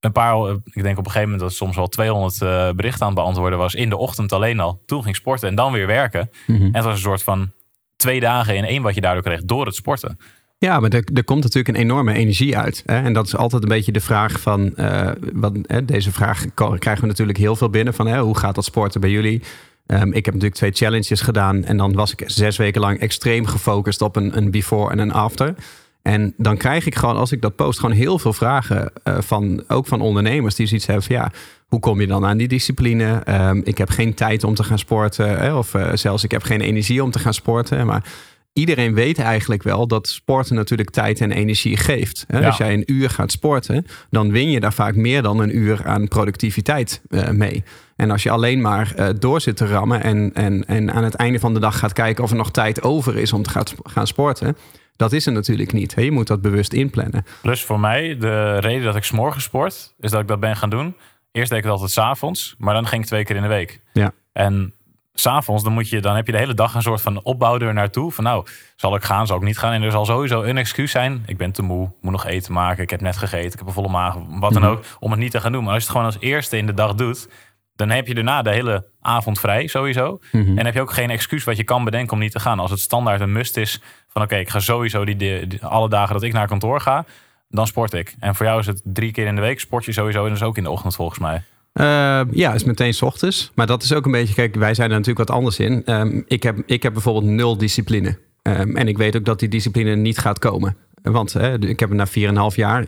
Een 0.00 0.12
paar, 0.12 0.50
ik 0.64 0.82
denk 0.82 0.98
op 0.98 1.04
een 1.04 1.10
gegeven 1.10 1.30
moment 1.30 1.40
dat 1.40 1.52
soms 1.52 1.76
wel 1.76 1.88
200 1.88 2.40
uh, 2.40 2.68
eh, 2.68 2.74
berichten 2.74 3.00
aan 3.00 3.12
het 3.12 3.18
beantwoorden 3.18 3.58
was. 3.58 3.74
In 3.74 3.88
de 3.88 3.96
ochtend 3.96 4.32
alleen 4.32 4.60
al. 4.60 4.82
Toen 4.86 5.02
ging 5.02 5.16
sporten 5.16 5.48
en 5.48 5.54
dan 5.54 5.72
weer 5.72 5.86
werken. 5.86 6.30
En 6.46 6.74
het 6.74 6.84
was 6.84 6.94
een 6.94 7.00
soort 7.00 7.22
van 7.22 7.52
twee 7.96 8.20
dagen 8.20 8.56
in 8.56 8.64
één 8.64 8.82
wat 8.82 8.94
je 8.94 9.00
daardoor 9.00 9.22
kreeg 9.22 9.44
door 9.44 9.66
het 9.66 9.74
sporten. 9.74 10.18
Ja, 10.66 10.80
maar 10.80 10.90
er, 10.90 11.04
er 11.14 11.24
komt 11.24 11.42
natuurlijk 11.42 11.76
een 11.76 11.82
enorme 11.82 12.12
energie 12.12 12.58
uit. 12.58 12.82
Hè? 12.86 13.02
En 13.02 13.12
dat 13.12 13.26
is 13.26 13.36
altijd 13.36 13.62
een 13.62 13.68
beetje 13.68 13.92
de 13.92 14.00
vraag 14.00 14.40
van... 14.40 14.72
Uh, 14.76 15.10
wat, 15.32 15.52
hè, 15.62 15.84
deze 15.84 16.12
vraag 16.12 16.44
krijgen 16.54 17.00
we 17.00 17.06
natuurlijk 17.06 17.38
heel 17.38 17.56
veel 17.56 17.70
binnen. 17.70 17.94
Van 17.94 18.06
hè, 18.06 18.20
hoe 18.20 18.38
gaat 18.38 18.54
dat 18.54 18.64
sporten 18.64 19.00
bij 19.00 19.10
jullie? 19.10 19.42
Um, 19.86 20.12
ik 20.12 20.24
heb 20.24 20.34
natuurlijk 20.34 20.54
twee 20.54 20.72
challenges 20.72 21.20
gedaan. 21.20 21.64
En 21.64 21.76
dan 21.76 21.92
was 21.92 22.12
ik 22.12 22.22
zes 22.26 22.56
weken 22.56 22.80
lang 22.80 22.98
extreem 22.98 23.46
gefocust 23.46 24.02
op 24.02 24.16
een, 24.16 24.36
een 24.36 24.50
before 24.50 24.90
en 24.90 24.98
een 24.98 25.12
after. 25.12 25.54
En 26.02 26.34
dan 26.36 26.56
krijg 26.56 26.86
ik 26.86 26.94
gewoon, 26.94 27.16
als 27.16 27.32
ik 27.32 27.42
dat 27.42 27.56
post, 27.56 27.78
gewoon 27.80 27.94
heel 27.94 28.18
veel 28.18 28.32
vragen 28.32 28.92
uh, 29.04 29.16
van 29.20 29.64
ook 29.68 29.86
van 29.86 30.00
ondernemers 30.00 30.54
die 30.54 30.66
zoiets 30.66 30.86
hebben 30.86 31.04
van 31.04 31.16
ja, 31.16 31.32
hoe 31.68 31.80
kom 31.80 32.00
je 32.00 32.06
dan 32.06 32.24
aan 32.24 32.36
die 32.36 32.48
discipline? 32.48 33.22
Um, 33.28 33.60
ik 33.64 33.78
heb 33.78 33.90
geen 33.90 34.14
tijd 34.14 34.44
om 34.44 34.54
te 34.54 34.64
gaan 34.64 34.78
sporten. 34.78 35.38
Hè? 35.38 35.54
Of 35.54 35.74
uh, 35.74 35.90
zelfs 35.94 36.24
ik 36.24 36.30
heb 36.30 36.42
geen 36.42 36.60
energie 36.60 37.02
om 37.02 37.10
te 37.10 37.18
gaan 37.18 37.34
sporten. 37.34 37.86
Maar 37.86 38.04
iedereen 38.52 38.94
weet 38.94 39.18
eigenlijk 39.18 39.62
wel 39.62 39.86
dat 39.86 40.08
sporten 40.08 40.54
natuurlijk 40.54 40.90
tijd 40.90 41.20
en 41.20 41.32
energie 41.32 41.76
geeft. 41.76 42.26
Als 42.44 42.56
jij 42.56 42.72
een 42.72 42.92
uur 42.92 43.10
gaat 43.10 43.30
sporten, 43.30 43.86
dan 44.10 44.30
win 44.30 44.50
je 44.50 44.60
daar 44.60 44.72
vaak 44.72 44.94
meer 44.94 45.22
dan 45.22 45.40
een 45.40 45.56
uur 45.56 45.86
aan 45.86 46.08
productiviteit 46.08 47.02
uh, 47.08 47.30
mee. 47.30 47.64
En 47.96 48.10
als 48.10 48.22
je 48.22 48.30
alleen 48.30 48.60
maar 48.60 48.92
uh, 48.96 49.08
door 49.18 49.40
zit 49.40 49.56
te 49.56 49.66
rammen 49.66 50.02
en, 50.02 50.30
en, 50.34 50.66
en 50.66 50.92
aan 50.92 51.04
het 51.04 51.14
einde 51.14 51.38
van 51.38 51.54
de 51.54 51.60
dag 51.60 51.78
gaat 51.78 51.92
kijken 51.92 52.24
of 52.24 52.30
er 52.30 52.36
nog 52.36 52.50
tijd 52.50 52.82
over 52.82 53.16
is 53.16 53.32
om 53.32 53.42
te 53.42 53.50
gaan, 53.50 53.64
gaan 53.82 54.06
sporten. 54.06 54.56
Dat 54.96 55.12
is 55.12 55.26
er 55.26 55.32
natuurlijk 55.32 55.72
niet. 55.72 55.94
Je 55.96 56.10
moet 56.10 56.26
dat 56.26 56.40
bewust 56.40 56.72
inplannen. 56.72 57.24
Plus 57.42 57.62
voor 57.62 57.80
mij, 57.80 58.16
de 58.18 58.58
reden 58.58 58.84
dat 58.84 58.96
ik 58.96 59.04
s'morgen 59.04 59.40
sport, 59.40 59.94
is 59.98 60.10
dat 60.10 60.20
ik 60.20 60.28
dat 60.28 60.40
ben 60.40 60.56
gaan 60.56 60.70
doen. 60.70 60.96
Eerst 61.32 61.48
deed 61.48 61.58
ik 61.58 61.64
het 61.64 61.72
altijd 61.72 61.90
s'avonds, 61.90 62.54
maar 62.58 62.74
dan 62.74 62.86
ging 62.86 63.02
ik 63.02 63.08
twee 63.08 63.24
keer 63.24 63.36
in 63.36 63.42
de 63.42 63.48
week. 63.48 63.80
Ja. 63.92 64.12
En 64.32 64.74
s'avonds, 65.20 65.62
dan, 65.62 65.72
moet 65.72 65.88
je, 65.88 66.00
dan 66.00 66.16
heb 66.16 66.26
je 66.26 66.32
de 66.32 66.38
hele 66.38 66.54
dag 66.54 66.74
een 66.74 66.82
soort 66.82 67.00
van 67.00 67.22
opbouw 67.22 67.58
er 67.58 67.74
naartoe. 67.74 68.12
Van 68.12 68.24
nou, 68.24 68.46
zal 68.76 68.94
ik 68.94 69.02
gaan, 69.02 69.26
zal 69.26 69.36
ik 69.36 69.42
niet 69.42 69.58
gaan? 69.58 69.72
En 69.72 69.82
er 69.82 69.90
zal 69.90 70.04
sowieso 70.04 70.42
een 70.42 70.56
excuus 70.56 70.90
zijn. 70.90 71.22
Ik 71.26 71.36
ben 71.36 71.52
te 71.52 71.62
moe, 71.62 71.92
moet 72.00 72.12
nog 72.12 72.26
eten 72.26 72.52
maken. 72.52 72.82
Ik 72.82 72.90
heb 72.90 73.00
net 73.00 73.16
gegeten, 73.16 73.52
ik 73.52 73.58
heb 73.58 73.66
een 73.66 73.72
volle 73.72 73.88
maag, 73.88 74.14
wat 74.28 74.52
dan 74.52 74.62
mhm. 74.62 74.70
ook. 74.70 74.84
Om 74.98 75.10
het 75.10 75.20
niet 75.20 75.30
te 75.30 75.40
gaan 75.40 75.52
doen. 75.52 75.64
Maar 75.64 75.74
als 75.74 75.82
je 75.82 75.88
het 75.88 75.96
gewoon 75.96 76.12
als 76.12 76.20
eerste 76.20 76.56
in 76.56 76.66
de 76.66 76.74
dag 76.74 76.94
doet... 76.94 77.28
dan 77.76 77.90
heb 77.90 78.06
je 78.06 78.14
daarna 78.14 78.42
de 78.42 78.50
hele 78.50 78.86
avond 79.00 79.40
vrij 79.40 79.66
sowieso. 79.66 80.18
Mhm. 80.32 80.58
En 80.58 80.64
heb 80.64 80.74
je 80.74 80.80
ook 80.80 80.92
geen 80.92 81.10
excuus 81.10 81.44
wat 81.44 81.56
je 81.56 81.64
kan 81.64 81.84
bedenken 81.84 82.12
om 82.12 82.18
niet 82.18 82.32
te 82.32 82.40
gaan. 82.40 82.58
Als 82.58 82.70
het 82.70 82.80
standaard 82.80 83.20
een 83.20 83.32
must 83.32 83.56
is 83.56 83.82
van 84.08 84.22
oké, 84.22 84.36
ik 84.36 84.48
ga 84.48 84.60
sowieso 84.60 85.04
die, 85.04 85.16
die, 85.16 85.64
alle 85.64 85.88
dagen 85.88 86.14
dat 86.14 86.22
ik 86.22 86.32
naar 86.32 86.46
kantoor 86.46 86.80
ga... 86.80 87.04
dan 87.48 87.66
sport 87.66 87.92
ik. 87.92 88.14
En 88.18 88.34
voor 88.34 88.46
jou 88.46 88.60
is 88.60 88.66
het 88.66 88.80
drie 88.84 89.12
keer 89.12 89.26
in 89.26 89.34
de 89.34 89.40
week 89.40 89.60
sport 89.60 89.84
je 89.84 89.92
sowieso. 89.92 90.24
En 90.24 90.30
dus 90.30 90.42
ook 90.42 90.56
in 90.56 90.62
de 90.62 90.70
ochtend 90.70 90.94
volgens 90.94 91.18
mij. 91.18 91.42
Uh, 91.74 92.20
ja, 92.30 92.54
is 92.54 92.64
meteen 92.64 92.94
s 92.94 93.02
ochtends. 93.02 93.50
Maar 93.54 93.66
dat 93.66 93.82
is 93.82 93.92
ook 93.92 94.04
een 94.04 94.12
beetje, 94.12 94.34
kijk, 94.34 94.54
wij 94.54 94.74
zijn 94.74 94.90
er 94.90 94.96
natuurlijk 94.96 95.28
wat 95.28 95.36
anders 95.36 95.58
in. 95.58 95.82
Um, 95.86 96.24
ik, 96.26 96.42
heb, 96.42 96.58
ik 96.66 96.82
heb 96.82 96.92
bijvoorbeeld 96.92 97.24
nul 97.24 97.56
discipline. 97.56 98.18
Um, 98.42 98.76
en 98.76 98.88
ik 98.88 98.98
weet 98.98 99.16
ook 99.16 99.24
dat 99.24 99.38
die 99.38 99.48
discipline 99.48 99.96
niet 99.96 100.18
gaat 100.18 100.38
komen. 100.38 100.76
Want 101.02 101.34
ik 101.60 101.80
heb 101.80 101.92
na 101.92 102.06
4,5 102.06 102.12
jaar, 102.54 102.86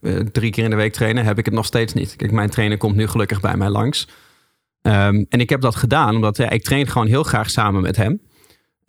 uh, 0.00 0.16
drie 0.32 0.50
keer 0.50 0.64
in 0.64 0.70
de 0.70 0.76
week 0.76 0.92
trainen, 0.92 1.24
heb 1.24 1.38
ik 1.38 1.44
het 1.44 1.54
nog 1.54 1.66
steeds 1.66 1.92
niet. 1.92 2.16
Kijk, 2.16 2.32
mijn 2.32 2.50
trainer 2.50 2.78
komt 2.78 2.96
nu 2.96 3.06
gelukkig 3.06 3.40
bij 3.40 3.56
mij 3.56 3.68
langs. 3.68 4.08
En 4.82 5.26
ik 5.28 5.50
heb 5.50 5.60
dat 5.60 5.76
gedaan 5.76 6.14
omdat 6.14 6.36
ja, 6.36 6.50
ik 6.50 6.62
train 6.62 6.86
gewoon 6.86 7.06
heel 7.06 7.22
graag 7.22 7.50
samen 7.50 7.82
met 7.82 7.96
hem. 7.96 8.20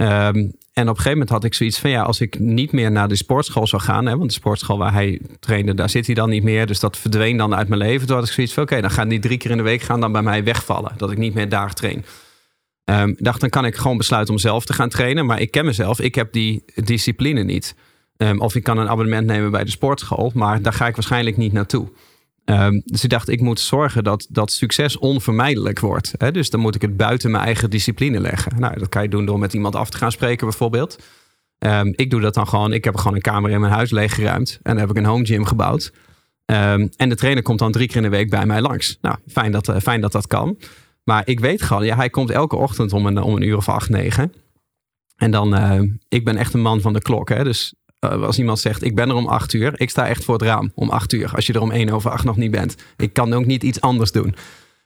Um, 0.01 0.51
en 0.73 0.83
op 0.83 0.95
een 0.95 1.01
gegeven 1.01 1.11
moment 1.11 1.29
had 1.29 1.43
ik 1.43 1.53
zoiets 1.53 1.79
van 1.79 1.89
ja, 1.89 2.01
als 2.01 2.21
ik 2.21 2.39
niet 2.39 2.71
meer 2.71 2.91
naar 2.91 3.07
de 3.07 3.15
sportschool 3.15 3.67
zou 3.67 3.81
gaan, 3.81 4.05
hè, 4.05 4.17
want 4.17 4.29
de 4.29 4.35
sportschool 4.35 4.77
waar 4.77 4.93
hij 4.93 5.21
trainde, 5.39 5.73
daar 5.73 5.89
zit 5.89 6.05
hij 6.05 6.15
dan 6.15 6.29
niet 6.29 6.43
meer. 6.43 6.67
Dus 6.67 6.79
dat 6.79 6.97
verdween 6.97 7.37
dan 7.37 7.55
uit 7.55 7.67
mijn 7.67 7.81
leven. 7.81 8.07
Toen 8.07 8.15
had 8.15 8.27
ik 8.27 8.33
zoiets 8.33 8.53
van 8.53 8.63
oké, 8.63 8.81
dan 8.81 8.91
gaan 8.91 9.07
die 9.07 9.19
drie 9.19 9.37
keer 9.37 9.51
in 9.51 9.57
de 9.57 9.63
week 9.63 9.81
gaan 9.81 9.99
dan 9.99 10.11
bij 10.11 10.21
mij 10.21 10.43
wegvallen. 10.43 10.91
Dat 10.97 11.11
ik 11.11 11.17
niet 11.17 11.33
meer 11.33 11.49
daar 11.49 11.73
train. 11.73 12.05
Um, 12.85 13.15
dacht, 13.17 13.39
dan 13.39 13.49
kan 13.49 13.65
ik 13.65 13.75
gewoon 13.75 13.97
besluiten 13.97 14.33
om 14.33 14.39
zelf 14.39 14.65
te 14.65 14.73
gaan 14.73 14.89
trainen. 14.89 15.25
Maar 15.25 15.41
ik 15.41 15.51
ken 15.51 15.65
mezelf, 15.65 15.99
ik 15.99 16.15
heb 16.15 16.33
die 16.33 16.63
discipline 16.75 17.43
niet. 17.43 17.75
Um, 18.17 18.39
of 18.39 18.55
ik 18.55 18.63
kan 18.63 18.77
een 18.77 18.89
abonnement 18.89 19.27
nemen 19.27 19.51
bij 19.51 19.63
de 19.63 19.71
sportschool, 19.71 20.31
maar 20.33 20.61
daar 20.61 20.73
ga 20.73 20.87
ik 20.87 20.95
waarschijnlijk 20.95 21.37
niet 21.37 21.53
naartoe. 21.53 21.87
Um, 22.51 22.81
dus 22.85 23.03
ik 23.03 23.09
dacht, 23.09 23.29
ik 23.29 23.41
moet 23.41 23.59
zorgen 23.59 24.03
dat, 24.03 24.27
dat 24.29 24.51
succes 24.51 24.97
onvermijdelijk 24.97 25.79
wordt. 25.79 26.13
Hè? 26.17 26.31
Dus 26.31 26.49
dan 26.49 26.59
moet 26.59 26.75
ik 26.75 26.81
het 26.81 26.97
buiten 26.97 27.31
mijn 27.31 27.43
eigen 27.43 27.69
discipline 27.69 28.19
leggen. 28.19 28.59
Nou, 28.59 28.79
dat 28.79 28.89
kan 28.89 29.01
je 29.03 29.09
doen 29.09 29.25
door 29.25 29.39
met 29.39 29.53
iemand 29.53 29.75
af 29.75 29.89
te 29.89 29.97
gaan 29.97 30.11
spreken 30.11 30.47
bijvoorbeeld. 30.47 30.97
Um, 31.59 31.93
ik 31.95 32.09
doe 32.09 32.21
dat 32.21 32.33
dan 32.33 32.47
gewoon. 32.47 32.73
Ik 32.73 32.83
heb 32.83 32.95
gewoon 32.95 33.15
een 33.15 33.21
kamer 33.21 33.51
in 33.51 33.59
mijn 33.59 33.73
huis 33.73 33.91
leeggeruimd. 33.91 34.59
En 34.63 34.71
dan 34.71 34.77
heb 34.77 34.89
ik 34.89 34.97
een 34.97 35.05
home 35.05 35.25
gym 35.25 35.45
gebouwd. 35.45 35.91
Um, 36.45 36.89
en 36.95 37.09
de 37.09 37.15
trainer 37.15 37.43
komt 37.43 37.59
dan 37.59 37.71
drie 37.71 37.87
keer 37.87 37.95
in 37.95 38.03
de 38.03 38.09
week 38.09 38.29
bij 38.29 38.45
mij 38.45 38.61
langs. 38.61 38.97
Nou, 39.01 39.15
fijn 39.27 39.51
dat, 39.51 39.67
uh, 39.67 39.77
fijn 39.77 40.01
dat 40.01 40.11
dat 40.11 40.27
kan. 40.27 40.57
Maar 41.03 41.21
ik 41.25 41.39
weet 41.39 41.61
gewoon, 41.61 41.85
ja, 41.85 41.95
hij 41.95 42.09
komt 42.09 42.29
elke 42.29 42.55
ochtend 42.55 42.93
om 42.93 43.05
een, 43.05 43.21
om 43.21 43.35
een 43.35 43.47
uur 43.47 43.57
of 43.57 43.69
acht, 43.69 43.89
negen. 43.89 44.33
En 45.15 45.31
dan, 45.31 45.55
ik 46.07 46.25
ben 46.25 46.37
echt 46.37 46.53
een 46.53 46.61
man 46.61 46.81
van 46.81 46.93
de 46.93 47.01
klok. 47.01 47.29
Hè? 47.29 47.43
Dus 47.43 47.73
uh, 48.05 48.23
als 48.23 48.39
iemand 48.39 48.59
zegt, 48.59 48.83
ik 48.83 48.95
ben 48.95 49.09
er 49.09 49.15
om 49.15 49.27
acht 49.27 49.53
uur. 49.53 49.73
Ik 49.75 49.89
sta 49.89 50.07
echt 50.07 50.23
voor 50.23 50.33
het 50.33 50.43
raam 50.43 50.71
om 50.75 50.89
acht 50.89 51.13
uur. 51.13 51.31
Als 51.35 51.45
je 51.45 51.53
er 51.53 51.61
om 51.61 51.71
één 51.71 51.89
over 51.89 52.11
acht 52.11 52.23
nog 52.23 52.35
niet 52.35 52.51
bent. 52.51 52.75
Ik 52.97 53.13
kan 53.13 53.33
ook 53.33 53.45
niet 53.45 53.63
iets 53.63 53.81
anders 53.81 54.11
doen. 54.11 54.35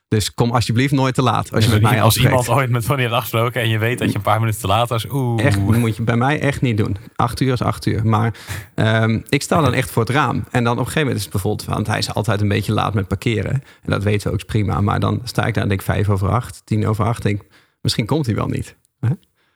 Dus 0.07 0.33
kom 0.33 0.51
alsjeblieft 0.51 0.93
nooit 0.93 1.15
te 1.15 1.21
laat 1.21 1.53
als 1.53 1.65
je 1.65 1.71
met 1.71 1.81
mij 1.81 2.01
Als 2.01 2.17
iemand 2.17 2.49
ooit 2.49 2.69
met 2.69 2.85
wanneer 2.85 3.11
afgesproken 3.11 3.61
en 3.61 3.69
je 3.69 3.77
weet 3.77 3.99
dat 3.99 4.09
je 4.09 4.15
een 4.15 4.21
paar 4.21 4.39
minuten 4.39 4.61
te 4.61 4.67
laat 4.67 4.89
was. 4.89 5.05
Oeh. 5.11 5.45
Echt, 5.45 5.59
moet 5.59 5.95
je 5.95 6.03
bij 6.03 6.15
mij 6.15 6.39
echt 6.39 6.61
niet 6.61 6.77
doen. 6.77 6.97
Acht 7.15 7.39
uur 7.39 7.53
is 7.53 7.61
acht 7.61 7.85
uur. 7.85 8.05
Maar 8.07 8.33
um, 8.75 9.23
ik 9.29 9.41
sta 9.41 9.61
dan 9.61 9.73
echt 9.73 9.91
voor 9.91 10.03
het 10.03 10.11
raam. 10.11 10.43
En 10.51 10.63
dan 10.63 10.73
op 10.73 10.79
een 10.79 10.85
gegeven 10.85 10.99
moment 10.99 11.17
is 11.17 11.23
het 11.23 11.31
bijvoorbeeld... 11.31 11.67
want 11.67 11.87
hij 11.87 11.97
is 11.97 12.13
altijd 12.13 12.41
een 12.41 12.47
beetje 12.47 12.73
laat 12.73 12.93
met 12.93 13.07
parkeren. 13.07 13.53
En 13.53 13.91
dat 13.91 14.03
weten 14.03 14.27
we 14.27 14.33
ook 14.33 14.45
prima. 14.45 14.81
Maar 14.81 14.99
dan 14.99 15.21
sta 15.23 15.45
ik 15.45 15.53
daar 15.53 15.63
en 15.63 15.69
denk 15.69 15.81
vijf 15.81 16.09
over 16.09 16.29
acht, 16.29 16.61
tien 16.65 16.87
over 16.87 17.05
acht. 17.05 17.23
Denk, 17.23 17.41
misschien 17.81 18.05
komt 18.05 18.25
hij 18.25 18.35
wel 18.35 18.47
niet. 18.47 18.75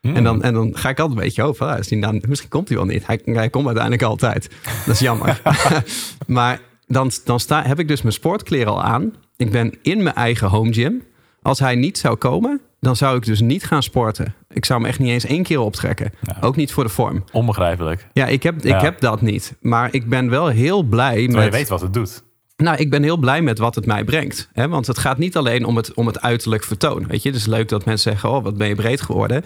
Hmm. 0.02 0.16
En, 0.16 0.24
dan, 0.24 0.44
en 0.44 0.54
dan 0.54 0.78
ga 0.78 0.90
ik 0.90 1.00
altijd 1.00 1.18
een 1.18 1.24
beetje 1.24 1.44
over. 1.44 1.86
Die 1.88 2.02
dan, 2.02 2.22
misschien 2.28 2.50
komt 2.50 2.68
hij 2.68 2.78
wel 2.78 2.86
niet. 2.86 3.08
Hij, 3.08 3.20
hij 3.26 3.50
komt 3.50 3.66
uiteindelijk 3.66 4.04
altijd. 4.04 4.50
Dat 4.86 4.94
is 4.94 5.00
jammer. 5.00 5.42
maar 6.28 6.60
dan, 6.88 7.12
dan 7.26 7.40
sta, 7.40 7.64
heb 7.64 7.80
ik 7.80 7.88
dus 7.88 8.02
mijn 8.02 8.14
sportkleren 8.14 8.72
al 8.72 8.84
aan. 8.84 9.14
Ik 9.38 9.52
ben 9.52 9.74
in 9.82 10.04
mijn 10.04 10.16
eigen 10.16 10.48
home 10.48 10.74
gym. 10.74 11.04
Als 11.42 11.60
hij 11.60 11.76
niet 11.76 11.98
zou 11.98 12.16
komen, 12.16 12.62
dan 12.80 12.96
zou 12.96 13.18
ik 13.18 13.26
dus 13.26 13.40
niet 13.40 13.64
gaan 13.64 13.84
sporten. 13.84 14.34
Ik 14.50 14.66
zou 14.66 14.80
hem 14.80 14.90
echt 14.90 15.00
niet 15.00 15.10
eens 15.10 15.26
één 15.26 15.44
keer 15.44 15.60
optrekken. 15.60 16.12
Ja. 16.22 16.38
Ook 16.42 16.56
niet 16.56 16.72
voor 16.72 16.84
de 16.84 16.90
vorm. 16.90 17.24
Onbegrijpelijk. 17.32 18.08
Ja, 18.14 18.26
ik 18.26 18.44
heb, 18.44 18.56
ik 18.56 18.64
Ja. 18.64 18.82
heb 18.82 19.00
dat 19.00 19.22
niet. 19.22 19.56
Maar 19.62 19.90
ik 19.92 20.10
ben 20.10 20.30
wel 20.30 20.48
heel 20.48 20.84
blij 20.84 21.14
Terwijl 21.16 21.36
met... 21.36 21.46
je 21.46 21.52
weet 21.52 21.70
wat 21.70 21.82
het 21.82 21.94
doet. 21.94 22.24
Nou, 22.58 22.78
ik 22.78 22.90
ben 22.90 23.04
heel 23.04 23.18
blij 23.18 23.42
met 23.42 23.58
wat 23.58 23.76
het 23.76 23.86
mij 23.86 24.04
brengt. 24.04 24.50
Hè? 24.54 24.68
Want 24.68 24.88
het 24.88 24.98
gaat 24.98 25.18
niet 25.18 25.38
alleen 25.38 25.66
om 25.66 25.76
het, 25.76 25.94
om 25.94 26.08
het 26.08 26.22
uiterlijk 26.22 26.64
vertoon. 26.64 27.08
Weet 27.08 27.24
je, 27.24 27.30
het 27.30 27.38
is 27.38 27.46
leuk 27.46 27.70
dat 27.70 27.86
mensen 27.86 28.12
zeggen: 28.12 28.30
Oh, 28.30 28.44
wat 28.44 28.58
ben 28.58 28.68
je 28.68 28.76
breed 28.76 29.02
geworden. 29.02 29.44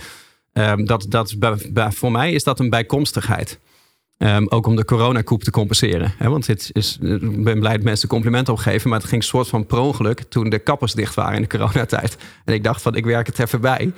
Ehm, 0.54 0.86
dat, 0.86 1.06
dat 1.10 1.36
voor 1.96 2.12
mij 2.12 2.32
is 2.32 2.44
dat 2.44 2.60
een 2.60 2.70
bijkomstigheid. 2.70 3.60
Ehm, 4.18 4.46
ook 4.50 4.68
om 4.68 4.76
de 4.76 4.86
coronakoep 4.86 5.44
te 5.44 5.52
compenseren. 5.52 6.14
Hè? 6.18 6.30
Want 6.30 6.46
dit 6.46 6.70
is, 6.74 6.98
ik 7.02 7.44
ben 7.44 7.60
blij 7.60 7.74
dat 7.74 7.84
mensen 7.84 8.08
complimenten 8.08 8.54
opgeven. 8.54 8.90
Maar 8.90 9.00
het 9.00 9.08
ging 9.08 9.22
een 9.22 9.28
soort 9.28 9.48
van 9.48 9.66
per 9.66 9.78
ongeluk 9.78 10.24
toen 10.30 10.50
de 10.50 10.60
kappers 10.60 10.94
dicht 10.94 11.16
waren 11.16 11.36
in 11.36 11.42
de 11.42 11.48
coronatijd. 11.58 12.18
En 12.46 12.54
ik 12.54 12.64
dacht 12.64 12.82
van, 12.82 12.96
ik 12.96 13.06
werk 13.06 13.28
het 13.28 13.40
even 13.40 13.62
bij. 13.62 13.94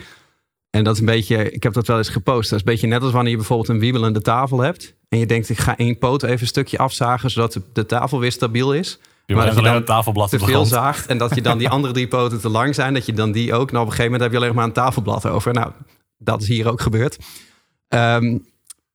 En 0.70 0.84
dat 0.84 0.94
is 0.94 1.00
een 1.00 1.06
beetje, 1.06 1.52
ik 1.52 1.64
heb 1.64 1.74
dat 1.74 1.88
wel 1.88 1.98
eens 1.98 2.10
gepost. 2.10 2.50
Dat 2.50 2.60
is 2.60 2.66
een 2.66 2.72
beetje 2.72 2.88
net 2.88 3.02
als 3.02 3.12
wanneer 3.12 3.32
je 3.32 3.38
bijvoorbeeld 3.38 3.70
een 3.70 3.80
wiebelende 3.80 4.22
tafel 4.22 4.60
hebt. 4.60 4.96
En 5.10 5.20
je 5.20 5.26
denkt, 5.26 5.50
ik 5.50 5.60
ga 5.60 5.78
één 5.78 5.98
poot 5.98 6.24
even 6.24 6.42
een 6.42 6.48
stukje 6.48 6.78
afzagen, 6.78 7.32
zodat 7.32 7.60
de, 7.74 7.86
tafel 7.86 8.20
weer 8.20 8.32
stabiel 8.32 8.74
is. 8.74 9.00
Je 9.26 9.36
Maar 9.36 9.46
dat 9.46 9.56
je 9.56 9.62
dan 9.62 9.76
het 9.76 9.86
tafelblad 9.86 10.30
te 10.30 10.40
veel 10.40 10.66
zaagt. 10.66 11.06
En 11.06 11.18
dat 11.18 11.36
je 11.36 11.42
dan 11.42 11.58
die 11.58 11.70
andere 11.76 11.94
drie 11.94 12.08
poten 12.08 12.42
te 12.42 12.50
lang 12.50 12.76
zijn. 12.76 12.94
Dat 12.94 13.06
je 13.06 13.14
dan 13.14 13.32
die 13.32 13.54
ook. 13.54 13.72
Nou, 13.72 13.84
op 13.84 13.90
een 13.90 13.96
gegeven 13.96 14.04
moment 14.04 14.22
heb 14.22 14.32
je 14.32 14.38
alleen 14.38 14.56
maar 14.56 14.66
een 14.66 14.72
tafelblad 14.72 15.26
over. 15.26 15.54
Nou, 15.54 15.72
dat 16.18 16.42
is 16.42 16.48
hier 16.48 16.70
ook 16.70 16.82
gebeurd. 16.82 17.18
Ehm, 17.88 18.38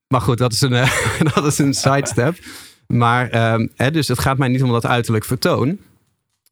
maar 0.06 0.20
goed, 0.20 0.38
dat 0.38 0.52
is 0.52 0.60
een, 0.60 0.72
eh, 0.72 1.20
dat 1.34 1.46
is 1.46 1.58
een 1.58 1.74
sidestep. 1.74 2.38
Maar 2.86 3.30
ehm, 3.30 3.66
hè, 3.76 3.90
dus 3.90 4.08
het 4.08 4.18
gaat 4.18 4.38
mij 4.38 4.48
niet 4.48 4.62
om 4.62 4.72
dat 4.72 4.86
uiterlijk 4.86 5.24
vertoon. 5.24 5.78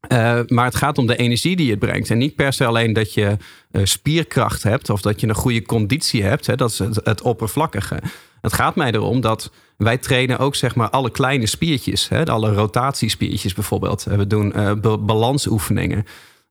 Eh, 0.01 0.41
maar 0.47 0.65
het 0.65 0.75
gaat 0.75 0.99
om 0.99 1.07
de 1.07 1.17
energie 1.17 1.57
die 1.57 1.71
het 1.71 1.79
brengt. 1.79 2.11
En 2.11 2.19
niet 2.19 2.35
per 2.35 2.53
se 2.53 2.65
alleen 2.65 2.93
dat 2.93 3.15
je 3.15 3.37
eh, 3.71 3.85
spierkracht 3.85 4.63
hebt 4.63 4.91
of 4.91 5.01
dat 5.01 5.21
je 5.21 5.29
een 5.29 5.35
goede 5.35 5.63
conditie 5.63 6.23
hebt. 6.23 6.47
Hè, 6.47 6.57
dat 6.57 6.71
is 6.71 6.79
het, 6.79 7.23
oppervlakkige. 7.23 7.99
Het 8.41 8.53
gaat 8.53 8.77
mij 8.77 8.93
erom 8.93 9.21
dat 9.21 9.51
wij 9.77 9.99
trainen 9.99 10.39
ook 10.39 10.55
zeg 10.55 10.75
maar 10.75 10.91
alle 10.91 11.11
kleine 11.11 11.47
spiertjes. 11.47 12.09
Hè, 12.09 12.27
alle 12.27 12.53
rotatiespiertjes 12.53 13.55
bijvoorbeeld. 13.55 14.03
We 14.05 14.27
doen 14.27 14.53
ba- 14.81 14.99
balansoefeningen. 14.99 16.07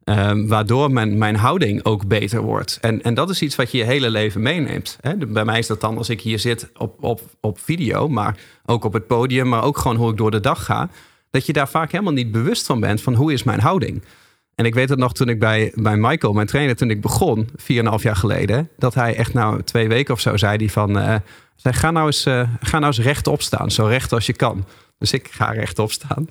Ehm, 0.07 0.45
waardoor 0.45 0.91
mijn, 0.91 1.17
mijn 1.17 1.35
houding 1.35 1.83
ook 1.85 2.07
beter 2.07 2.41
wordt. 2.41 2.77
En, 2.81 3.01
en 3.01 3.13
dat 3.13 3.29
is 3.29 3.41
iets 3.41 3.55
wat 3.55 3.71
je 3.71 3.77
je 3.77 3.83
hele 3.83 4.09
leven 4.09 4.41
meeneemt. 4.41 4.97
Hè? 5.01 5.17
Bij 5.17 5.45
mij 5.45 5.59
is 5.59 5.67
dat 5.67 5.81
dan 5.81 5.97
als 5.97 6.09
ik 6.09 6.21
hier 6.21 6.39
zit 6.39 6.69
op, 6.77 7.03
op, 7.03 7.21
op 7.41 7.59
video, 7.59 8.07
maar 8.07 8.37
ook 8.65 8.83
op 8.83 8.93
het 8.93 9.07
podium, 9.07 9.47
maar 9.47 9.63
ook 9.63 9.77
gewoon 9.77 9.97
hoe 9.97 10.11
ik 10.11 10.17
door 10.17 10.31
de 10.31 10.39
dag 10.39 10.65
ga. 10.65 10.89
Dat 11.29 11.45
je 11.45 11.53
daar 11.53 11.69
vaak 11.69 11.91
helemaal 11.91 12.13
niet 12.13 12.31
bewust 12.31 12.65
van 12.65 12.79
bent 12.79 13.01
van 13.01 13.13
hoe 13.13 13.33
is 13.33 13.43
mijn 13.43 13.59
houding. 13.59 14.03
En 14.55 14.65
ik 14.65 14.73
weet 14.73 14.89
het 14.89 14.99
nog 14.99 15.13
toen 15.13 15.29
ik 15.29 15.39
bij, 15.39 15.71
bij 15.75 15.97
Michael, 15.97 16.33
mijn 16.33 16.47
trainer, 16.47 16.75
toen 16.75 16.89
ik 16.89 17.01
begon, 17.01 17.49
4,5 17.49 17.55
jaar 18.01 18.15
geleden, 18.15 18.69
dat 18.77 18.93
hij 18.93 19.15
echt 19.15 19.33
nou 19.33 19.63
twee 19.63 19.87
weken 19.87 20.13
of 20.13 20.19
zo 20.19 20.37
zei 20.37 20.57
die 20.57 20.71
van, 20.71 20.99
eh, 20.99 21.15
zei, 21.55 21.73
ga, 21.73 21.91
nou 21.91 22.05
eens, 22.05 22.25
eh, 22.25 22.49
ga 22.59 22.79
nou 22.79 22.93
eens 22.95 23.05
rechtop 23.05 23.41
staan, 23.41 23.71
zo 23.71 23.85
recht 23.85 24.13
als 24.13 24.25
je 24.25 24.33
kan. 24.33 24.65
Dus 24.97 25.13
ik 25.13 25.27
ga 25.31 25.51
rechtop 25.51 25.91
staan. 25.91 26.27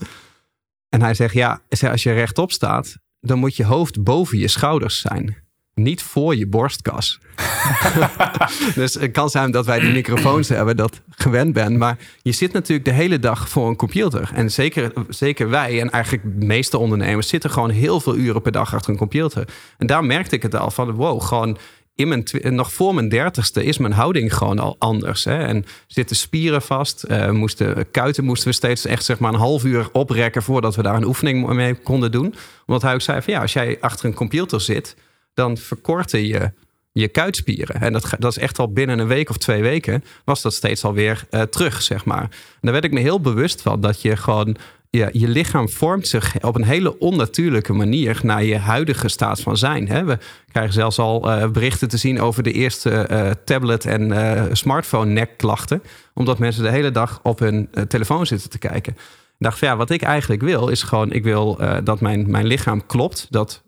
En 0.88 1.02
hij 1.02 1.14
zegt, 1.14 1.34
ja, 1.34 1.60
als 1.90 2.02
je 2.02 2.12
rechtop 2.12 2.52
staat, 2.52 2.96
dan 3.26 3.38
moet 3.38 3.56
je 3.56 3.64
hoofd 3.64 4.02
boven 4.02 4.38
je 4.38 4.48
schouders 4.48 5.00
zijn. 5.00 5.44
Niet 5.74 6.02
voor 6.02 6.36
je 6.36 6.46
borstkas. 6.46 7.18
dus 8.74 8.94
het 8.94 9.10
kan 9.10 9.30
zijn 9.30 9.50
dat 9.50 9.66
wij 9.66 9.80
die 9.80 9.92
microfoons 9.92 10.48
hebben, 10.48 10.76
dat 10.76 11.00
gewend 11.10 11.52
ben. 11.52 11.78
Maar 11.78 11.98
je 12.22 12.32
zit 12.32 12.52
natuurlijk 12.52 12.88
de 12.88 12.94
hele 12.94 13.18
dag 13.18 13.48
voor 13.48 13.68
een 13.68 13.76
computer. 13.76 14.30
En 14.34 14.50
zeker, 14.50 14.92
zeker 15.08 15.50
wij 15.50 15.80
en 15.80 15.90
eigenlijk 15.90 16.40
de 16.40 16.46
meeste 16.46 16.78
ondernemers 16.78 17.28
zitten 17.28 17.50
gewoon 17.50 17.70
heel 17.70 18.00
veel 18.00 18.16
uren 18.16 18.42
per 18.42 18.52
dag 18.52 18.74
achter 18.74 18.90
een 18.90 18.98
computer. 18.98 19.48
En 19.78 19.86
daar 19.86 20.04
merkte 20.04 20.34
ik 20.34 20.42
het 20.42 20.54
al 20.54 20.70
van, 20.70 20.90
wow, 20.90 21.22
gewoon 21.22 21.58
nog 22.42 22.72
voor 22.72 22.94
mijn 22.94 23.08
dertigste 23.08 23.64
is 23.64 23.78
mijn 23.78 23.92
houding 23.92 24.34
gewoon 24.34 24.58
al 24.58 24.76
anders. 24.78 25.24
Hè? 25.24 25.44
En 25.44 25.64
zitten 25.86 26.16
spieren 26.16 26.62
vast. 26.62 27.02
eh, 27.02 27.30
moesten, 27.30 27.90
kuiten 27.90 28.24
moesten 28.24 28.48
we 28.48 28.54
steeds 28.54 28.84
echt 28.84 29.04
zeg 29.04 29.18
maar 29.18 29.32
een 29.32 29.38
half 29.38 29.64
uur 29.64 29.88
oprekken 29.92 30.42
voordat 30.42 30.76
we 30.76 30.82
daar 30.82 30.96
een 30.96 31.04
oefening 31.04 31.46
mee 31.46 31.74
konden 31.74 32.12
doen. 32.12 32.34
Omdat 32.66 32.82
hij 32.82 32.94
ook 32.94 33.00
zei 33.00 33.22
van 33.22 33.32
ja, 33.32 33.40
als 33.40 33.52
jij 33.52 33.76
achter 33.80 34.06
een 34.06 34.14
computer 34.14 34.60
zit, 34.60 34.96
dan 35.34 35.56
verkorten 35.56 36.26
je 36.26 36.52
je 36.92 37.08
kuitspieren. 37.08 37.80
En 37.80 37.92
dat, 37.92 38.10
dat 38.18 38.30
is 38.30 38.38
echt 38.38 38.58
al 38.58 38.72
binnen 38.72 38.98
een 38.98 39.06
week 39.06 39.30
of 39.30 39.36
twee 39.36 39.62
weken 39.62 40.04
was 40.24 40.42
dat 40.42 40.54
steeds 40.54 40.84
alweer 40.84 41.26
eh 41.30 41.42
terug, 41.42 41.82
zeg 41.82 42.04
maar. 42.04 42.22
En 42.22 42.58
daar 42.60 42.72
werd 42.72 42.84
ik 42.84 42.92
me 42.92 43.00
heel 43.00 43.20
bewust 43.20 43.62
van 43.62 43.80
dat 43.80 44.02
je 44.02 44.16
gewoon 44.16 44.56
je, 44.96 45.28
lichaam 45.28 45.68
vormt 45.68 46.08
zich 46.08 46.34
op 46.40 46.54
een 46.54 46.64
hele 46.64 46.98
onnatuurlijke 46.98 47.72
manier 47.72 48.20
naar 48.22 48.44
je 48.44 48.58
huidige 48.58 49.08
staat 49.08 49.40
van 49.40 49.56
zijn. 49.56 49.88
Hè? 49.88 50.04
We 50.04 50.18
krijgen 50.52 50.72
zelfs 50.72 50.98
al 50.98 51.30
eh, 51.30 51.48
berichten 51.50 51.88
te 51.88 51.96
zien 51.96 52.20
over 52.20 52.42
de 52.42 52.52
eerste 52.52 52.90
eh, 52.90 53.30
tablet- 53.44 53.86
en 53.86 54.12
eh, 54.12 54.44
smartphone-nekklachten. 54.52 55.82
Omdat 56.14 56.38
mensen 56.38 56.62
de 56.62 56.70
hele 56.70 56.90
dag 56.90 57.20
op 57.22 57.38
hun 57.38 57.68
telefoon 57.88 58.26
zitten 58.26 58.50
te 58.50 58.58
kijken. 58.58 58.92
Ik 58.92 59.42
dacht 59.42 59.58
van 59.58 59.68
ja, 59.68 59.76
wat 59.76 59.90
ik 59.90 60.02
eigenlijk 60.02 60.42
wil 60.42 60.68
is 60.68 60.82
gewoon, 60.82 61.12
ik 61.12 61.24
wil 61.24 61.58
dat 61.84 62.00
mijn, 62.00 62.30
mijn 62.30 62.46
lichaam 62.46 62.86
klopt. 62.86 63.26
Dat, 63.30 63.62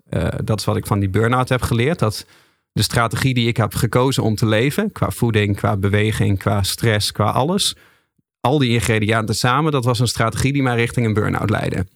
dat 0.45 0.59
is 0.59 0.65
wat 0.65 0.77
ik 0.77 0.87
van 0.87 0.99
die 0.99 1.09
burn-out 1.09 1.49
heb 1.49 1.63
geleerd. 1.63 1.99
Dat 1.99 2.27
de 2.73 2.83
strategie 2.83 3.35
die 3.35 3.49
ik 3.49 3.57
heb 3.57 3.75
gekozen 3.75 4.23
om 4.23 4.35
te 4.35 4.47
leven, 4.47 4.93
qua 4.93 5.11
voeding, 5.11 5.57
qua 5.57 5.77
beweging, 5.77 6.39
qua 6.39 6.63
stress, 6.63 7.13
qua 7.13 7.31
alles. 7.31 7.77
Al 8.41 8.59
die 8.59 8.71
ingrediënten 8.71 9.35
samen, 9.35 9.73
dat 9.73 9.85
was 9.85 9.99
een 9.99 10.09
strategie 10.09 10.53
die 10.53 10.63
mij 10.63 10.77
richting 10.77 11.07
een 11.07 11.13
burn-out 11.13 11.51
leidde. 11.51 11.87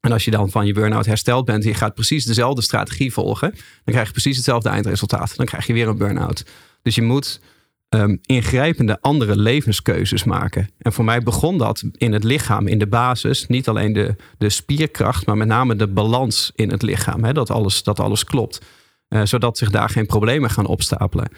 En 0.00 0.12
als 0.12 0.24
je 0.24 0.30
dan 0.30 0.50
van 0.50 0.66
je 0.66 0.72
burn-out 0.72 1.06
hersteld 1.06 1.44
bent 1.44 1.62
en 1.62 1.68
je 1.68 1.74
gaat 1.74 1.94
precies 1.94 2.24
dezelfde 2.24 2.62
strategie 2.62 3.12
volgen, 3.12 3.50
dan 3.50 3.60
krijg 3.84 4.06
je 4.06 4.12
precies 4.12 4.36
hetzelfde 4.36 4.68
eindresultaat. 4.68 5.36
Dan 5.36 5.46
krijg 5.46 5.66
je 5.66 5.72
weer 5.72 5.88
een 5.88 5.96
burn-out. 5.96 6.44
Dus 6.82 6.94
je 6.94 7.02
moet 7.02 7.40
ehm, 7.88 8.16
ingrijpende 8.22 9.00
andere 9.00 9.36
levenskeuzes 9.36 10.24
maken. 10.24 10.70
En 10.78 10.92
voor 10.92 11.04
mij 11.04 11.20
begon 11.20 11.58
dat 11.58 11.82
in 11.96 12.12
het 12.12 12.24
lichaam, 12.24 12.66
in 12.66 12.78
de 12.78 12.86
basis. 12.86 13.46
Niet 13.46 13.68
alleen 13.68 13.92
de, 13.92 14.16
de 14.38 14.50
spierkracht, 14.50 15.26
maar 15.26 15.36
met 15.36 15.48
name 15.48 15.76
de 15.76 15.88
balans 15.88 16.52
in 16.54 16.70
het 16.70 16.82
lichaam. 16.82 17.24
Hè, 17.24 17.32
dat, 17.32 17.50
alles, 17.50 17.82
dat 17.82 18.00
alles 18.00 18.24
klopt. 18.24 18.60
Eh, 19.08 19.22
zodat 19.24 19.58
zich 19.58 19.70
daar 19.70 19.88
geen 19.88 20.06
problemen 20.06 20.50
gaan 20.50 20.66
opstapelen. 20.66 21.28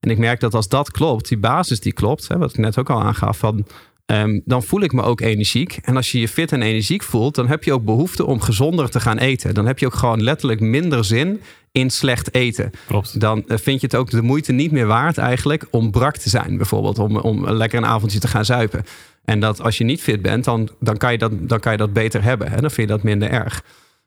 En 0.00 0.10
ik 0.10 0.18
merk 0.18 0.40
dat 0.40 0.54
als 0.54 0.68
dat 0.68 0.90
klopt, 0.90 1.28
die 1.28 1.38
basis 1.38 1.80
die 1.80 1.92
klopt, 1.92 2.28
hè, 2.28 2.38
wat 2.38 2.50
ik 2.50 2.58
net 2.58 2.78
ook 2.78 2.90
al 2.90 3.02
aangaf, 3.02 3.38
van, 3.38 3.66
ehm, 4.14 4.40
dan 4.44 4.62
voel 4.62 4.80
ik 4.80 4.92
me 4.92 5.02
ook 5.02 5.20
energiek. 5.20 5.78
En 5.82 5.96
als 5.96 6.12
je 6.12 6.20
je 6.20 6.28
fit 6.28 6.52
en 6.52 6.62
energiek 6.62 7.02
voelt, 7.02 7.34
dan 7.34 7.48
heb 7.48 7.64
je 7.64 7.72
ook 7.72 7.84
behoefte 7.84 8.26
om 8.26 8.40
gezonder 8.40 8.90
te 8.90 9.00
gaan 9.00 9.18
eten. 9.18 9.54
Dan 9.54 9.66
heb 9.66 9.78
je 9.78 9.86
ook 9.86 9.94
gewoon 9.94 10.22
letterlijk 10.22 10.60
minder 10.60 11.04
zin 11.04 11.40
in 11.72 11.90
slecht 11.90 12.34
eten. 12.34 12.70
Klopt. 12.86 13.20
Dan 13.20 13.44
eh, 13.46 13.58
vind 13.58 13.80
je 13.80 13.86
het 13.86 13.96
ook 13.96 14.10
de 14.10 14.22
moeite 14.22 14.52
niet 14.52 14.72
meer 14.72 14.86
waard 14.86 15.18
eigenlijk 15.18 15.66
om 15.70 15.90
brak 15.90 16.16
te 16.16 16.28
zijn, 16.28 16.56
bijvoorbeeld. 16.56 16.98
Om, 16.98 17.16
om 17.16 17.50
lekker 17.50 17.78
een 17.78 17.86
avondje 17.86 18.18
te 18.18 18.28
gaan 18.28 18.44
zuipen. 18.44 18.84
En 19.24 19.40
dat 19.40 19.62
als 19.62 19.78
je 19.78 19.84
niet 19.84 20.02
fit 20.02 20.22
bent, 20.22 20.44
dan, 20.44 20.68
dan, 20.80 20.96
kan, 20.96 21.12
je 21.12 21.18
dat, 21.18 21.32
dan 21.48 21.60
kan 21.60 21.72
je 21.72 21.78
dat 21.78 21.92
beter 21.92 22.22
hebben. 22.22 22.50
Hè? 22.50 22.60
Dan 22.60 22.70
vind 22.70 22.88
je 22.88 22.94
dat 22.94 23.02
minder 23.02 23.30
erg. 23.30 23.64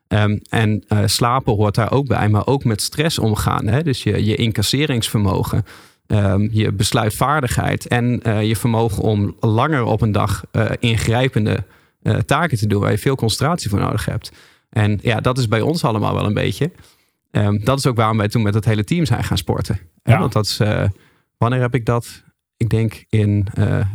Ehm, 0.08 0.38
en 0.48 0.84
eh, 0.88 0.98
slapen 1.04 1.54
hoort 1.54 1.74
daar 1.74 1.92
ook 1.92 2.06
bij, 2.06 2.28
maar 2.28 2.46
ook 2.46 2.64
met 2.64 2.82
stress 2.82 3.18
omgaan. 3.18 3.66
Hè? 3.66 3.82
Dus 3.82 4.02
je, 4.02 4.24
je 4.24 4.34
incasseringsvermogen, 4.34 5.64
ehm, 6.06 6.48
je 6.50 6.72
besluitvaardigheid 6.72 7.86
en 7.86 8.22
eh, 8.22 8.42
je 8.42 8.56
vermogen 8.56 9.02
om 9.02 9.36
langer 9.40 9.84
op 9.84 10.00
een 10.00 10.12
dag 10.12 10.44
eh, 10.50 10.70
ingrijpende 10.78 11.64
eh, 12.02 12.16
taken 12.16 12.58
te 12.58 12.66
doen 12.66 12.80
waar 12.80 12.90
je 12.90 12.98
veel 12.98 13.14
concentratie 13.16 13.70
voor 13.70 13.78
nodig 13.78 14.04
hebt. 14.04 14.32
En 14.70 14.98
ja, 15.02 15.20
dat 15.20 15.38
is 15.38 15.48
bij 15.48 15.60
ons 15.60 15.84
allemaal 15.84 16.14
wel 16.14 16.26
een 16.26 16.34
beetje. 16.34 16.70
Ehm, 17.30 17.58
dat 17.64 17.78
is 17.78 17.86
ook 17.86 17.96
waarom 17.96 18.16
wij 18.16 18.28
toen 18.28 18.42
met 18.42 18.54
het 18.54 18.64
hele 18.64 18.84
team 18.84 19.04
zijn 19.04 19.24
gaan 19.24 19.38
sporten. 19.38 19.78
Hè. 20.02 20.18
Want 20.18 20.32
dat 20.32 20.44
is, 20.44 20.60
wanneer 21.38 21.60
heb 21.60 21.74
ik 21.74 21.86
dat? 21.86 22.22
Ik 22.56 22.68
denk 22.70 23.04
in 23.08 23.46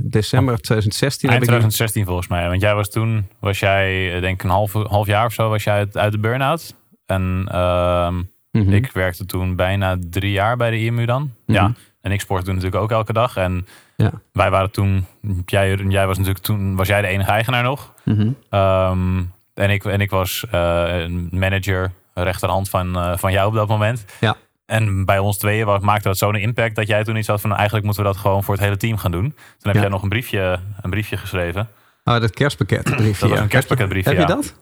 december 0.01 0.59
2016 0.61 1.29
Eind 1.29 1.41
heb 1.45 1.49
ik 1.55 1.59
die- 1.59 1.69
2016 1.69 2.05
volgens 2.05 2.27
mij. 2.27 2.47
Want 2.49 2.61
jij 2.61 2.75
was 2.75 2.89
toen, 2.89 3.27
was 3.39 3.59
jij 3.59 4.19
denk 4.19 4.33
ik 4.33 4.43
een 4.43 4.49
half, 4.49 4.73
half 4.73 5.07
jaar 5.07 5.25
of 5.25 5.33
zo, 5.33 5.49
was 5.49 5.63
jij 5.63 5.87
uit, 5.93 6.11
de 6.11 6.19
burn-out. 6.19 6.75
En 7.05 7.47
ehm, 7.51 8.21
Mhm. 8.51 8.71
ik 8.73 8.91
werkte 8.91 9.25
toen 9.25 9.55
bijna 9.55 9.97
drie 10.09 10.31
jaar 10.31 10.57
bij 10.57 10.69
de 10.69 10.79
IMU 10.79 11.05
dan. 11.05 11.21
Mhm. 11.45 11.57
Ja. 11.57 11.73
En 12.01 12.11
ik 12.11 12.21
sportte 12.21 12.49
natuurlijk 12.51 12.81
ook 12.81 12.91
elke 12.91 13.13
dag. 13.13 13.37
En 13.37 13.67
Ja. 13.95 14.11
wij 14.31 14.49
waren 14.49 14.71
toen, 14.71 15.05
jij, 15.45 15.75
jij 15.75 16.07
was 16.07 16.17
natuurlijk 16.17 16.45
toen, 16.45 16.75
was 16.75 16.87
jij 16.87 17.01
de 17.01 17.07
enige 17.07 17.31
eigenaar 17.31 17.63
nog. 17.63 17.93
Mhm. 18.05 18.29
Ehm, 18.49 19.23
en, 19.53 19.69
ik, 19.69 19.85
en 19.85 20.01
ik 20.01 20.09
was 20.09 20.45
eh, 20.51 21.05
manager, 21.31 21.91
rechterhand 22.13 22.69
van, 22.69 22.95
eh, 22.97 23.17
van 23.17 23.31
jou 23.31 23.47
op 23.47 23.53
dat 23.53 23.67
moment. 23.67 24.05
Ja. 24.19 24.35
En 24.65 25.05
bij 25.05 25.19
ons 25.19 25.37
tweeën 25.37 25.65
wa- 25.65 25.77
maakte 25.81 26.07
dat 26.07 26.17
zo'n 26.17 26.35
impact 26.35 26.75
dat 26.75 26.87
jij 26.87 27.03
toen 27.03 27.15
iets 27.15 27.27
had 27.27 27.41
van 27.41 27.55
eigenlijk 27.55 27.85
moeten 27.85 28.03
we 28.03 28.09
dat 28.09 28.19
gewoon 28.19 28.43
voor 28.43 28.53
het 28.53 28.63
hele 28.63 28.77
team 28.77 28.97
gaan 28.97 29.11
doen. 29.11 29.21
Toen 29.31 29.35
heb 29.61 29.73
Ja. 29.75 29.81
jij 29.81 29.89
nog 29.89 30.03
een 30.03 30.09
briefje, 30.09 30.59
een 30.81 30.89
briefje 30.89 31.17
geschreven. 31.17 31.69
Oh, 32.03 32.19
dat 32.19 32.31
kerstpakketbriefje. 32.31 33.11
Dat 33.19 33.19
was 33.29 33.31
ja. 33.37 33.43
een 33.43 33.47
kerstpakketbriefje. 33.49 34.09
Heb 34.09 34.19
je 34.19 34.25
dat? 34.33 34.55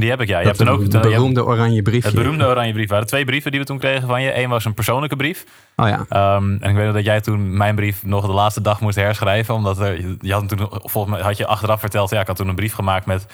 Die 0.00 0.10
heb 0.10 0.20
ik, 0.20 0.28
ja. 0.28 0.38
Je 0.38 0.44
Dat 0.46 0.56
hebt 0.56 0.68
dan 0.68 0.78
ook 0.78 0.86
je 0.86 0.98
hebt 0.98 1.08
beroemde 1.08 1.44
oranje 1.44 1.82
briefje. 1.82 2.08
het 2.08 2.18
beroemde 2.18 2.46
oranje 2.46 2.72
brief. 2.72 2.84
Er 2.84 2.90
waren 2.90 3.06
twee 3.06 3.24
brieven 3.24 3.50
die 3.50 3.60
we 3.60 3.66
toen 3.66 3.78
kregen 3.78 4.08
van 4.08 4.22
je. 4.22 4.38
Eén 4.38 4.48
was 4.48 4.64
een 4.64 4.74
persoonlijke 4.74 5.16
brief. 5.16 5.44
Oh 5.76 5.88
ja. 5.88 6.06
Ehm, 6.08 6.56
en 6.60 6.70
ik 6.70 6.76
weet 6.76 6.84
nog 6.84 6.94
dat 6.94 7.04
jij 7.04 7.20
toen 7.20 7.56
mijn 7.56 7.74
brief 7.74 8.04
nog 8.04 8.26
de 8.26 8.32
laatste 8.32 8.60
dag 8.60 8.80
moest 8.80 8.96
herschrijven. 8.96 9.54
Omdat 9.54 9.78
er, 9.80 10.00
je 10.20 10.32
had 10.32 10.48
toen, 10.48 10.68
volgens 10.70 11.14
mij 11.14 11.22
had 11.22 11.36
je 11.36 11.46
achteraf 11.46 11.80
verteld, 11.80 12.10
ja, 12.10 12.20
ik 12.20 12.26
had 12.26 12.36
toen 12.36 12.48
een 12.48 12.54
brief 12.54 12.74
gemaakt 12.74 13.06
met 13.06 13.26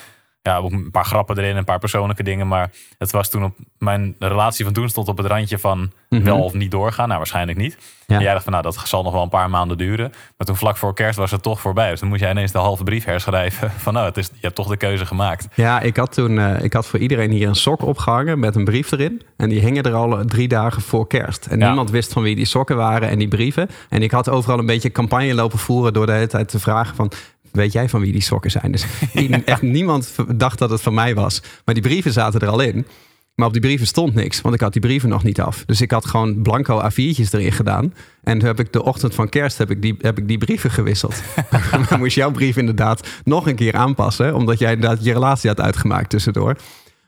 ja, 0.43 0.57
ook 0.57 0.73
een 0.73 0.91
paar 0.91 1.05
grappen 1.05 1.39
erin, 1.39 1.57
een 1.57 1.65
paar 1.65 1.79
persoonlijke 1.79 2.23
dingen. 2.23 2.49
Maar 2.49 2.71
het 2.99 3.11
was 3.13 3.31
toen 3.31 3.45
op 3.45 3.55
mijn 3.79 4.15
relatie 4.19 4.65
van 4.65 4.75
toen 4.75 4.89
stond 4.89 5.09
op 5.09 5.17
het 5.17 5.27
randje 5.27 5.59
van 5.59 5.93
Mhm. 6.09 6.23
wel 6.25 6.43
of 6.45 6.53
niet 6.55 6.71
doorgaan. 6.71 7.05
Nou, 7.07 7.19
waarschijnlijk 7.19 7.59
niet. 7.59 7.79
Ja. 8.07 8.17
En 8.17 8.23
jij 8.23 8.33
dacht 8.33 8.43
van, 8.45 8.53
nou, 8.53 8.65
dat 8.65 8.83
zal 8.85 9.03
nog 9.03 9.13
wel 9.13 9.23
een 9.23 9.29
paar 9.29 9.51
maanden 9.51 9.79
duren. 9.79 10.11
Maar 10.37 10.47
toen 10.47 10.57
vlak 10.57 10.77
voor 10.77 10.95
kerst 10.95 11.19
was 11.19 11.31
het 11.31 11.43
toch 11.43 11.61
voorbij. 11.61 11.91
Dus 11.91 12.01
dan 12.01 12.09
moest 12.09 12.21
jij 12.21 12.31
ineens 12.31 12.53
de 12.53 12.59
halve 12.59 12.85
brief 12.85 13.05
herschrijven. 13.05 13.71
Van, 13.85 13.93
nou, 13.93 14.07
het 14.07 14.17
is, 14.17 14.27
je 14.27 14.33
hebt 14.41 14.55
toch 14.55 14.69
de 14.69 14.77
keuze 14.77 15.07
gemaakt. 15.07 15.49
Ja, 15.55 15.81
ik 15.81 15.97
had 15.97 16.13
toen 16.13 16.39
eh, 16.39 16.65
ik 16.65 16.73
had 16.73 16.87
voor 16.87 16.99
iedereen 16.99 17.31
hier 17.31 17.49
een 17.49 17.55
sok 17.55 17.83
opgehangen 17.83 18.39
met 18.39 18.57
een 18.57 18.65
brief 18.65 18.93
erin. 18.93 19.23
En 19.37 19.49
die 19.49 19.61
hingen 19.61 19.83
er 19.83 19.95
al 19.95 20.19
eh, 20.19 20.25
drie 20.25 20.49
dagen 20.49 20.83
voor 20.83 21.07
kerst. 21.07 21.47
En 21.47 21.59
Ja. 21.59 21.67
niemand 21.67 21.91
wist 21.91 22.13
van 22.13 22.23
wie 22.23 22.37
die 22.37 22.45
sokken 22.45 22.77
waren 22.77 23.09
en 23.09 23.19
die 23.19 23.29
brieven. 23.29 23.69
En 23.89 24.03
ik 24.03 24.11
had 24.11 24.29
overal 24.29 24.59
een 24.59 24.67
beetje 24.67 24.91
campagne 24.93 25.35
lopen 25.35 25.59
voeren 25.59 25.93
door 25.93 26.07
de 26.07 26.13
hele 26.13 26.27
tijd 26.27 26.49
te 26.49 26.59
vragen 26.59 26.97
van... 26.97 27.11
Weet 27.53 27.73
jij 27.73 27.89
van 27.89 28.01
wie 28.01 28.13
die 28.13 28.23
sokken 28.23 28.51
zijn? 28.51 28.73
Dus 28.73 28.87
echt 29.45 29.63
niemand 29.63 30.15
dacht 30.35 30.59
dat 30.59 30.71
het 30.71 30.81
van 30.81 30.95
mij 30.95 31.15
was. 31.15 31.43
Maar 31.65 31.75
die 31.75 31.83
brieven 31.83 32.13
zaten 32.13 32.41
er 32.41 32.49
al 32.49 32.61
in. 32.61 32.87
Maar 33.35 33.47
op 33.47 33.53
die 33.53 33.63
brieven 33.63 33.87
stond 33.87 34.15
niks, 34.15 34.41
want 34.41 34.55
ik 34.55 34.61
had 34.61 34.73
die 34.73 34.83
brieven 34.83 35.09
nog 35.09 35.23
niet 35.23 35.41
af. 35.41 35.65
Dus 35.65 35.81
ik 35.81 35.91
had 35.91 36.07
gewoon 36.07 36.43
blanco 36.43 36.83
A4'tjes 36.83 37.31
erin 37.31 37.53
gedaan. 37.53 37.95
En 38.23 38.39
toen 38.39 38.49
heb 38.49 38.61
ik 38.61 38.73
de 38.73 38.83
ochtend 38.83 39.15
van 39.15 39.29
kerst 39.29 39.59
heb 39.59 39.71
ik 39.71 39.83
die, 39.83 39.97
heb 40.01 40.19
ik 40.19 40.29
die 40.29 40.39
brieven 40.39 40.71
gewisseld. 40.71 41.23
Moest 41.99 42.15
jouw 42.15 42.31
brief 42.31 42.57
inderdaad 42.57 43.09
nog 43.25 43.47
een 43.47 43.57
keer 43.57 43.75
aanpassen, 43.75 44.35
omdat 44.35 44.59
jij 44.59 44.73
inderdaad 44.73 45.05
je 45.05 45.13
relatie 45.13 45.49
had 45.49 45.61
uitgemaakt 45.61 46.11
tussendoor. 46.11 46.57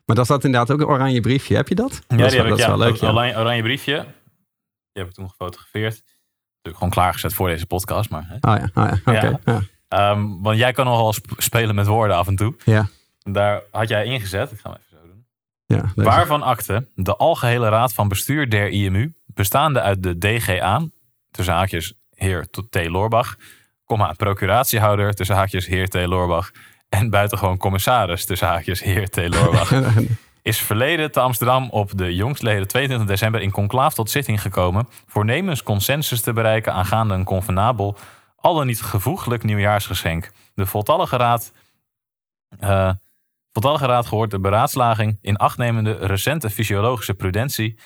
Maar 0.04 0.16
dat 0.16 0.26
zat 0.26 0.44
inderdaad 0.44 0.70
ook 0.70 0.80
een 0.80 0.94
oranje 0.94 1.20
briefje. 1.20 1.56
Heb 1.56 1.68
je 1.68 1.74
dat? 1.74 2.00
Ja, 2.08 2.16
dat 2.16 2.26
is 2.26 2.36
wel, 2.36 2.52
ik, 2.52 2.58
ja. 2.58 2.76
leuk. 2.76 2.96
Ja. 2.96 3.10
oranje, 3.10 3.38
oranje 3.38 3.62
briefje. 3.62 3.94
Die 4.92 5.02
heb 5.02 5.06
ik 5.06 5.12
toen 5.12 5.28
gefotografeerd. 5.28 5.94
Natuurlijk 5.94 6.76
gewoon 6.76 6.90
klaargezet 6.90 7.34
voor 7.34 7.48
deze 7.48 7.66
podcast. 7.66 8.10
Maar, 8.10 8.24
hè. 8.28 8.34
Oh 8.34 8.58
ja, 8.58 8.82
oh 8.82 8.90
ja. 8.90 8.98
oké. 9.04 9.26
Ja. 9.26 9.40
Ja. 9.44 9.60
Ehm, 9.94 10.26
want 10.42 10.58
jij 10.58 10.72
kan 10.72 10.84
nogal 10.84 11.12
sp- 11.12 11.34
spelen 11.36 11.74
met 11.74 11.86
woorden 11.86 12.16
af 12.16 12.26
en 12.26 12.36
toe. 12.36 12.54
Ja. 12.64 12.88
Daar 13.22 13.62
had 13.70 13.88
jij 13.88 14.04
ingezet. 14.04 14.52
Ik 14.52 14.58
ga 14.58 14.70
hem 14.70 14.78
even 14.78 14.98
zo 14.98 15.06
doen. 15.06 15.24
Ja. 15.66 16.04
Waarvan 16.04 16.42
akte 16.42 16.88
de 16.94 17.16
algehele 17.16 17.68
raad 17.68 17.92
van 17.92 18.08
bestuur 18.08 18.50
der 18.50 18.68
IMU, 18.68 19.14
bestaande 19.26 19.80
uit 19.80 20.02
de 20.02 20.18
DGA, 20.18 20.82
tussen 21.30 21.54
haakjes 21.54 21.92
heer 22.14 22.46
T. 22.70 22.86
Loorbach, 22.86 23.36
comma, 23.84 24.12
procuratiehouder, 24.12 25.14
tussen 25.14 25.36
haakjes 25.36 25.66
heer 25.66 25.88
T. 25.88 25.94
Loorbach, 25.94 26.50
en 26.88 27.10
buitengewoon 27.10 27.56
commissaris, 27.56 28.24
tussen 28.24 28.48
haakjes 28.48 28.82
heer 28.82 29.08
T. 29.08 29.16
Loorbach, 29.16 29.72
is 30.42 30.58
verleden 30.58 31.12
te 31.12 31.20
Amsterdam 31.20 31.68
op 31.70 31.98
de 31.98 32.14
jongstleden 32.14 32.68
22 32.68 33.08
december 33.08 33.40
in 33.40 33.50
conclaaf 33.50 33.94
tot 33.94 34.10
zitting 34.10 34.42
gekomen, 34.42 34.88
voornemens 35.06 35.62
consensus 35.62 36.20
te 36.20 36.32
bereiken 36.32 36.72
aangaande 36.72 37.14
een 37.14 37.24
convenabel, 37.24 37.96
al 38.44 38.54
dan 38.54 38.66
niet 38.66 38.82
gevoeglijk 38.82 39.42
nieuwjaarsgeschenk. 39.42 40.30
De 40.54 40.66
voltallige 40.66 41.16
raad 41.16 41.52
eh, 42.58 42.90
Voltallige 43.54 43.86
raad 43.86 44.06
gehoord 44.06 44.30
de 44.30 44.40
beraadslaging 44.40 45.18
in 45.20 45.36
achtnemende 45.36 45.92
recente 45.92 46.50
fysiologische 46.50 47.14
prudentie 47.14 47.78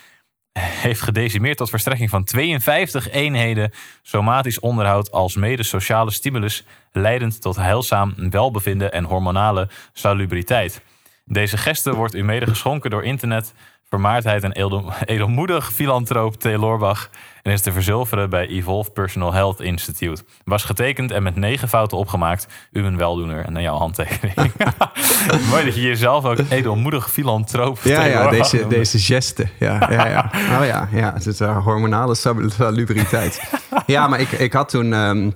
heeft 0.58 1.00
gedecimeerd 1.00 1.56
tot 1.56 1.70
verstrekking 1.70 2.10
van 2.10 2.24
52 2.24 3.10
eenheden 3.10 3.70
somatisch 4.02 4.60
onderhoud 4.60 5.10
als 5.12 5.36
mede 5.36 5.62
sociale 5.62 6.10
stimulus 6.10 6.64
leidend 6.92 7.40
tot 7.40 7.56
heilzaam 7.56 8.30
welbevinden 8.30 8.92
en 8.92 9.04
hormonale 9.04 9.68
salubriteit. 9.92 10.82
Deze 11.24 11.56
geste 11.56 11.94
wordt 11.94 12.14
u 12.14 12.22
mede 12.22 12.46
geschonken 12.46 12.90
door 12.90 13.04
internet, 13.04 13.54
vermaardheid 13.88 14.42
en 14.42 14.52
edel- 14.52 14.92
edelmoedig 15.04 15.72
filantroop 15.72 16.34
T. 16.36 16.44
Loorbach 16.44 17.10
en 17.42 17.52
is 17.52 17.60
te 17.60 17.72
verzilveren 17.72 18.30
bij 18.30 18.46
Evolve 18.46 18.90
Personal 18.90 19.32
Health 19.32 19.60
Institute. 19.60 20.22
Was 20.44 20.64
getekend 20.64 21.10
en 21.10 21.22
met 21.22 21.36
negen 21.36 21.68
fouten 21.68 21.98
opgemaakt. 21.98 22.46
U 22.72 22.84
een 22.84 22.96
weldoener 22.96 23.44
en 23.44 23.52
dan 23.54 23.62
jouw 23.62 23.76
handtekening. 23.76 24.52
Mooi 25.50 25.64
dat 25.64 25.74
je 25.74 25.80
jezelf 25.80 26.24
ook 26.24 26.38
edelmoedig 26.48 27.10
filantroop 27.10 27.78
Ja, 27.82 28.04
ja, 28.04 28.28
deze, 28.30 28.56
noemde. 28.56 28.74
deze 28.74 28.98
geste. 28.98 29.48
Ja, 29.58 29.86
ja, 29.90 30.06
ja. 30.08 30.30
Oh 30.60 30.66
ja, 30.66 30.88
ja 30.92 31.12
het 31.12 31.26
is 31.26 31.40
uh, 31.40 31.64
hormonale 31.64 32.14
sal- 32.14 32.50
salubriteit. 32.50 33.42
Ja, 33.86 34.08
maar 34.08 34.20
ik, 34.20 34.32
ik 34.32 34.52
had 34.52 34.68
toen... 34.68 34.92
ehm, 34.92 35.30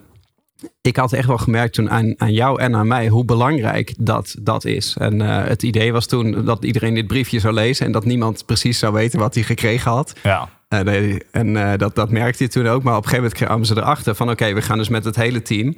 ik 0.81 0.97
had 0.97 1.13
echt 1.13 1.27
wel 1.27 1.39
gemerkt 1.39 1.75
toen 1.75 1.91
aan, 1.91 2.15
aan 2.17 2.33
jou 2.33 2.61
en 2.61 2.75
aan 2.75 2.87
mij 2.87 3.09
hoe 3.09 3.25
belangrijk 3.25 3.95
dat, 3.99 4.37
dat 4.41 4.65
is. 4.65 4.97
En 4.99 5.21
eh, 5.21 5.49
het 5.49 5.63
idee 5.63 5.93
was 5.93 6.07
toen 6.07 6.45
dat 6.45 6.65
iedereen 6.65 6.95
dit 6.95 7.07
briefje 7.07 7.41
zou 7.41 7.55
lezen... 7.55 7.87
en 7.87 7.93
dat 7.93 8.05
niemand 8.05 8.47
precies 8.47 8.79
zou 8.79 8.93
weten 8.93 9.19
wat 9.19 9.35
hij 9.35 9.43
gekregen 9.43 9.91
had. 9.91 10.15
Ja, 10.23 10.49
Eh, 10.73 10.81
nee, 10.81 11.23
en 11.31 11.57
eh, 11.57 11.79
dat, 11.79 11.95
dat 11.95 12.11
merkte 12.11 12.43
je 12.43 12.49
toen 12.49 12.67
ook. 12.67 12.83
Maar 12.83 12.97
op 12.97 13.03
een 13.05 13.09
gegeven 13.09 13.31
moment 13.31 13.45
kwamen 13.45 13.67
ze 13.67 13.77
erachter 13.77 14.15
van... 14.15 14.31
oké, 14.31 14.53
we 14.53 14.63
gaan 14.63 14.79
dus 14.79 14.89
met 14.89 15.05
het 15.05 15.17
hele 15.17 15.43
team... 15.43 15.77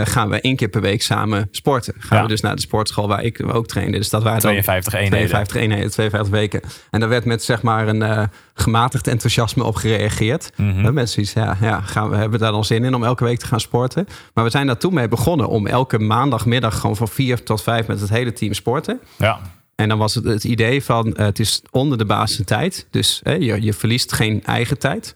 eh, 0.00 0.06
gaan 0.06 0.28
we 0.28 0.40
één 0.40 0.56
keer 0.56 0.68
per 0.68 0.80
week 0.80 1.02
samen 1.02 1.48
sporten. 1.50 1.94
Gaan 1.98 2.16
Ja. 2.18 2.22
we 2.22 2.28
dus 2.28 2.40
naar 2.40 2.54
de 2.54 2.60
sportschool 2.60 3.08
waar 3.08 3.22
ik 3.22 3.54
ook 3.54 3.66
trainde. 3.66 3.96
Dus 3.98 4.10
dat 4.10 4.22
waren 4.22 4.40
dan 4.40 4.50
52 4.50 4.92
eenheden. 4.94 5.16
52 5.28 5.56
eenheden, 5.62 5.90
52 5.90 6.32
weken. 6.32 6.60
En 6.90 7.00
daar 7.00 7.08
werd 7.08 7.24
met 7.24 7.42
zeg 7.42 7.62
maar 7.62 7.88
een 7.88 8.02
eh, 8.02 8.22
gematigd 8.54 9.06
enthousiasme 9.06 9.64
op 9.64 9.74
gereageerd. 9.76 10.50
Mhm. 10.56 10.92
Mensen 10.94 11.22
iets, 11.22 11.32
ja, 11.32 11.56
ja 11.60 11.80
gaan 11.80 12.10
we 12.10 12.16
hebben 12.16 12.38
daar 12.38 12.52
dan 12.52 12.64
zin 12.64 12.84
in 12.84 12.94
om 12.94 13.04
elke 13.04 13.24
week 13.24 13.38
te 13.38 13.46
gaan 13.46 13.60
sporten. 13.60 14.06
Maar 14.34 14.44
we 14.44 14.50
zijn 14.50 14.66
daar 14.66 14.78
toen 14.78 14.94
mee 14.94 15.08
begonnen 15.08 15.48
om 15.48 15.66
elke 15.66 15.98
maandagmiddag 15.98 16.80
gewoon 16.80 16.96
van 16.96 17.08
4 17.08 17.42
tot 17.42 17.62
5 17.62 17.86
met 17.86 18.00
het 18.00 18.08
hele 18.10 18.32
team 18.32 18.52
sporten. 18.52 19.00
Ja, 19.18 19.40
En 19.74 19.88
dan 19.88 19.98
was 19.98 20.14
het 20.14 20.24
het 20.24 20.44
idee 20.44 20.84
van 20.84 21.14
eh, 21.16 21.24
het 21.26 21.38
is 21.38 21.62
onder 21.70 21.98
de 21.98 22.04
basistijd. 22.04 22.86
Dus 22.90 23.20
hè, 23.22 23.32
je, 23.32 23.62
je 23.62 23.72
verliest 23.72 24.12
geen 24.12 24.42
eigen 24.44 24.78
tijd. 24.78 25.14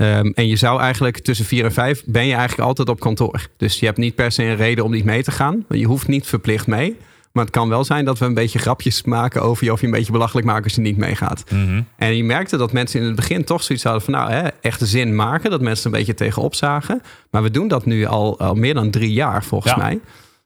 Ehm, 0.00 0.26
en 0.34 0.46
je 0.48 0.56
zou 0.56 0.80
eigenlijk 0.80 1.18
tussen 1.18 1.44
4 1.46 1.64
en 1.64 1.72
5 1.72 2.02
ben 2.06 2.26
je 2.26 2.34
eigenlijk 2.34 2.68
altijd 2.68 2.88
op 2.88 3.00
kantoor. 3.00 3.48
Dus 3.56 3.80
je 3.80 3.86
hebt 3.86 3.98
niet 3.98 4.14
per 4.14 4.32
se 4.32 4.42
een 4.44 4.56
reden 4.56 4.84
om 4.84 4.90
niet 4.90 5.04
mee 5.04 5.22
te 5.22 5.30
gaan. 5.30 5.64
Je 5.68 5.86
hoeft 5.86 6.08
niet 6.08 6.26
verplicht 6.26 6.66
mee. 6.66 6.96
Maar 7.32 7.44
het 7.44 7.52
kan 7.52 7.68
wel 7.68 7.84
zijn 7.84 8.04
dat 8.04 8.18
we 8.18 8.24
een 8.24 8.34
beetje 8.34 8.58
grapjes 8.58 9.02
maken 9.02 9.42
over 9.42 9.64
je 9.64 9.72
of 9.72 9.80
je 9.80 9.86
een 9.86 9.92
beetje 9.92 10.12
belachelijk 10.12 10.46
maken 10.46 10.64
als 10.64 10.74
je 10.74 10.80
niet 10.80 10.96
meegaat. 10.96 11.44
Mhm. 11.50 11.82
En 11.96 12.16
je 12.16 12.24
merkte 12.24 12.56
dat 12.56 12.72
mensen 12.72 13.00
in 13.00 13.06
het 13.06 13.14
begin 13.16 13.44
toch 13.44 13.62
zoiets 13.62 13.84
hadden 13.84 14.02
van 14.02 14.12
nou, 14.12 14.30
hè, 14.30 14.48
echte 14.60 14.86
zin 14.86 15.14
maken. 15.14 15.50
Dat 15.50 15.60
mensen 15.60 15.86
een 15.92 15.98
beetje 15.98 16.14
tegenop 16.14 16.54
zagen. 16.54 17.02
Maar 17.30 17.42
we 17.42 17.50
doen 17.50 17.68
dat 17.68 17.84
nu 17.86 18.04
al, 18.04 18.38
al 18.38 18.54
meer 18.54 18.74
dan 18.74 18.90
drie 18.90 19.12
jaar 19.12 19.44
volgens 19.44 19.72
Ja. 19.72 19.78
mij. 19.78 20.00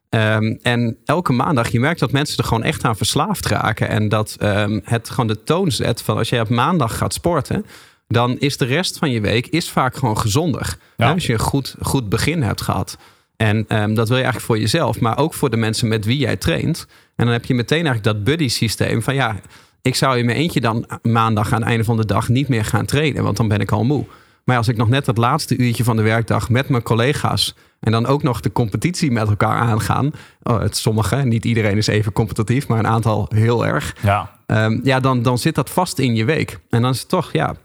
Ehm, 0.09 0.55
en 0.61 0.97
elke 1.05 1.33
maandag, 1.33 1.67
je 1.69 1.79
merkt 1.79 1.99
dat 1.99 2.11
mensen 2.11 2.37
er 2.37 2.43
gewoon 2.43 2.63
echt 2.63 2.83
aan 2.83 2.97
verslaafd 2.97 3.45
raken. 3.45 3.89
En 3.89 4.09
dat 4.09 4.35
ehm, 4.39 4.79
het 4.83 5.09
gewoon 5.09 5.27
de 5.27 5.43
toon 5.43 5.71
zet 5.71 6.01
van 6.01 6.17
als 6.17 6.29
jij 6.29 6.41
op 6.41 6.49
maandag 6.49 6.97
gaat 6.97 7.13
sporten, 7.13 7.65
dan 8.07 8.39
is 8.39 8.57
de 8.57 8.65
rest 8.65 8.97
van 8.97 9.11
je 9.11 9.21
week 9.21 9.47
is 9.47 9.69
vaak 9.69 9.95
gewoon 9.95 10.17
gezonder. 10.17 10.77
Ja. 10.97 11.11
Als 11.11 11.25
je 11.25 11.33
een 11.33 11.39
goed, 11.39 11.75
goed 11.81 12.09
begin 12.09 12.41
hebt 12.41 12.61
gehad. 12.61 12.97
En 13.37 13.65
ehm, 13.67 13.93
dat 13.93 14.07
wil 14.07 14.17
je 14.17 14.23
eigenlijk 14.23 14.45
voor 14.45 14.59
jezelf, 14.59 14.99
maar 14.99 15.17
ook 15.17 15.33
voor 15.33 15.49
de 15.49 15.57
mensen 15.57 15.87
met 15.87 16.05
wie 16.05 16.17
jij 16.17 16.35
traint. 16.35 16.87
En 17.15 17.25
dan 17.25 17.33
heb 17.33 17.45
je 17.45 17.53
meteen 17.53 17.85
eigenlijk 17.85 18.03
dat 18.03 18.23
buddy 18.23 18.47
systeem 18.47 19.01
van 19.01 19.15
ja, 19.15 19.35
ik 19.81 19.95
zou 19.95 20.17
in 20.17 20.25
mijn 20.25 20.37
eentje 20.37 20.61
dan 20.61 20.85
maandag 21.01 21.53
aan 21.53 21.59
het 21.59 21.69
einde 21.69 21.83
van 21.83 21.97
de 21.97 22.05
dag 22.05 22.29
niet 22.29 22.47
meer 22.47 22.65
gaan 22.65 22.85
trainen, 22.85 23.23
want 23.23 23.37
dan 23.37 23.47
ben 23.47 23.59
ik 23.59 23.71
al 23.71 23.83
moe. 23.83 24.05
Maar 24.43 24.57
als 24.57 24.67
ik 24.67 24.77
nog 24.77 24.89
net 24.89 25.05
het 25.05 25.17
laatste 25.17 25.57
uurtje 25.57 25.83
van 25.83 25.95
de 25.95 26.01
werkdag 26.01 26.49
met 26.49 26.69
mijn 26.69 26.83
collega's 26.83 27.55
en 27.79 27.91
dan 27.91 28.05
ook 28.05 28.23
nog 28.23 28.39
de 28.39 28.51
competitie 28.51 29.11
met 29.11 29.27
elkaar 29.27 29.59
aangaan. 29.59 30.11
Oh, 30.43 30.59
het 30.59 30.77
sommige, 30.77 31.15
niet 31.15 31.45
iedereen 31.45 31.77
is 31.77 31.87
even 31.87 32.11
competitief, 32.11 32.67
maar 32.67 32.79
een 32.79 32.87
aantal 32.87 33.29
heel 33.35 33.65
erg. 33.65 33.95
ja. 34.01 34.33
Ehm, 34.45 34.79
ja, 34.83 34.99
dan, 34.99 35.21
dan 35.21 35.37
zit 35.37 35.55
dat 35.55 35.69
vast 35.69 35.99
in 35.99 36.15
je 36.15 36.25
week. 36.25 36.59
En 36.69 36.81
dan 36.81 36.91
is 36.91 36.99
het 36.99 37.09
toch, 37.09 37.33
ja. 37.33 37.55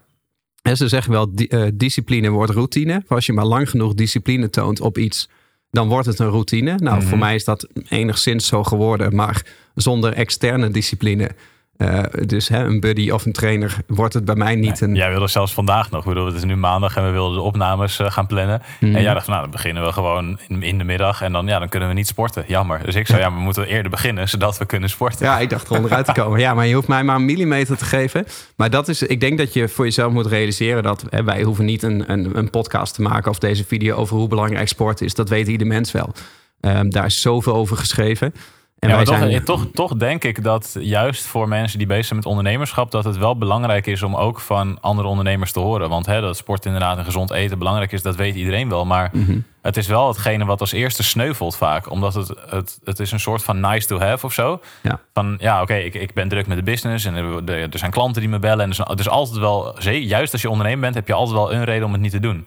Hè, 0.62 0.74
Ze 0.74 0.88
zeggen 0.88 1.12
wel, 1.12 1.30
eh, 1.34 1.62
discipline 1.74 2.28
wordt 2.30 2.52
routine. 2.52 3.02
Als 3.08 3.26
je 3.26 3.32
maar 3.32 3.44
lang 3.46 3.70
genoeg 3.70 3.94
discipline 3.94 4.50
toont 4.50 4.80
op 4.80 4.98
iets, 4.98 5.28
dan 5.70 5.88
wordt 5.88 6.06
het 6.06 6.18
een 6.18 6.28
routine. 6.28 6.74
Nou, 6.74 6.98
Mhm. 6.98 7.06
voor 7.06 7.18
mij 7.18 7.34
is 7.34 7.44
dat 7.44 7.68
enigszins 7.88 8.46
zo 8.46 8.64
geworden, 8.64 9.14
maar 9.14 9.46
zonder 9.74 10.12
externe 10.12 10.70
discipline. 10.70 11.30
Eh, 11.80 12.02
dus 12.26 12.48
hè, 12.48 12.64
een 12.64 12.80
buddy 12.80 13.10
of 13.10 13.26
een 13.26 13.32
trainer 13.32 13.76
wordt 13.86 14.14
het 14.14 14.24
bij 14.24 14.34
mij 14.34 14.54
niet 14.54 14.80
een. 14.80 14.94
Jij 14.94 15.10
wilde 15.10 15.26
zelfs 15.26 15.52
vandaag 15.52 15.90
nog. 15.90 16.04
Bedoel, 16.04 16.26
het 16.26 16.34
is 16.34 16.44
nu 16.44 16.56
maandag 16.56 16.96
en 16.96 17.04
we 17.04 17.10
wilden 17.10 17.36
de 17.36 17.42
opnames 17.42 17.98
eh, 17.98 18.10
gaan 18.10 18.26
plannen. 18.26 18.62
Mhm. 18.80 18.94
En 18.94 19.02
jij 19.02 19.14
dacht, 19.14 19.26
nou, 19.26 19.40
dan 19.40 19.50
beginnen 19.50 19.84
we 19.84 19.92
gewoon 19.92 20.38
in, 20.48 20.62
in 20.62 20.78
de 20.78 20.84
middag. 20.84 21.22
En 21.22 21.32
dan, 21.32 21.46
ja, 21.46 21.58
dan 21.58 21.68
kunnen 21.68 21.88
we 21.88 21.94
niet 21.94 22.06
sporten. 22.06 22.44
Jammer. 22.46 22.84
Dus 22.84 22.94
ik 22.94 23.06
zei, 23.06 23.20
ja, 23.20 23.28
maar 23.28 23.38
we 23.38 23.44
moeten 23.44 23.66
eerder 23.66 23.90
beginnen, 23.90 24.28
zodat 24.28 24.58
we 24.58 24.66
kunnen 24.66 24.90
sporten. 24.90 25.26
Ja, 25.26 25.38
ik 25.38 25.50
dacht 25.50 25.68
er 25.68 25.76
onderuit 25.76 26.06
te 26.06 26.12
komen. 26.12 26.40
Ja, 26.40 26.54
maar 26.54 26.66
je 26.66 26.74
hoeft 26.74 26.88
mij 26.88 27.04
maar 27.04 27.16
een 27.16 27.24
millimeter 27.24 27.76
te 27.76 27.84
geven. 27.84 28.26
Maar 28.56 28.70
dat 28.70 28.88
is, 28.88 29.02
ik 29.02 29.20
denk 29.20 29.38
dat 29.38 29.52
je 29.52 29.68
voor 29.68 29.84
jezelf 29.84 30.12
moet 30.12 30.26
realiseren 30.26 30.82
dat 30.82 31.04
hè, 31.10 31.24
wij 31.24 31.42
hoeven 31.42 31.64
niet 31.64 31.82
een, 31.82 32.12
een, 32.12 32.38
een 32.38 32.50
podcast 32.50 32.94
te 32.94 33.02
maken 33.02 33.30
of 33.30 33.38
deze 33.38 33.64
video 33.64 33.96
over 33.96 34.16
hoe 34.16 34.28
belangrijk 34.28 34.68
sport 34.68 35.00
is. 35.00 35.14
Dat 35.14 35.28
weet 35.28 35.48
ieder 35.48 35.66
mens 35.66 35.92
wel. 35.92 36.12
Ehm, 36.60 36.90
daar 36.90 37.06
is 37.06 37.20
zoveel 37.20 37.54
over 37.54 37.76
geschreven. 37.76 38.34
En 38.80 38.88
ja, 38.88 38.94
wij 38.96 39.04
toch, 39.04 39.18
zijn, 39.18 39.30
eh, 39.30 39.40
toch, 39.40 39.66
toch 39.72 39.94
denk 39.96 40.24
ik 40.24 40.42
dat 40.42 40.76
juist 40.80 41.26
voor 41.26 41.48
mensen 41.48 41.78
die 41.78 41.86
bezig 41.86 42.04
zijn 42.04 42.18
met 42.18 42.28
ondernemerschap, 42.28 42.90
dat 42.90 43.04
het 43.04 43.16
wel 43.16 43.36
belangrijk 43.36 43.86
is 43.86 44.02
om 44.02 44.16
ook 44.16 44.40
van 44.40 44.78
andere 44.80 45.08
ondernemers 45.08 45.52
te 45.52 45.60
horen. 45.60 45.88
Want 45.88 46.06
hè, 46.06 46.20
dat 46.20 46.36
sport 46.36 46.66
inderdaad 46.66 46.98
en 46.98 47.04
gezond 47.04 47.30
eten 47.30 47.58
belangrijk 47.58 47.92
is, 47.92 48.02
dat 48.02 48.16
weet 48.16 48.34
iedereen 48.34 48.68
wel. 48.68 48.86
Maar 48.86 49.10
Mhm. 49.12 49.38
Het 49.62 49.76
is 49.76 49.86
wel 49.86 50.08
hetgene 50.08 50.44
wat 50.44 50.60
als 50.60 50.72
eerste 50.72 51.02
sneuvelt 51.02 51.56
vaak. 51.56 51.90
Omdat 51.90 52.14
het, 52.14 52.34
het, 52.48 52.78
het 52.84 53.00
is 53.00 53.12
een 53.12 53.20
soort 53.20 53.42
van 53.42 53.60
nice 53.60 53.86
to 53.86 53.98
have 53.98 54.26
of 54.26 54.32
zo. 54.32 54.60
Ja. 54.82 55.00
Van 55.12 55.36
ja, 55.40 55.62
oké, 55.62 55.74
ik, 55.74 55.94
ik 55.94 56.14
ben 56.14 56.28
druk 56.28 56.46
met 56.46 56.56
de 56.56 56.62
business 56.62 57.04
en 57.04 57.14
er, 57.14 57.44
er- 57.44 57.78
zijn 57.78 57.90
klanten 57.90 58.20
die 58.20 58.30
me 58.30 58.38
bellen. 58.38 58.64
En 58.64 58.70
er 58.70 58.90
is, 58.90 59.00
is 59.00 59.08
altijd 59.08 59.38
wel, 59.38 59.80
juist 59.82 60.32
als 60.32 60.42
je 60.42 60.50
ondernemer 60.50 60.80
bent, 60.80 60.94
heb 60.94 61.06
je 61.06 61.12
altijd 61.14 61.36
wel 61.36 61.52
een 61.52 61.64
reden 61.64 61.86
om 61.86 61.92
het 61.92 62.00
niet 62.00 62.10
te 62.10 62.20
doen. 62.20 62.46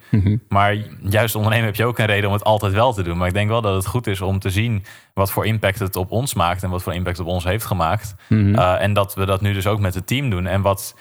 Maar 0.50 0.76
juist 1.02 1.36
ondernemer 1.36 1.66
heb 1.66 1.76
je 1.76 1.86
ook 1.86 2.00
een 2.00 2.06
reden 2.06 2.28
om 2.28 2.34
het 2.36 2.44
altijd 2.44 2.74
wel 2.74 2.94
te 2.94 3.04
doen. 3.04 3.18
Maar 3.18 3.28
ik 3.28 3.34
denk 3.34 3.50
wel 3.50 3.62
dat 3.62 3.76
het 3.76 3.86
goed 3.86 4.08
is 4.08 4.22
om 4.22 4.40
te 4.40 4.50
zien 4.50 4.86
wat 5.14 5.32
voor 5.32 5.46
impact 5.46 5.80
het 5.80 5.96
op 5.96 6.12
ons 6.12 6.34
maakt 6.34 6.64
en 6.64 6.70
wat 6.70 6.84
voor 6.84 6.94
impact 6.94 7.18
het 7.18 7.28
op 7.28 7.34
ons 7.34 7.44
heeft 7.44 7.66
gemaakt. 7.66 8.16
Uh, 8.56 8.82
en 8.82 8.94
dat 8.94 9.16
we 9.16 9.26
dat 9.26 9.42
nu 9.42 9.54
dus 9.54 9.68
ook 9.68 9.80
met 9.80 9.94
het 9.94 10.08
team 10.08 10.30
doen. 10.30 10.48
En 10.48 10.62
wat 10.62 10.96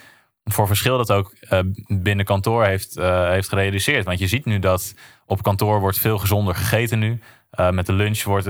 voor 0.44 0.66
verschil 0.66 0.96
dat 0.96 1.12
ook 1.12 1.34
uh, 1.50 1.58
binnen 1.86 2.24
kantoor 2.24 2.64
heeft, 2.64 2.96
uh, 2.98 3.28
heeft 3.28 3.48
gerealiseerd. 3.48 4.04
Want 4.04 4.18
je 4.18 4.26
ziet 4.26 4.44
nu 4.44 4.58
dat 4.58 4.94
op 5.26 5.42
kantoor 5.42 5.80
wordt 5.80 5.98
veel 5.98 6.18
gezonder 6.18 6.54
gegeten 6.54 6.98
nu. 6.98 7.20
Uh, 7.60 7.70
met 7.70 7.86
de 7.86 7.92
lunch 7.92 8.22
wordt, 8.22 8.48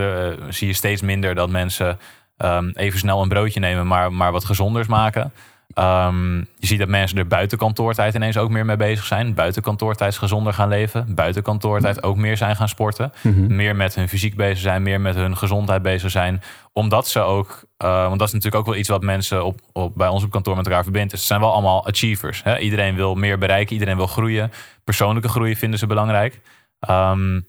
zie 0.49 0.67
je 0.67 0.73
steeds 0.73 1.03
minder 1.03 1.35
dat 1.35 1.51
mensen 1.51 1.99
um, 2.37 2.71
even 2.75 2.99
snel 2.99 3.23
een 3.23 3.29
broodje 3.29 3.61
nemen, 3.61 3.87
maar, 3.87 4.13
maar 4.13 4.33
wat 4.33 4.45
gezonders 4.45 4.87
maken. 4.87 5.33
Um, 5.75 6.39
je 6.39 6.67
ziet 6.67 6.79
dat 6.79 6.89
mensen 6.89 7.19
er 7.19 7.27
buiten 7.27 7.59
kantoortijd 7.59 8.15
ineens 8.15 8.37
ook 8.37 8.51
meer 8.51 8.65
mee 8.65 8.77
bezig 8.77 9.05
zijn. 9.05 9.35
Buiten 9.35 9.63
kantoortijd 9.63 10.17
gezonder 10.17 10.53
gaan 10.53 10.69
leven. 10.69 11.15
Buiten 11.15 11.43
kantoortijd 11.43 12.03
ook 12.03 12.17
meer 12.17 12.37
zijn 12.37 12.57
gaan 12.57 12.69
sporten. 12.69 13.13
Mm-hmm. 13.21 13.57
Meer 13.57 13.77
met 13.77 13.95
hun 13.95 14.09
fysiek 14.09 14.37
bezig 14.37 14.59
zijn. 14.59 14.83
Meer 14.83 15.01
met 15.01 15.15
hun 15.15 15.37
gezondheid 15.37 15.83
bezig 15.83 16.11
zijn. 16.11 16.43
Omdat 16.73 17.09
ze 17.09 17.21
ook... 17.21 17.65
Uh, 17.85 18.07
want 18.07 18.19
dat 18.19 18.29
is 18.29 18.35
natuurlijk 18.35 18.63
ook 18.63 18.69
wel 18.69 18.79
iets 18.79 18.89
wat 18.89 19.03
mensen 19.03 19.45
op, 19.45 19.61
op, 19.73 19.95
bij 19.95 20.09
ons 20.09 20.25
op 20.25 20.31
kantoor 20.31 20.57
met 20.57 20.67
elkaar 20.67 20.83
verbindt. 20.83 21.11
Dus 21.11 21.19
het 21.19 21.29
zijn 21.29 21.41
wel 21.41 21.53
allemaal 21.53 21.87
achievers. 21.87 22.43
Hè? 22.43 22.59
Iedereen 22.59 22.95
wil 22.95 23.15
meer 23.15 23.39
bereiken. 23.39 23.73
Iedereen 23.73 23.97
wil 23.97 24.07
groeien. 24.07 24.53
Persoonlijke 24.85 25.29
groei 25.29 25.57
vinden 25.57 25.79
ze 25.79 25.87
belangrijk. 25.87 26.41
Um, 26.91 27.47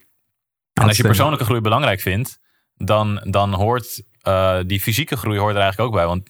en 0.73 0.87
als 0.87 0.97
je 0.97 1.03
persoonlijke 1.03 1.45
groei 1.45 1.61
belangrijk 1.61 1.99
vindt... 1.99 2.39
dan, 2.75 3.21
dan 3.23 3.53
hoort 3.53 4.03
uh, 4.27 4.59
die 4.65 4.81
fysieke 4.81 5.17
groei 5.17 5.39
hoort 5.39 5.55
er 5.55 5.61
eigenlijk 5.61 5.89
ook 5.89 5.95
bij. 5.95 6.07
Want 6.07 6.27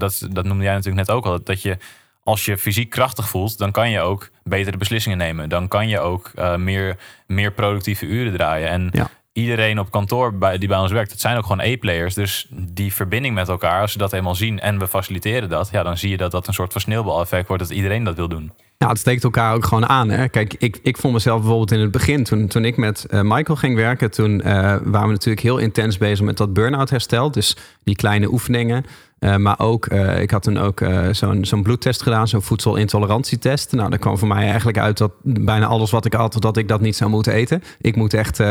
dat, 0.00 0.28
dat 0.30 0.44
noemde 0.44 0.64
jij 0.64 0.74
natuurlijk 0.74 1.06
net 1.06 1.16
ook 1.16 1.26
al. 1.26 1.42
Dat 1.42 1.62
je 1.62 1.78
als 2.22 2.44
je 2.44 2.58
fysiek 2.58 2.90
krachtig 2.90 3.28
voelt, 3.28 3.58
dan 3.58 3.72
kan 3.72 3.90
je 3.90 4.00
ook 4.00 4.30
betere 4.42 4.76
beslissingen 4.76 5.18
nemen. 5.18 5.48
Dan 5.48 5.68
kan 5.68 5.88
je 5.88 6.00
ook 6.00 6.30
uh, 6.34 6.56
meer, 6.56 6.96
meer 7.26 7.52
productieve 7.52 8.06
uren 8.06 8.32
draaien. 8.32 8.68
En 8.68 8.88
ja. 8.92 9.10
Iedereen 9.34 9.78
op 9.78 9.90
kantoor 9.90 10.34
bij, 10.34 10.58
die 10.58 10.68
bij 10.68 10.78
ons 10.78 10.92
werkt, 10.92 11.10
dat 11.10 11.20
zijn 11.20 11.36
ook 11.36 11.42
gewoon 11.42 11.60
E-players. 11.60 12.14
Dus 12.14 12.48
die 12.50 12.92
verbinding 12.92 13.34
met 13.34 13.48
elkaar, 13.48 13.80
als 13.80 13.92
ze 13.92 13.98
dat 13.98 14.12
eenmaal 14.12 14.34
zien 14.34 14.60
en 14.60 14.78
we 14.78 14.88
faciliteren 14.88 15.48
dat, 15.48 15.68
ja, 15.72 15.82
dan 15.82 15.98
zie 15.98 16.10
je 16.10 16.16
dat 16.16 16.30
dat 16.30 16.46
een 16.46 16.54
soort 16.54 16.72
van 16.72 16.80
sneeuwbaleffect 16.80 17.48
wordt, 17.48 17.62
dat 17.62 17.72
iedereen 17.72 18.04
dat 18.04 18.16
wil 18.16 18.28
doen. 18.28 18.52
Ja, 18.78 18.88
het 18.88 18.98
steekt 18.98 19.24
elkaar 19.24 19.54
ook 19.54 19.64
gewoon 19.64 19.88
aan. 19.88 20.10
Hè? 20.10 20.28
Kijk, 20.28 20.54
ik, 20.58 20.78
ik 20.82 20.96
vond 20.96 21.12
mezelf 21.12 21.38
bijvoorbeeld 21.40 21.72
in 21.72 21.80
het 21.80 21.90
begin, 21.90 22.24
toen, 22.24 22.46
toen 22.46 22.64
ik 22.64 22.76
met 22.76 23.06
uh, 23.10 23.20
Michael 23.20 23.56
ging 23.56 23.76
werken, 23.76 24.10
toen 24.10 24.38
uh, 24.38 24.44
waren 24.44 25.06
we 25.06 25.12
natuurlijk 25.12 25.42
heel 25.42 25.58
intens 25.58 25.98
bezig 25.98 26.24
met 26.24 26.36
dat 26.36 26.52
burn-out 26.52 26.90
herstel. 26.90 27.30
Dus 27.30 27.56
die 27.84 27.96
kleine 27.96 28.32
oefeningen. 28.32 28.84
Uh, 29.20 29.36
maar 29.36 29.58
ook, 29.58 29.86
ik 29.86 30.30
had 30.30 30.42
toen 30.42 30.58
ook 30.58 30.84
zo'n 31.12 31.44
zo'n 31.44 31.62
bloedtest 31.62 32.02
gedaan, 32.02 32.28
zo'n 32.28 32.42
voedselintolerantietest. 32.42 33.72
Nou, 33.72 33.90
daar 33.90 33.98
kwam 33.98 34.18
voor 34.18 34.28
mij 34.28 34.46
eigenlijk 34.46 34.78
uit 34.78 34.98
dat 34.98 35.12
bijna 35.22 35.66
alles 35.66 35.90
wat 35.90 36.04
ik 36.04 36.14
at, 36.14 36.36
dat 36.38 36.56
ik 36.56 36.68
dat 36.68 36.80
niet 36.80 36.96
zou 36.96 37.10
moeten 37.10 37.32
eten. 37.32 37.62
Ik 37.80 37.96
moet 37.96 38.14
echt 38.14 38.42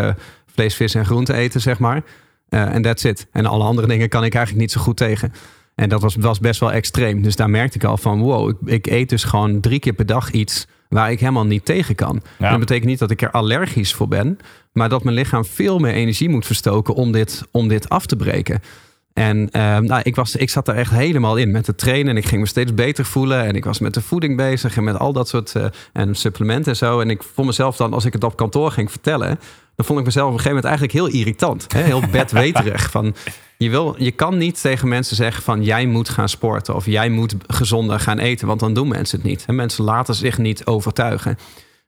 vlees, 0.53 0.75
vis 0.75 0.95
en 0.95 1.05
groente 1.05 1.33
eten, 1.33 1.61
zeg 1.61 1.79
maar. 1.79 2.03
En 2.49 2.81
that's 2.81 3.03
it. 3.03 3.27
En 3.31 3.45
alle 3.45 3.63
andere 3.63 3.87
dingen 3.87 4.09
kan 4.09 4.23
ik 4.23 4.33
eigenlijk 4.33 4.65
niet 4.65 4.71
zo 4.71 4.81
goed 4.81 4.97
tegen. 4.97 5.33
En 5.75 5.89
dat 5.89 6.01
was, 6.01 6.15
was 6.15 6.39
best 6.39 6.59
wel 6.59 6.71
extreem. 6.71 7.21
Dus 7.21 7.35
daar 7.35 7.49
merkte 7.49 7.77
ik 7.77 7.83
al 7.83 7.97
van, 7.97 8.21
wow, 8.21 8.49
ik, 8.49 8.57
ik 8.65 8.87
eet 8.87 9.09
dus 9.09 9.23
gewoon 9.23 9.59
drie 9.59 9.79
keer 9.79 9.93
per 9.93 10.05
dag 10.05 10.31
iets 10.31 10.67
waar 10.89 11.11
ik 11.11 11.19
helemaal 11.19 11.45
niet 11.45 11.65
tegen 11.65 11.95
kan. 11.95 12.21
Ja. 12.39 12.49
Dat 12.49 12.59
betekent 12.59 12.85
niet 12.85 12.99
dat 12.99 13.11
ik 13.11 13.21
er 13.21 13.31
allergisch 13.31 13.93
voor 13.93 14.07
ben, 14.07 14.37
maar 14.73 14.89
dat 14.89 15.03
mijn 15.03 15.15
lichaam 15.15 15.45
veel 15.45 15.79
meer 15.79 15.93
energie 15.93 16.29
moet 16.29 16.45
verstoken 16.45 16.93
om 16.93 17.11
dit, 17.11 17.43
om 17.51 17.67
dit 17.67 17.89
af 17.89 18.05
te 18.05 18.15
breken. 18.15 18.61
En 19.13 19.38
uh, 19.38 19.78
nou, 19.78 20.02
ik, 20.04 20.15
was, 20.15 20.36
ik 20.36 20.49
zat 20.49 20.67
er 20.67 20.76
echt 20.76 20.91
helemaal 20.91 21.36
in 21.36 21.52
met 21.52 21.67
het 21.67 21.78
trainen. 21.78 22.12
En 22.12 22.17
ik 22.17 22.26
ging 22.26 22.41
me 22.41 22.47
steeds 22.47 22.73
beter 22.73 23.06
voelen. 23.06 23.45
En 23.45 23.56
ik 23.56 23.65
was 23.65 23.80
met 23.80 23.93
de 23.93 24.02
voeding 24.02 24.38
bezig 24.38 24.78
en 24.78 24.84
met 24.84 24.99
al 24.99 25.13
dat 25.13 25.28
soort 25.28 25.54
uh, 25.58 25.65
en 25.93 26.15
supplementen 26.15 26.71
en 26.71 26.78
zo. 26.78 26.99
En 26.99 27.10
ik 27.10 27.23
vond 27.23 27.47
mezelf 27.47 27.76
dan, 27.76 27.93
als 27.93 28.06
ik 28.06 28.13
het 28.13 28.23
op 28.23 28.36
kantoor 28.36 28.71
ging 28.71 28.91
vertellen, 28.91 29.39
dan 29.76 29.86
vond 29.86 29.99
ik 29.99 30.06
mezelf 30.06 30.28
op 30.28 30.34
een 30.34 30.39
gegeven 30.39 30.63
moment 30.63 30.80
eigenlijk 30.80 31.12
heel 31.13 31.19
irritant. 31.19 31.73
Hè? 31.73 31.82
Heel 31.82 32.04
bedweterig. 32.12 32.91
van, 32.91 33.15
je, 33.58 33.69
wil, 33.69 33.95
je 33.97 34.12
kan 34.12 34.38
niet 34.38 34.62
tegen 34.62 34.88
mensen 34.88 35.15
zeggen 35.15 35.43
van 35.43 35.63
jij 35.63 35.86
moet 35.86 36.10
gaan 36.10 36.30
sporten 36.30 36.76
of 36.76 36.86
jij 36.86 37.10
moet 37.10 37.36
gezonder 37.47 37.99
gaan 37.99 38.19
eten, 38.19 38.47
want 38.47 38.60
dan 38.60 38.73
doen 38.73 38.88
mensen 38.88 39.19
het 39.19 39.28
niet. 39.28 39.43
En 39.47 39.56
mensen 39.56 39.84
laten 39.84 40.15
zich 40.15 40.38
niet 40.38 40.65
overtuigen. 40.65 41.38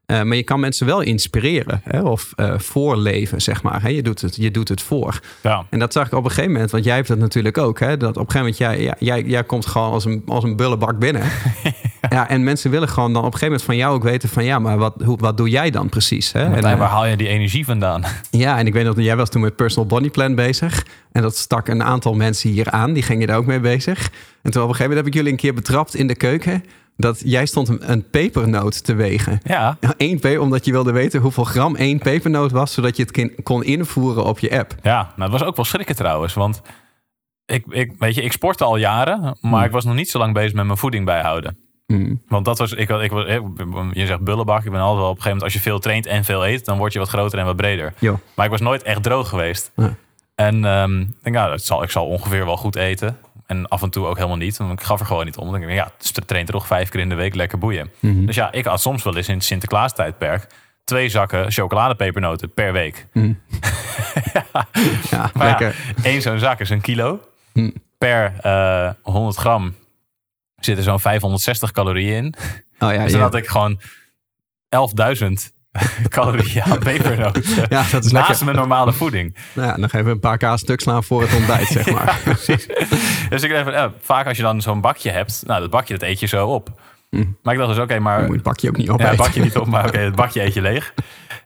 Uh, 0.08 0.22
maar 0.22 0.36
je 0.38 0.44
kan 0.44 0.60
mensen 0.60 0.86
wel 0.86 1.02
inspireren 1.02 1.82
hè? 1.84 2.02
of 2.02 2.34
uh, 2.36 2.54
voorleven, 2.58 3.42
zeg 3.42 3.64
maar. 3.64 3.82
Hè? 3.82 3.90
Je, 3.90 4.04
doet 4.04 4.22
het, 4.22 4.36
je 4.36 4.52
doet 4.52 4.70
het 4.70 4.82
voor. 4.82 5.20
Ja. 5.42 5.66
En 5.70 5.80
dat 5.80 5.94
zag 5.94 6.08
ik 6.08 6.14
op 6.14 6.24
een 6.24 6.30
gegeven 6.30 6.52
moment, 6.52 6.72
want 6.72 6.84
jij 6.84 6.96
hebt 6.96 7.08
dat 7.08 7.18
natuurlijk 7.18 7.58
ook. 7.58 7.80
Hè? 7.80 7.98
Dat 7.98 8.18
op 8.18 8.26
een 8.26 8.32
gegeven 8.32 8.40
moment, 8.40 8.58
jij, 8.58 8.96
jij, 9.00 9.24
jij 9.24 9.44
komt 9.44 9.66
gewoon 9.66 9.92
als 9.92 10.06
een, 10.06 10.24
als 10.26 10.44
een 10.44 10.56
bullebak 10.56 11.00
binnen. 11.00 11.24
ja. 12.10 12.30
en 12.30 12.44
mensen 12.44 12.72
willen 12.72 12.90
gewoon 12.90 13.14
dan 13.14 13.26
op 13.26 13.34
een 13.34 13.40
gegeven 13.40 13.48
moment 13.48 13.66
van 13.66 13.76
jou 13.78 13.96
ook 13.96 14.04
weten 14.04 14.30
van... 14.30 14.44
ja, 14.44 14.60
maar 14.60 14.78
wat, 14.78 14.94
hoe, 15.04 15.18
wat 15.18 15.38
doe 15.38 15.50
jij 15.50 15.72
dan 15.72 15.90
precies? 15.90 16.32
Hè? 16.32 16.54
En, 16.56 16.62
waar 16.62 16.90
haal 16.90 17.06
je 17.06 17.18
die 17.18 17.28
energie 17.28 17.66
vandaan? 17.66 18.04
Ja, 18.30 18.58
en 18.58 18.68
ik 18.68 18.74
weet 18.74 18.86
nog, 18.86 18.96
jij 18.98 19.16
was 19.16 19.30
toen 19.30 19.42
met 19.42 19.56
Personal 19.56 19.88
Body 19.88 20.10
Plan 20.10 20.36
bezig. 20.36 20.86
En 21.12 21.22
dat 21.22 21.36
stak 21.36 21.68
een 21.68 21.84
aantal 21.84 22.14
mensen 22.14 22.50
hier 22.50 22.70
aan. 22.70 22.94
Die 22.94 23.04
gingen 23.04 23.28
daar 23.28 23.38
ook 23.38 23.46
mee 23.46 23.60
bezig. 23.60 24.12
En 24.42 24.52
toen 24.52 24.64
op 24.64 24.70
een 24.70 24.76
gegeven 24.76 24.82
moment 24.82 24.98
heb 24.98 25.08
ik 25.08 25.14
jullie 25.14 25.32
een 25.32 25.38
keer 25.38 25.54
betrapt 25.54 25.96
in 25.96 26.08
de 26.08 26.16
keuken 26.16 26.64
dat 26.98 27.22
jij 27.26 27.46
stond 27.46 27.82
een, 27.82 28.10
pepernoot 28.10 28.84
te 28.84 28.94
wegen. 28.94 29.40
Ja. 29.44 29.78
Eén 29.98 30.20
peper, 30.20 30.42
omdat 30.42 30.66
je 30.66 30.72
wilde 30.72 30.92
weten 30.92 31.22
hoeveel 31.22 31.44
gram 31.44 31.76
één 31.76 32.00
pepernoot 32.00 32.52
was, 32.52 32.74
zodat 32.74 32.98
je 32.98 33.04
het 33.04 33.44
kon 33.44 33.64
invoeren 33.64 34.24
op 34.24 34.40
je 34.40 34.58
app. 34.60 34.76
Ja, 34.82 35.14
nou, 35.16 35.32
dat 35.32 35.40
was 35.40 35.50
ook 35.50 35.56
wel 35.56 35.66
schrikken 35.66 35.96
trouwens. 35.96 36.34
Want 36.34 36.62
ik, 37.46 37.66
ik, 37.70 37.94
weet 38.00 38.16
je, 38.16 38.22
ik 38.22 38.32
sportte 38.32 38.64
al 38.64 38.78
jaren, 38.78 39.22
maar 39.22 39.36
Hmm. 39.42 39.64
ik 39.64 39.72
was 39.72 39.86
nog 39.86 39.96
niet 39.96 40.10
zo 40.10 40.20
lang 40.20 40.34
bezig 40.34 40.54
met 40.54 40.66
mijn 40.66 40.78
voeding 40.78 41.06
bijhouden. 41.06 41.58
Hmm. 41.86 42.22
Want 42.28 42.46
dat 42.46 42.58
was, 42.58 42.72
ik, 42.72 42.90
ik, 42.90 43.12
ik, 43.12 43.42
je 43.92 44.06
zegt 44.06 44.20
bullebak, 44.20 44.64
ik 44.64 44.72
ben 44.72 44.80
altijd 44.80 45.00
wel 45.00 45.10
op 45.10 45.16
een 45.16 45.22
gegeven 45.22 45.24
moment, 45.24 45.44
als 45.44 45.54
je 45.54 45.60
veel 45.60 45.80
traint 45.80 46.06
en 46.06 46.24
veel 46.24 46.48
eet, 46.48 46.66
dan 46.66 46.78
word 46.78 46.94
je 46.94 47.00
wat 47.00 47.10
groter 47.10 47.40
en 47.40 47.46
wat 47.46 47.56
breder. 47.56 47.94
Jo. 48.00 48.20
Maar 48.36 48.46
ik 48.46 48.52
was 48.52 48.62
nooit 48.62 48.84
echt 48.84 49.04
droog 49.04 49.30
geweest. 49.30 49.72
Ja. 49.76 49.96
En 50.36 50.64
um, 50.64 51.02
ik 51.02 51.24
denk, 51.24 51.36
nou, 51.36 51.50
dat 51.50 51.64
zal, 51.64 51.84
ik 51.84 51.90
zal 51.90 52.06
ongeveer 52.06 52.46
wel 52.46 52.58
goed 52.58 52.76
eten. 52.76 53.18
En 53.46 53.68
af 53.68 53.82
en 53.82 53.90
toe 53.90 54.06
ook 54.06 54.16
helemaal 54.16 54.38
niet. 54.38 54.58
Want 54.58 54.72
ik 54.72 54.86
gaf 54.86 55.00
er 55.00 55.06
gewoon 55.06 55.26
niet 55.26 55.38
om. 55.38 55.52
Dan 55.52 55.60
denk 55.60 55.72
ik, 55.72 55.78
ja, 55.78 55.92
het 55.98 56.28
traint 56.28 56.48
toch 56.48 56.68
vijf 56.68 56.90
keer 56.90 57.00
in 57.00 57.10
de 57.10 57.16
week 57.16 57.36
lekker 57.36 57.58
boeien. 57.58 57.92
Mhm. 58.00 58.26
Dus 58.26 58.36
ja, 58.36 58.52
ik 58.52 58.66
had 58.66 58.82
soms 58.82 59.04
wel 59.04 59.16
eens 59.18 59.30
in 59.30 59.36
het 59.36 59.44
Sinterklaas 59.44 59.94
tijdperk 59.94 60.48
twee 60.86 61.10
zakken 61.10 61.52
chocoladepepernoten 61.52 62.54
per 62.54 62.74
week. 62.74 63.08
Mm. 63.14 63.42
ja, 64.34 64.46
ja, 65.12 65.32
maar 65.34 65.48
lekker. 65.48 65.76
Ja, 65.96 66.04
één 66.04 66.22
zo'n 66.22 66.40
zak 66.40 66.60
is 66.60 66.70
een 66.70 66.82
kilo. 66.82 67.20
Mm. 67.54 67.74
Per 67.98 68.34
uh, 68.46 68.90
100 69.02 69.38
gram 69.38 69.76
zitten 70.60 70.84
zo'n 70.84 71.00
560 71.00 71.72
calorieën 71.72 72.16
in. 72.16 72.36
Oh, 72.80 72.92
ja, 72.94 73.04
dus 73.04 73.12
dan 73.12 73.20
ja. 73.20 73.26
had 73.26 73.36
ik 73.36 73.48
gewoon 73.48 73.82
11.000 75.20 75.54
calorieën 76.10 76.64
aan. 76.64 76.80
Ja, 77.70 77.84
dat 77.92 78.06
is 78.06 78.12
Naast 78.12 78.28
lekker. 78.28 78.46
mijn 78.46 78.58
normale 78.58 78.94
voeding. 78.94 79.36
Nou 79.54 79.68
ja, 79.68 79.74
dan 79.76 79.84
even 79.84 80.12
een 80.12 80.20
paar 80.20 80.38
kaas 80.38 80.60
stuk 80.60 80.82
slaan 80.82 81.04
voor 81.04 81.22
het 81.22 81.36
ontbijt, 81.36 81.68
zeg 81.68 81.92
maar. 81.92 82.20
Precies. 82.24 82.68
Dus 83.30 83.44
ik 83.44 83.52
dacht, 83.52 83.72
ja, 83.72 83.92
vaak 84.02 84.28
als 84.28 84.38
je 84.38 84.44
dan 84.44 84.62
zo'n 84.62 84.82
bakje 84.82 85.10
hebt, 85.12 85.44
nou, 85.46 85.62
dat 85.62 85.70
bakje 85.70 85.94
dat 85.94 86.10
eet 86.10 86.20
je 86.20 86.28
zo 86.28 86.48
op. 86.48 86.70
Mm. 87.10 87.38
Maar 87.44 87.54
ik 87.54 87.60
dacht 87.60 87.72
dus, 87.72 87.82
oké, 87.82 87.92
okay, 87.92 88.04
maar... 88.04 88.18
Dan 88.18 88.26
moet 88.26 88.36
je 88.36 88.42
het 88.42 88.50
bakje 88.52 88.70
ook 88.70 88.78
niet 88.78 88.88
Ja, 88.88 88.94
opeten. 88.94 89.12
het 89.12 89.22
bakje 89.22 89.42
niet 89.42 89.58
op, 89.58 89.68
maar 89.68 89.80
oké, 89.80 89.90
okay, 89.90 90.04
het 90.04 90.16
bakje 90.16 90.44
eet 90.44 90.54
je 90.54 90.62
leeg. 90.62 90.94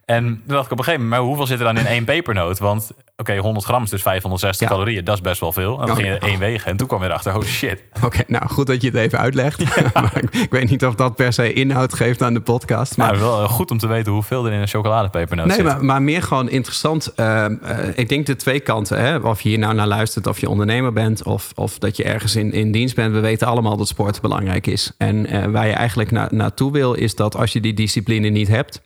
En 0.10 0.24
toen 0.26 0.42
dacht 0.56 0.66
ik 0.66 0.72
op 0.72 0.78
een 0.78 0.84
gegeven 0.84 1.04
moment, 1.06 1.10
maar 1.10 1.30
hoeveel 1.30 1.46
zit 1.48 1.60
er 1.60 1.66
dan 1.66 1.78
in 1.78 1.86
één 1.86 2.04
pepernoot? 2.06 2.60
Want 2.60 2.92
oké, 2.92 3.02
okay, 3.18 3.38
100 3.38 3.66
gram 3.66 3.84
is 3.84 3.90
dus 3.90 4.02
560 4.02 4.68
Ja. 4.68 4.74
calorieën. 4.74 5.04
Dat 5.04 5.16
is 5.16 5.22
best 5.22 5.40
wel 5.40 5.52
veel. 5.52 5.80
En 5.82 5.88
dan 5.88 5.96
ging 5.96 6.08
je 6.08 6.18
één 6.18 6.40
wegen. 6.40 6.72
En 6.72 6.78
toen 6.78 6.88
kwam 6.88 7.02
je 7.02 7.08
erachter, 7.08 7.36
oh 7.36 7.44
shit. 7.44 7.84
Oké, 8.04 8.24
nou 8.28 8.48
goed 8.48 8.68
dat 8.68 8.82
je 8.82 8.88
het 8.88 8.98
even 8.98 9.20
uitlegt. 9.20 9.60
maar 9.94 10.18
ik, 10.18 10.36
ik 10.36 10.52
weet 10.52 10.70
niet 10.70 10.86
of 10.86 10.96
dat 10.96 11.16
per 11.16 11.34
se 11.34 11.54
inhoud 11.54 11.94
geeft 11.94 12.22
aan 12.22 12.34
de 12.34 12.42
podcast. 12.42 12.98
Maar 12.98 13.08
Maar 13.12 13.20
wel 13.20 13.42
eh, 13.44 13.50
goed 13.50 13.72
om 13.72 13.78
te 13.78 13.88
weten 13.88 14.12
hoeveel 14.12 14.46
er 14.46 14.52
in 14.52 14.60
een 14.60 14.68
chocoladepepernoot 14.68 15.46
Nee, 15.46 15.56
zit. 15.56 15.66
maar, 15.66 15.86
maar 15.86 16.02
meer 16.02 16.22
gewoon 16.24 16.50
interessant. 16.50 17.12
Uh, 17.16 17.46
uh, 17.64 17.78
ik 17.96 18.10
denk 18.10 18.26
de 18.26 18.36
twee 18.36 18.60
kanten. 18.60 19.00
Hè? 19.00 19.18
Of 19.18 19.42
je 19.42 19.50
hier 19.50 19.60
nou 19.60 19.74
naar 19.74 19.88
luistert, 19.88 20.28
of 20.28 20.40
je 20.40 20.50
ondernemer 20.50 20.94
bent, 20.94 21.24
of, 21.24 21.52
of 21.56 21.78
dat 21.80 21.98
je 21.98 22.04
ergens 22.04 22.36
in, 22.36 22.52
in 22.54 22.72
dienst 22.72 22.96
bent. 22.96 23.14
We 23.14 23.20
weten 23.20 23.48
allemaal 23.48 23.78
dat 23.78 23.88
sport 23.88 24.22
belangrijk 24.22 24.68
is. 24.68 24.92
En 24.98 25.36
uh, 25.36 25.46
waar 25.46 25.68
je 25.68 25.74
eigenlijk 25.74 26.12
na, 26.12 26.28
naartoe 26.32 26.72
wil, 26.72 26.94
is 26.94 27.16
dat 27.16 27.36
als 27.36 27.54
je 27.54 27.60
die 27.60 27.74
discipline 27.74 28.30
niet 28.30 28.48
hebt. 28.48 28.82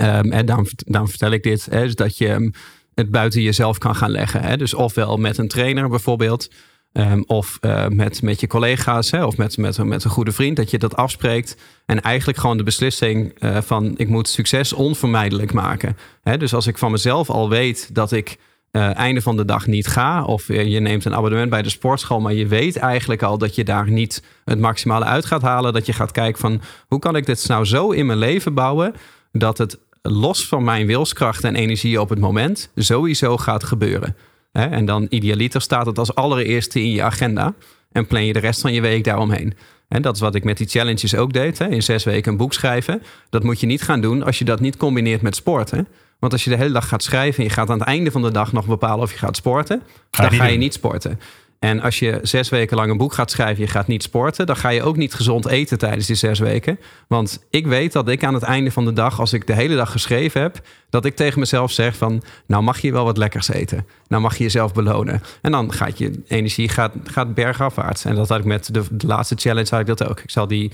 Um, 0.00 0.32
en 0.32 0.46
dan, 0.76 1.08
vertel 1.08 1.30
ik 1.30 1.42
dit, 1.42 1.66
hè, 1.70 1.84
is 1.84 1.94
dat 1.94 2.18
je 2.18 2.30
um, 2.30 2.52
het 2.94 3.10
buiten 3.10 3.42
jezelf 3.42 3.78
kan 3.78 3.96
gaan 3.96 4.10
leggen. 4.10 4.40
Hè? 4.40 4.56
Dus 4.56 4.74
ofwel 4.74 5.16
met 5.16 5.38
een 5.38 5.48
trainer 5.48 5.88
bijvoorbeeld. 5.88 6.50
Um, 6.92 7.24
of 7.26 7.58
uh, 7.60 7.86
met, 7.88 8.22
met 8.22 8.40
je 8.40 8.46
collega's 8.46 9.10
hè, 9.10 9.24
of 9.24 9.36
met, 9.36 9.56
met, 9.56 9.84
met 9.84 10.04
een 10.04 10.10
goede 10.10 10.32
vriend, 10.32 10.56
dat 10.56 10.70
je 10.70 10.78
dat 10.78 10.96
afspreekt. 10.96 11.56
En 11.86 12.00
eigenlijk 12.00 12.38
gewoon 12.38 12.56
de 12.56 12.62
beslissing 12.62 13.32
uh, 13.38 13.58
van 13.60 13.94
ik 13.96 14.08
moet 14.08 14.28
succes 14.28 14.72
onvermijdelijk 14.72 15.52
maken. 15.52 15.96
Hè, 16.22 16.36
dus 16.36 16.54
als 16.54 16.66
ik 16.66 16.78
van 16.78 16.90
mezelf 16.90 17.30
al 17.30 17.48
weet 17.48 17.94
dat 17.94 18.12
ik 18.12 18.36
uh, 18.72 18.96
einde 18.96 19.20
van 19.20 19.36
de 19.36 19.44
dag 19.44 19.66
niet 19.66 19.86
ga, 19.86 20.24
of 20.24 20.48
je 20.48 20.80
neemt 20.80 21.04
een 21.04 21.14
abonnement 21.14 21.50
bij 21.50 21.62
de 21.62 21.68
sportschool, 21.68 22.20
maar 22.20 22.34
je 22.34 22.46
weet 22.46 22.76
eigenlijk 22.76 23.22
al 23.22 23.38
dat 23.38 23.54
je 23.54 23.64
daar 23.64 23.90
niet 23.90 24.22
het 24.44 24.58
maximale 24.58 25.04
uit 25.04 25.24
gaat 25.24 25.42
halen. 25.42 25.72
Dat 25.72 25.86
je 25.86 25.92
gaat 25.92 26.12
kijken 26.12 26.40
van 26.40 26.60
hoe 26.86 26.98
kan 26.98 27.16
ik 27.16 27.26
dit 27.26 27.48
nou 27.48 27.64
zo 27.64 27.90
in 27.90 28.06
mijn 28.06 28.18
leven 28.18 28.54
bouwen 28.54 28.94
dat 29.32 29.58
het 29.58 29.78
los 30.08 30.46
van 30.48 30.64
mijn 30.64 30.86
wilskracht 30.86 31.44
en 31.44 31.54
energie 31.54 32.00
op 32.00 32.08
het 32.08 32.18
moment 32.18 32.70
sowieso 32.74 33.36
gaat 33.36 33.64
gebeuren. 33.64 34.16
En 34.52 34.84
dan 34.84 35.06
idealiter 35.08 35.60
staat 35.60 35.86
het 35.86 35.98
als 35.98 36.14
allereerste 36.14 36.80
in 36.80 36.90
je 36.90 37.02
agenda 37.02 37.54
en 37.92 38.06
plan 38.06 38.24
je 38.24 38.32
de 38.32 38.38
rest 38.38 38.60
van 38.60 38.72
je 38.72 38.80
week 38.80 39.04
daaromheen. 39.04 39.54
En 39.88 40.02
dat 40.02 40.14
is 40.14 40.20
wat 40.20 40.34
ik 40.34 40.44
met 40.44 40.56
die 40.56 40.66
challenges 40.66 41.14
ook 41.14 41.32
deed. 41.32 41.58
Hè? 41.58 41.68
In 41.68 41.82
zes 41.82 42.04
weken 42.04 42.32
een 42.32 42.38
boek 42.38 42.52
schrijven. 42.52 43.02
Dat 43.30 43.42
moet 43.42 43.60
je 43.60 43.66
niet 43.66 43.82
gaan 43.82 44.00
doen 44.00 44.22
als 44.22 44.38
je 44.38 44.44
dat 44.44 44.60
niet 44.60 44.76
combineert 44.76 45.22
met 45.22 45.36
sporten. 45.36 45.88
Want 46.18 46.32
als 46.32 46.44
je 46.44 46.50
de 46.50 46.56
hele 46.56 46.72
dag 46.72 46.88
gaat 46.88 47.02
schrijven 47.02 47.38
en 47.38 47.44
je 47.44 47.50
gaat 47.50 47.70
aan 47.70 47.78
het 47.78 47.88
einde 47.88 48.10
van 48.10 48.22
de 48.22 48.30
dag 48.30 48.52
nog 48.52 48.66
bepalen 48.66 49.04
of 49.04 49.12
je 49.12 49.18
gaat 49.18 49.36
sporten, 49.36 49.82
dan 50.10 50.32
ga 50.32 50.46
je 50.46 50.58
niet 50.58 50.72
sporten. 50.72 51.20
En 51.64 51.80
als 51.80 51.98
je 51.98 52.18
zes 52.22 52.48
weken 52.48 52.76
lang 52.76 52.90
een 52.90 52.96
boek 52.96 53.12
gaat 53.12 53.30
schrijven, 53.30 53.64
je 53.64 53.70
gaat 53.70 53.86
niet 53.86 54.02
sporten, 54.02 54.46
dan 54.46 54.56
ga 54.56 54.68
je 54.68 54.82
ook 54.82 54.96
niet 54.96 55.14
gezond 55.14 55.46
eten 55.46 55.78
tijdens 55.78 56.06
die 56.06 56.16
zes 56.16 56.38
weken. 56.38 56.78
Want 57.08 57.44
ik 57.50 57.66
weet 57.66 57.92
dat 57.92 58.08
ik 58.08 58.24
aan 58.24 58.34
het 58.34 58.42
einde 58.42 58.70
van 58.70 58.84
de 58.84 58.92
dag, 58.92 59.20
als 59.20 59.32
ik 59.32 59.46
de 59.46 59.54
hele 59.54 59.76
dag 59.76 59.90
geschreven 59.90 60.40
heb, 60.40 60.60
dat 60.90 61.04
ik 61.04 61.16
tegen 61.16 61.38
mezelf 61.38 61.72
zeg 61.72 61.96
van, 61.96 62.22
nou 62.46 62.62
mag 62.62 62.78
je 62.80 62.92
wel 62.92 63.04
wat 63.04 63.16
lekkers 63.16 63.48
eten. 63.48 63.86
Nou 64.08 64.22
mag 64.22 64.36
je 64.36 64.42
jezelf 64.42 64.72
belonen. 64.72 65.22
En 65.42 65.52
dan 65.52 65.72
gaat 65.72 65.98
je 65.98 66.22
energie 66.28 66.68
gaat, 66.68 66.92
gaat 67.04 67.34
bergafwaarts. 67.34 68.04
En 68.04 68.14
dat 68.14 68.28
had 68.28 68.38
ik 68.38 68.44
met 68.44 68.68
de, 68.72 69.06
laatste 69.06 69.34
challenge 69.38 69.68
had 69.70 69.80
ik 69.80 69.86
dat 69.86 70.08
ook. 70.08 70.20
Ik 70.20 70.30
zal 70.30 70.46
die 70.46 70.72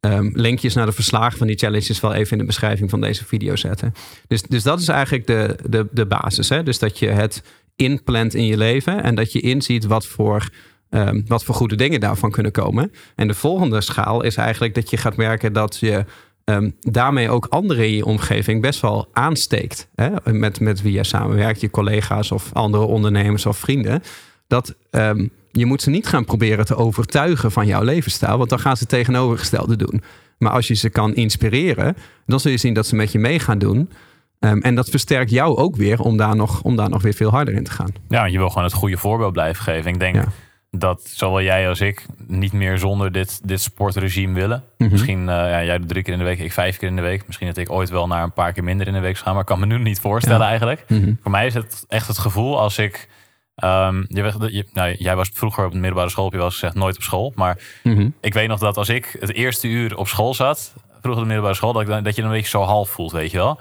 um, 0.00 0.30
linkjes 0.34 0.74
naar 0.74 0.86
de 0.86 0.92
verslagen 0.92 1.38
van 1.38 1.46
die 1.46 1.58
challenges 1.58 2.00
wel 2.00 2.14
even 2.14 2.32
in 2.32 2.38
de 2.38 2.44
beschrijving 2.44 2.90
van 2.90 3.00
deze 3.00 3.24
video 3.24 3.56
zetten. 3.56 3.94
Dus, 4.28 4.42
dus 4.42 4.62
dat 4.62 4.80
is 4.80 4.88
eigenlijk 4.88 5.26
de, 5.26 5.56
de, 5.68 5.86
de 5.90 6.06
basis. 6.06 6.48
Hè? 6.48 6.62
Dus 6.62 6.78
dat 6.78 6.98
je 6.98 7.06
het 7.06 7.42
inplant 7.78 8.34
in 8.34 8.46
je 8.46 8.56
leven 8.56 9.02
en 9.02 9.14
dat 9.14 9.32
je 9.32 9.40
inziet 9.40 9.86
wat 9.86 10.06
voor, 10.06 10.48
um, 10.90 11.24
wat 11.26 11.44
voor 11.44 11.54
goede 11.54 11.76
dingen 11.76 12.00
daarvan 12.00 12.30
kunnen 12.30 12.52
komen. 12.52 12.92
En 13.14 13.28
de 13.28 13.34
volgende 13.34 13.80
schaal 13.80 14.22
is 14.22 14.36
eigenlijk 14.36 14.74
dat 14.74 14.90
je 14.90 14.96
gaat 14.96 15.16
merken 15.16 15.52
dat 15.52 15.76
je 15.80 16.04
um, 16.44 16.74
daarmee 16.80 17.30
ook 17.30 17.46
anderen 17.46 17.84
in 17.86 17.94
je 17.94 18.04
omgeving 18.04 18.62
best 18.62 18.80
wel 18.80 19.08
aansteekt. 19.12 19.88
Hè? 19.94 20.32
Met, 20.32 20.60
met 20.60 20.82
wie 20.82 20.92
je 20.92 21.04
samenwerkt, 21.04 21.60
je 21.60 21.70
collega's 21.70 22.30
of 22.30 22.50
andere 22.52 22.84
ondernemers 22.84 23.46
of 23.46 23.58
vrienden. 23.58 24.02
Dat 24.46 24.74
um, 24.90 25.30
je 25.52 25.66
moet 25.66 25.82
ze 25.82 25.90
niet 25.90 26.06
gaan 26.06 26.24
proberen 26.24 26.64
te 26.64 26.76
overtuigen 26.76 27.52
van 27.52 27.66
jouw 27.66 27.82
levensstijl, 27.82 28.38
want 28.38 28.50
dan 28.50 28.60
gaan 28.60 28.76
ze 28.76 28.82
het 28.82 28.92
tegenovergestelde 28.92 29.76
doen. 29.76 30.02
Maar 30.38 30.52
als 30.52 30.68
je 30.68 30.74
ze 30.74 30.90
kan 30.90 31.14
inspireren, 31.14 31.96
dan 32.26 32.40
zul 32.40 32.50
je 32.50 32.56
zien 32.56 32.74
dat 32.74 32.86
ze 32.86 32.96
met 32.96 33.12
je 33.12 33.18
mee 33.18 33.38
gaan 33.38 33.58
doen. 33.58 33.90
Um, 34.40 34.62
en 34.62 34.74
dat 34.74 34.88
versterkt 34.88 35.30
jou 35.30 35.56
ook 35.56 35.76
weer 35.76 36.00
om 36.00 36.16
daar, 36.16 36.36
nog, 36.36 36.62
om 36.62 36.76
daar 36.76 36.88
nog 36.88 37.02
weer 37.02 37.14
veel 37.14 37.30
harder 37.30 37.54
in 37.54 37.64
te 37.64 37.70
gaan. 37.70 37.92
Ja, 38.08 38.24
je 38.24 38.38
wil 38.38 38.48
gewoon 38.48 38.64
het 38.64 38.72
goede 38.72 38.96
voorbeeld 38.96 39.32
blijven 39.32 39.62
geven. 39.62 39.90
Ik 39.90 40.00
denk 40.00 40.14
ja. 40.14 40.24
dat 40.70 41.02
zowel 41.04 41.42
jij 41.42 41.68
als 41.68 41.80
ik 41.80 42.06
niet 42.26 42.52
meer 42.52 42.78
zonder 42.78 43.12
dit, 43.12 43.48
dit 43.48 43.60
sportregime 43.60 44.34
willen. 44.34 44.58
Mm 44.58 44.74
-hmm. 44.78 44.88
Misschien, 44.90 45.20
uh, 45.20 45.26
ja, 45.26 45.64
jij 45.64 45.78
drie 45.78 46.02
keer 46.02 46.12
in 46.12 46.18
de 46.18 46.24
week, 46.24 46.38
ik 46.38 46.52
vijf 46.52 46.76
keer 46.76 46.88
in 46.88 46.96
de 46.96 47.02
week. 47.02 47.26
Misschien 47.26 47.46
dat 47.46 47.56
ik 47.56 47.70
ooit 47.70 47.90
wel 47.90 48.06
naar 48.06 48.22
een 48.22 48.32
paar 48.32 48.52
keer 48.52 48.64
minder 48.64 48.86
in 48.86 48.92
de 48.92 49.00
week 49.00 49.16
ga. 49.16 49.30
Maar 49.30 49.40
ik 49.40 49.46
kan 49.46 49.60
me 49.60 49.66
nu 49.66 49.78
niet 49.78 50.00
voorstellen 50.00 50.40
ja. 50.40 50.48
eigenlijk. 50.48 50.84
Mm 50.88 51.02
-hmm. 51.02 51.18
Voor 51.22 51.30
mij 51.30 51.46
is 51.46 51.54
het 51.54 51.84
echt 51.88 52.06
het 52.06 52.18
gevoel 52.18 52.60
als 52.60 52.78
ik 52.78 53.08
Um, 53.64 54.04
je, 54.08 54.48
je, 54.50 54.66
nou, 54.72 54.94
jij 54.98 55.16
was 55.16 55.30
vroeger 55.34 55.64
op 55.64 55.72
de 55.72 55.78
middelbare 55.78 56.10
school, 56.10 56.24
heb 56.24 56.32
je 56.32 56.38
wel 56.38 56.48
eens 56.48 56.58
gezegd, 56.58 56.74
nooit 56.74 56.96
op 56.96 57.02
school. 57.02 57.32
Maar 57.34 57.58
mm 57.82 57.94
-hmm. 57.94 58.14
ik 58.20 58.34
weet 58.34 58.48
nog 58.48 58.58
dat 58.58 58.76
als 58.76 58.88
ik 58.88 59.16
het 59.20 59.32
eerste 59.32 59.68
uur 59.68 59.96
op 59.96 60.08
school 60.08 60.34
zat, 60.34 60.72
vroeger 60.88 61.10
op 61.10 61.18
de 61.18 61.24
middelbare 61.24 61.54
school, 61.54 61.72
dat, 61.72 61.82
ik, 61.82 61.88
dat 62.04 62.14
je 62.14 62.22
dan 62.22 62.30
een 62.30 62.36
beetje 62.36 62.58
zo 62.58 62.62
half 62.62 62.90
voelt, 62.90 63.12
weet 63.12 63.30
je 63.30 63.36
wel. 63.36 63.60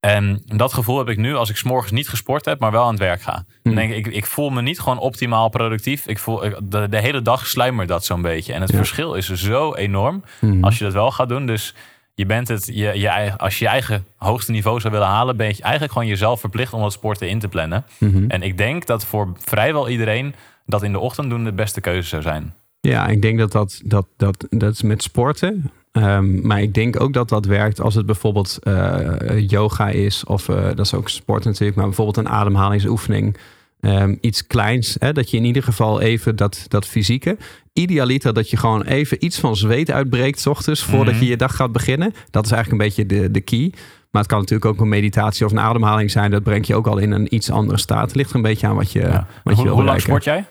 En 0.00 0.42
dat 0.44 0.72
gevoel 0.72 0.98
heb 0.98 1.08
ik 1.08 1.16
nu 1.16 1.34
als 1.34 1.50
ik 1.50 1.56
s'morgens 1.56 1.92
niet 1.92 2.08
gesport 2.08 2.44
heb, 2.44 2.60
maar 2.60 2.70
wel 2.70 2.84
aan 2.84 2.90
het 2.90 2.98
werk 2.98 3.22
ga. 3.22 3.44
Dan 3.62 3.74
denk 3.74 3.92
ik, 3.92 4.06
ik, 4.06 4.14
ik 4.14 4.26
voel 4.26 4.50
me 4.50 4.62
niet 4.62 4.80
gewoon 4.80 4.98
optimaal 4.98 5.48
productief. 5.48 6.06
Ik 6.06 6.18
voel, 6.18 6.42
de, 6.62 6.88
de 6.88 7.00
hele 7.00 7.22
dag 7.22 7.46
sluimert 7.46 7.88
dat 7.88 8.04
zo'n 8.04 8.22
beetje. 8.22 8.52
En 8.52 8.60
het 8.60 8.70
ja. 8.70 8.76
verschil 8.76 9.14
is 9.14 9.32
zo 9.32 9.74
enorm 9.74 10.22
mm. 10.40 10.64
als 10.64 10.78
je 10.78 10.84
dat 10.84 10.92
wel 10.92 11.10
gaat 11.10 11.28
doen. 11.28 11.46
Dus 11.46 11.74
je 12.14 12.26
bent 12.26 12.48
het, 12.48 12.66
je, 12.66 12.98
je, 12.98 13.38
als 13.38 13.58
je 13.58 13.64
je 13.64 13.70
eigen 13.70 14.06
hoogste 14.16 14.52
niveau 14.52 14.80
zou 14.80 14.92
willen 14.92 15.08
halen, 15.08 15.36
ben 15.36 15.46
je 15.46 15.62
eigenlijk 15.62 15.92
gewoon 15.92 16.08
jezelf 16.08 16.40
verplicht 16.40 16.72
om 16.72 16.80
dat 16.80 16.92
sporten 16.92 17.28
in 17.28 17.38
te 17.38 17.48
plannen. 17.48 17.84
Mm 17.98 18.12
-hmm. 18.12 18.30
En 18.30 18.42
ik 18.42 18.56
denk 18.56 18.86
dat 18.86 19.04
voor 19.04 19.32
vrijwel 19.38 19.88
iedereen 19.88 20.34
dat 20.66 20.82
in 20.82 20.92
de 20.92 20.98
ochtend 20.98 21.30
doen 21.30 21.44
de 21.44 21.52
beste 21.52 21.80
keuze 21.80 22.08
zou 22.08 22.22
zijn. 22.22 22.54
Ja, 22.80 23.06
ik 23.06 23.22
denk 23.22 23.38
dat 23.38 23.52
dat, 23.52 23.80
dat, 23.84 24.06
dat, 24.16 24.46
dat 24.50 24.72
is 24.72 24.82
met 24.82 25.02
sporten. 25.02 25.70
Um, 25.92 26.46
maar 26.46 26.62
ik 26.62 26.74
denk 26.74 27.00
ook 27.00 27.12
dat 27.12 27.28
dat 27.28 27.44
werkt 27.44 27.80
als 27.80 27.94
het 27.94 28.06
bijvoorbeeld 28.06 28.58
uh, 28.62 29.48
yoga 29.48 29.88
is, 29.88 30.24
of 30.24 30.48
uh, 30.48 30.64
dat 30.64 30.78
is 30.78 30.94
ook 30.94 31.08
sport 31.08 31.44
natuurlijk, 31.44 31.76
maar 31.76 31.86
bijvoorbeeld 31.86 32.16
een 32.16 32.28
ademhalingsoefening. 32.28 33.36
Um, 33.80 34.18
iets 34.20 34.46
kleins, 34.46 34.96
hè, 34.98 35.12
dat 35.12 35.30
je 35.30 35.36
in 35.36 35.44
ieder 35.44 35.62
geval 35.62 36.00
even 36.00 36.36
dat, 36.36 36.64
dat 36.68 36.86
fysieke. 36.86 37.36
Idealiter 37.72 38.34
dat 38.34 38.50
je 38.50 38.56
gewoon 38.56 38.82
even 38.82 39.24
iets 39.24 39.38
van 39.38 39.56
zweet 39.56 39.90
uitbreekt, 39.90 40.40
s 40.40 40.46
ochtends, 40.46 40.82
voordat 40.82 41.06
mm 41.06 41.12
-hmm. 41.12 41.22
je 41.22 41.30
je 41.30 41.36
dag 41.36 41.56
gaat 41.56 41.72
beginnen. 41.72 42.14
Dat 42.30 42.44
is 42.44 42.52
eigenlijk 42.52 42.82
een 42.82 42.88
beetje 42.88 43.06
de, 43.06 43.30
de 43.30 43.40
key. 43.40 43.72
Maar 44.10 44.22
het 44.22 44.30
kan 44.30 44.40
natuurlijk 44.40 44.70
ook 44.70 44.80
een 44.80 44.88
meditatie 44.88 45.46
of 45.46 45.52
een 45.52 45.60
ademhaling 45.60 46.10
zijn. 46.10 46.30
Dat 46.30 46.42
brengt 46.42 46.66
je 46.66 46.74
ook 46.74 46.86
al 46.86 46.98
in 46.98 47.10
een 47.10 47.34
iets 47.34 47.50
andere 47.50 47.78
staat. 47.78 48.06
Het 48.06 48.14
ligt 48.14 48.30
er 48.30 48.36
een 48.36 48.42
beetje 48.42 48.66
aan 48.66 48.76
wat 48.76 48.92
je, 48.92 49.00
ja. 49.00 49.26
wat 49.44 49.54
hoe, 49.54 49.56
je 49.56 49.62
wil 49.62 49.72
Hoe 49.74 49.84
lang 49.84 50.00
sport 50.00 50.24
jij? 50.24 50.44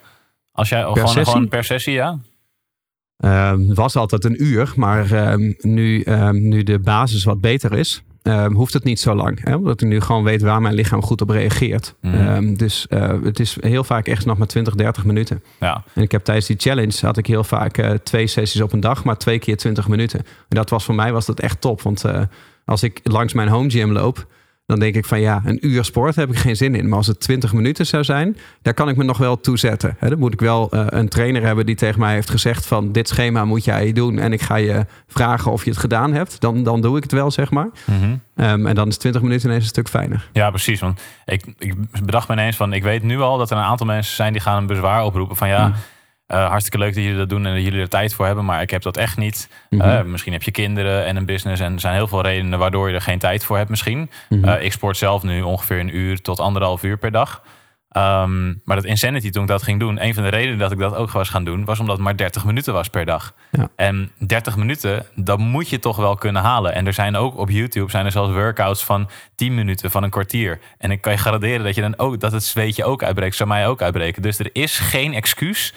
Als 0.51 0.69
jij 0.69 0.83
per 0.83 0.91
gewoon, 0.91 1.07
sessie? 1.07 1.33
gewoon 1.33 1.47
per 1.47 1.63
sessie, 1.63 1.93
ja? 1.93 2.19
Um, 3.25 3.73
was 3.73 3.95
altijd 3.95 4.25
een 4.25 4.43
uur, 4.43 4.73
maar 4.75 5.31
um, 5.31 5.55
nu, 5.57 6.03
um, 6.05 6.47
nu 6.47 6.63
de 6.63 6.79
basis 6.79 7.23
wat 7.23 7.41
beter 7.41 7.73
is, 7.73 8.03
hoeft 8.53 8.73
het 8.73 8.83
niet 8.83 8.99
zo 8.99 9.15
lang. 9.15 9.43
Hè? 9.43 9.55
Omdat 9.55 9.81
ik 9.81 9.87
nu 9.87 10.01
gewoon 10.01 10.23
weet 10.23 10.41
waar 10.41 10.61
mijn 10.61 10.73
lichaam 10.73 11.01
goed 11.01 11.21
op 11.21 11.29
reageert. 11.29 11.95
Mm. 12.01 12.57
dus 12.57 12.85
uh, 12.89 13.13
het 13.23 13.39
is 13.39 13.57
heel 13.59 13.83
vaak 13.83 14.07
echt 14.07 14.25
nog 14.25 14.37
maar 14.37 14.47
20, 14.47 14.75
30 14.75 15.05
minuten. 15.05 15.43
Ja. 15.59 15.83
En 15.93 16.01
ik 16.01 16.11
heb 16.11 16.23
tijdens 16.23 16.47
die 16.47 16.55
challenge 16.59 16.97
had 17.01 17.17
ik 17.17 17.25
heel 17.25 17.43
vaak 17.43 17.77
uh, 17.77 17.91
twee 17.91 18.27
sessies 18.27 18.61
op 18.61 18.73
een 18.73 18.79
dag, 18.79 19.03
maar 19.03 19.17
twee 19.17 19.39
keer 19.39 19.57
20 19.57 19.87
minuten. 19.87 20.19
En 20.19 20.25
dat 20.47 20.69
was 20.69 20.85
voor 20.85 20.95
mij 20.95 21.11
was 21.11 21.25
dat 21.25 21.39
echt 21.39 21.61
top. 21.61 21.81
Want 21.81 22.05
uh, 22.05 22.21
als 22.65 22.83
ik 22.83 22.99
langs 23.03 23.33
mijn 23.33 23.47
home 23.47 23.69
gym 23.69 23.91
loop, 23.91 24.27
dan 24.69 24.79
denk 24.79 24.95
ik 24.95 25.05
van 25.05 25.19
ja, 25.19 25.41
een 25.45 25.67
uur 25.67 25.83
sport 25.83 26.15
heb 26.15 26.29
ik 26.29 26.37
geen 26.37 26.55
zin 26.55 26.75
in. 26.75 26.87
Maar 26.87 26.97
als 26.97 27.07
het 27.07 27.19
20 27.19 27.53
minuten 27.53 27.85
zou 27.85 28.03
zijn, 28.03 28.37
daar 28.61 28.73
kan 28.73 28.89
ik 28.89 28.95
me 28.95 29.03
nog 29.03 29.17
wel 29.17 29.39
toe 29.39 29.57
zetten. 29.57 29.95
He, 29.99 30.09
dan 30.09 30.19
moet 30.19 30.33
ik 30.33 30.39
wel 30.39 30.69
uh, 30.71 30.85
een 30.89 31.09
trainer 31.09 31.43
hebben 31.43 31.65
die 31.65 31.75
tegen 31.75 31.99
mij 31.99 32.13
heeft 32.13 32.29
gezegd 32.29 32.65
van 32.65 32.91
dit 32.91 33.07
schema 33.07 33.45
moet 33.45 33.63
jij 33.63 33.91
doen. 33.91 34.19
En 34.19 34.33
ik 34.33 34.41
ga 34.41 34.55
je 34.55 34.85
vragen 35.07 35.51
of 35.51 35.63
je 35.63 35.69
het 35.69 35.79
gedaan 35.79 36.13
hebt. 36.13 36.41
Dan, 36.41 36.63
dan 36.63 36.81
doe 36.81 36.97
ik 36.97 37.03
het 37.03 37.11
wel, 37.11 37.31
zeg 37.31 37.51
maar. 37.51 37.69
Mm 37.85 37.99
-hmm. 37.99 38.45
um, 38.45 38.67
en 38.67 38.75
dan 38.75 38.87
is 38.87 38.97
20 38.97 39.21
minuten 39.21 39.47
ineens 39.47 39.63
een 39.63 39.69
stuk 39.69 39.89
fijner. 39.89 40.29
Ja, 40.33 40.49
precies. 40.49 40.79
Want 40.79 41.01
ik, 41.25 41.45
ik 41.57 41.75
bedacht 42.03 42.27
me 42.27 42.33
ineens 42.33 42.55
van, 42.55 42.73
ik 42.73 42.83
weet 42.83 43.03
nu 43.03 43.19
al 43.19 43.37
dat 43.37 43.51
er 43.51 43.57
een 43.57 43.63
aantal 43.63 43.85
mensen 43.85 44.15
zijn 44.15 44.31
die 44.33 44.41
gaan 44.41 44.57
een 44.57 44.67
bezwaar 44.67 45.03
oproepen 45.03 45.35
van 45.35 45.47
ja... 45.47 45.67
Mm. 45.67 45.73
Uh, 46.31 46.47
hartstikke 46.47 46.77
leuk 46.77 46.93
dat 46.93 47.03
jullie 47.03 47.17
dat 47.17 47.29
doen 47.29 47.45
en 47.45 47.53
dat 47.53 47.63
jullie 47.63 47.81
er 47.81 47.89
tijd 47.89 48.13
voor 48.13 48.25
hebben, 48.25 48.45
maar 48.45 48.61
ik 48.61 48.69
heb 48.69 48.81
dat 48.81 48.97
echt 48.97 49.17
niet. 49.17 49.49
Mm 49.69 49.79
-hmm. 49.79 49.89
uh, 49.89 50.01
misschien 50.01 50.33
heb 50.33 50.43
je 50.43 50.51
kinderen 50.51 51.05
en 51.05 51.15
een 51.15 51.25
business 51.25 51.61
en 51.61 51.73
er 51.73 51.79
zijn 51.79 51.93
heel 51.93 52.07
veel 52.07 52.21
redenen 52.21 52.59
waardoor 52.59 52.89
je 52.89 52.95
er 52.95 53.01
geen 53.01 53.19
tijd 53.19 53.43
voor 53.43 53.57
hebt 53.57 53.69
misschien. 53.69 53.97
Mm 53.97 54.09
-hmm. 54.29 54.43
uh, 54.43 54.63
ik 54.63 54.71
sport 54.71 54.97
zelf 54.97 55.23
nu 55.23 55.41
ongeveer 55.41 55.79
een 55.79 55.95
uur 55.95 56.21
tot 56.21 56.39
anderhalf 56.39 56.83
uur 56.83 56.97
per 56.97 57.11
dag. 57.11 57.41
Um, 57.97 58.61
maar 58.63 58.75
dat 58.75 58.85
Insanity, 58.85 59.29
toen 59.29 59.41
ik 59.41 59.47
dat 59.47 59.63
ging 59.63 59.79
doen, 59.79 60.03
een 60.03 60.13
van 60.13 60.23
de 60.23 60.29
redenen 60.29 60.57
dat 60.57 60.71
ik 60.71 60.77
dat 60.77 60.95
ook 60.95 61.11
was 61.11 61.29
gaan 61.29 61.43
doen, 61.43 61.65
was 61.65 61.79
omdat 61.79 61.95
het 61.95 62.05
maar 62.05 62.17
30 62.17 62.45
minuten 62.45 62.73
was 62.73 62.87
per 62.87 63.05
dag. 63.05 63.33
Ja. 63.51 63.69
En 63.75 64.11
30 64.17 64.55
minuten, 64.57 65.05
dat 65.15 65.39
moet 65.39 65.69
je 65.69 65.79
toch 65.79 65.97
wel 65.97 66.15
kunnen 66.15 66.41
halen. 66.41 66.73
En 66.73 66.87
er 66.87 66.93
zijn 66.93 67.15
ook 67.15 67.37
op 67.37 67.49
YouTube 67.49 67.91
zijn 67.91 68.05
er 68.05 68.11
zelfs 68.11 68.33
workouts 68.33 68.83
van 68.83 69.09
10 69.35 69.55
minuten, 69.55 69.91
van 69.91 70.03
een 70.03 70.09
kwartier. 70.09 70.59
En 70.77 70.91
ik 70.91 71.01
kan 71.01 71.11
je 71.11 71.17
garanderen 71.17 71.63
dat 71.63 71.75
je 71.75 71.81
dan 71.81 71.97
ook 71.97 72.19
dat 72.19 72.31
het 72.31 72.43
zweetje 72.43 72.83
ook 72.83 73.03
uitbreekt, 73.03 73.35
zou 73.35 73.49
mij 73.49 73.67
ook 73.67 73.81
uitbreken. 73.81 74.21
Dus 74.21 74.39
er 74.39 74.49
is 74.53 74.77
geen 74.77 75.13
excuus 75.13 75.73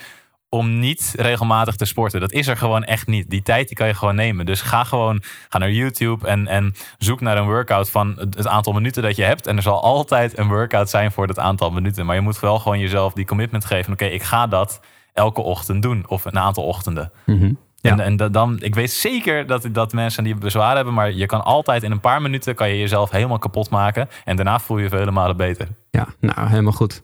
om 0.53 0.79
niet 0.79 1.13
regelmatig 1.17 1.75
te 1.75 1.85
sporten. 1.85 2.19
Dat 2.19 2.31
is 2.31 2.47
er 2.47 2.57
gewoon 2.57 2.83
echt 2.83 3.07
niet. 3.07 3.29
Die 3.29 3.41
tijd 3.41 3.67
die 3.67 3.77
kan 3.77 3.87
je 3.87 3.93
gewoon 3.93 4.15
nemen. 4.15 4.45
Dus 4.45 4.61
ga 4.61 4.83
gewoon 4.83 5.21
ga 5.49 5.57
naar 5.57 5.71
YouTube 5.71 6.27
en, 6.27 6.47
en 6.47 6.73
zoek 6.97 7.21
naar 7.21 7.37
een 7.37 7.45
workout 7.45 7.89
van 7.89 8.15
het 8.17 8.47
aantal 8.47 8.73
minuten 8.73 9.03
dat 9.03 9.15
je 9.15 9.23
hebt. 9.23 9.47
En 9.47 9.55
er 9.55 9.61
zal 9.61 9.83
altijd 9.83 10.37
een 10.37 10.47
workout 10.47 10.89
zijn 10.89 11.11
voor 11.11 11.27
dat 11.27 11.39
aantal 11.39 11.71
minuten. 11.71 12.05
Maar 12.05 12.15
je 12.15 12.21
moet 12.21 12.39
wel 12.39 12.59
gewoon 12.59 12.79
jezelf 12.79 13.13
die 13.13 13.25
commitment 13.25 13.65
geven. 13.65 13.93
Oké, 13.93 14.03
okay, 14.03 14.15
ik 14.15 14.23
ga 14.23 14.47
dat 14.47 14.81
elke 15.13 15.41
ochtend 15.41 15.81
doen. 15.81 16.03
Of 16.07 16.25
een 16.25 16.39
aantal 16.39 16.63
ochtenden. 16.63 17.11
Mm 17.25 17.39
-hmm. 17.39 17.57
Ja. 17.75 17.91
En, 17.91 18.19
en 18.19 18.31
dan, 18.31 18.57
ik 18.61 18.75
weet 18.75 18.91
zeker 18.91 19.47
dat, 19.47 19.67
dat 19.71 19.93
mensen 19.93 20.23
die 20.23 20.35
bezwaar 20.35 20.75
hebben, 20.75 20.93
maar 20.93 21.11
je 21.11 21.25
kan 21.25 21.43
altijd 21.43 21.83
in 21.83 21.91
een 21.91 21.99
paar 21.99 22.21
minuten 22.21 22.55
kan 22.55 22.69
je 22.69 22.79
jezelf 22.79 23.11
helemaal 23.11 23.39
kapot 23.39 23.69
maken. 23.69 24.09
En 24.25 24.35
daarna 24.35 24.59
voel 24.59 24.77
je 24.77 24.83
je 24.83 24.89
vele 24.89 25.11
malen 25.11 25.37
beter. 25.37 25.67
Ja, 25.91 26.07
nou 26.19 26.47
helemaal 26.47 26.71
goed. 26.71 27.01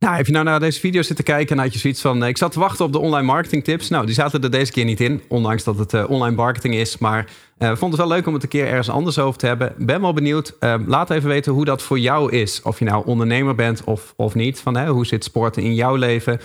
Nou, 0.00 0.16
heb 0.16 0.26
je 0.26 0.32
nou 0.32 0.44
naar 0.44 0.60
deze 0.60 0.80
video 0.80 1.02
zitten 1.02 1.24
kijken 1.24 1.56
en 1.56 1.62
had 1.62 1.72
je 1.72 1.78
zoiets 1.78 2.00
van... 2.00 2.24
ik 2.24 2.38
zat 2.38 2.52
te 2.52 2.58
wachten 2.58 2.84
op 2.84 2.92
de 2.92 2.98
online 2.98 3.26
marketing 3.26 3.64
tips. 3.64 3.88
Nou, 3.88 4.06
die 4.06 4.14
zaten 4.14 4.42
er 4.42 4.50
deze 4.50 4.72
keer 4.72 4.84
niet 4.84 5.00
in, 5.00 5.22
ondanks 5.28 5.64
dat 5.64 5.78
het 5.78 5.92
uh, 5.92 6.10
online 6.10 6.36
marketing 6.36 6.74
is. 6.74 6.98
Maar 6.98 7.26
uh, 7.58 7.68
vond 7.68 7.92
het 7.92 8.00
wel 8.00 8.10
leuk 8.10 8.26
om 8.26 8.34
het 8.34 8.42
een 8.42 8.48
keer 8.48 8.66
ergens 8.66 8.88
anders 8.90 9.18
over 9.18 9.38
te 9.38 9.46
hebben. 9.46 9.74
Ben 9.78 10.00
wel 10.00 10.12
benieuwd. 10.12 10.56
Laat 10.86 11.10
even 11.10 11.28
weten 11.28 11.52
hoe 11.52 11.64
dat 11.64 11.82
voor 11.82 11.98
jou 11.98 12.32
is. 12.32 12.62
Of 12.62 12.78
je 12.78 12.84
nou 12.84 13.06
ondernemer 13.06 13.54
bent 13.54 13.84
of, 13.84 14.14
of 14.16 14.34
niet. 14.34 14.60
Van, 14.60 14.76
hè, 14.76 14.88
hoe 14.88 15.06
zit 15.06 15.24
sporten 15.24 15.62
in 15.62 15.74
jouw 15.74 15.94
leven? 15.94 16.40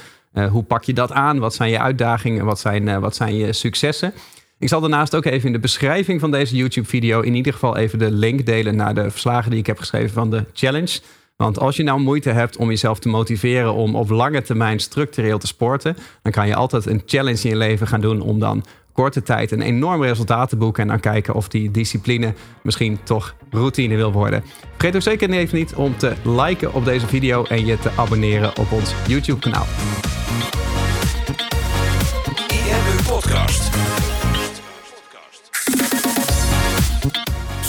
hoe 0.52 0.64
pak 0.64 0.84
je 0.84 0.94
dat 0.94 1.12
aan? 1.12 1.40
Wat 1.40 1.54
zijn 1.54 1.70
je 1.70 1.80
uitdagingen? 1.80 2.46
Wat 2.46 2.60
zijn, 2.60 3.00
wat 3.00 3.16
zijn 3.16 3.36
je 3.36 3.54
successen? 3.54 4.14
Ik 4.60 4.68
zal 4.68 4.82
daarnaast 4.82 5.16
ook 5.16 5.26
even 5.26 5.48
in 5.48 5.54
de 5.54 5.60
beschrijving 5.60 6.20
van 6.20 6.32
deze 6.32 6.56
YouTube-video... 6.56 7.22
in 7.22 7.36
ieder 7.36 7.54
geval 7.54 7.78
even 7.78 8.00
de 8.00 8.12
link 8.12 8.46
delen 8.46 8.76
naar 8.76 8.96
de 8.96 9.12
verslagen 9.12 9.50
die 9.52 9.60
ik 9.60 9.68
heb 9.68 9.78
geschreven 9.78 10.14
van 10.14 10.30
de 10.30 10.46
challenge... 10.54 11.00
Want 11.36 11.60
als 11.60 11.76
je 11.76 11.84
nou 11.84 12.00
moeite 12.00 12.30
hebt 12.30 12.58
om 12.58 12.70
jezelf 12.70 13.00
te 13.00 13.10
motiveren 13.10 13.74
om 13.74 13.96
op 13.96 14.10
lange 14.10 14.42
termijn 14.42 14.80
structureel 14.80 15.38
te 15.38 15.48
sporten, 15.48 15.98
dan 16.22 16.32
kan 16.32 16.48
je 16.48 16.56
altijd 16.56 16.86
een 16.86 17.02
challenge 17.06 17.44
in 17.44 17.50
je 17.50 17.56
leven 17.56 17.88
gaan 17.88 18.02
doen 18.02 18.22
om 18.22 18.40
dan 18.40 18.64
korte 18.92 19.22
tijd 19.22 19.52
een 19.52 19.62
enorm 19.62 20.04
resultaat 20.04 20.50
te 20.50 20.56
boeken. 20.56 20.84
En 20.84 20.90
dan 20.90 21.00
kijken 21.00 21.34
of 21.34 21.48
die 21.48 21.72
discipline 21.72 22.34
misschien 22.64 23.00
toch 23.04 23.36
routine 23.50 23.96
wil 23.96 24.12
worden. 24.12 24.44
Vergeet 24.72 24.96
ook 24.96 25.02
zeker 25.02 25.30
even 25.30 25.58
niet 25.58 25.76
om 25.76 25.98
te 25.98 26.14
liken 26.24 26.74
op 26.74 26.86
deze 26.86 27.08
video 27.08 27.44
en 27.44 27.66
je 27.66 27.80
te 27.80 27.90
abonneren 27.96 28.58
op 28.58 28.72
ons 28.72 28.94
YouTube 29.08 29.40
kanaal. 29.40 29.66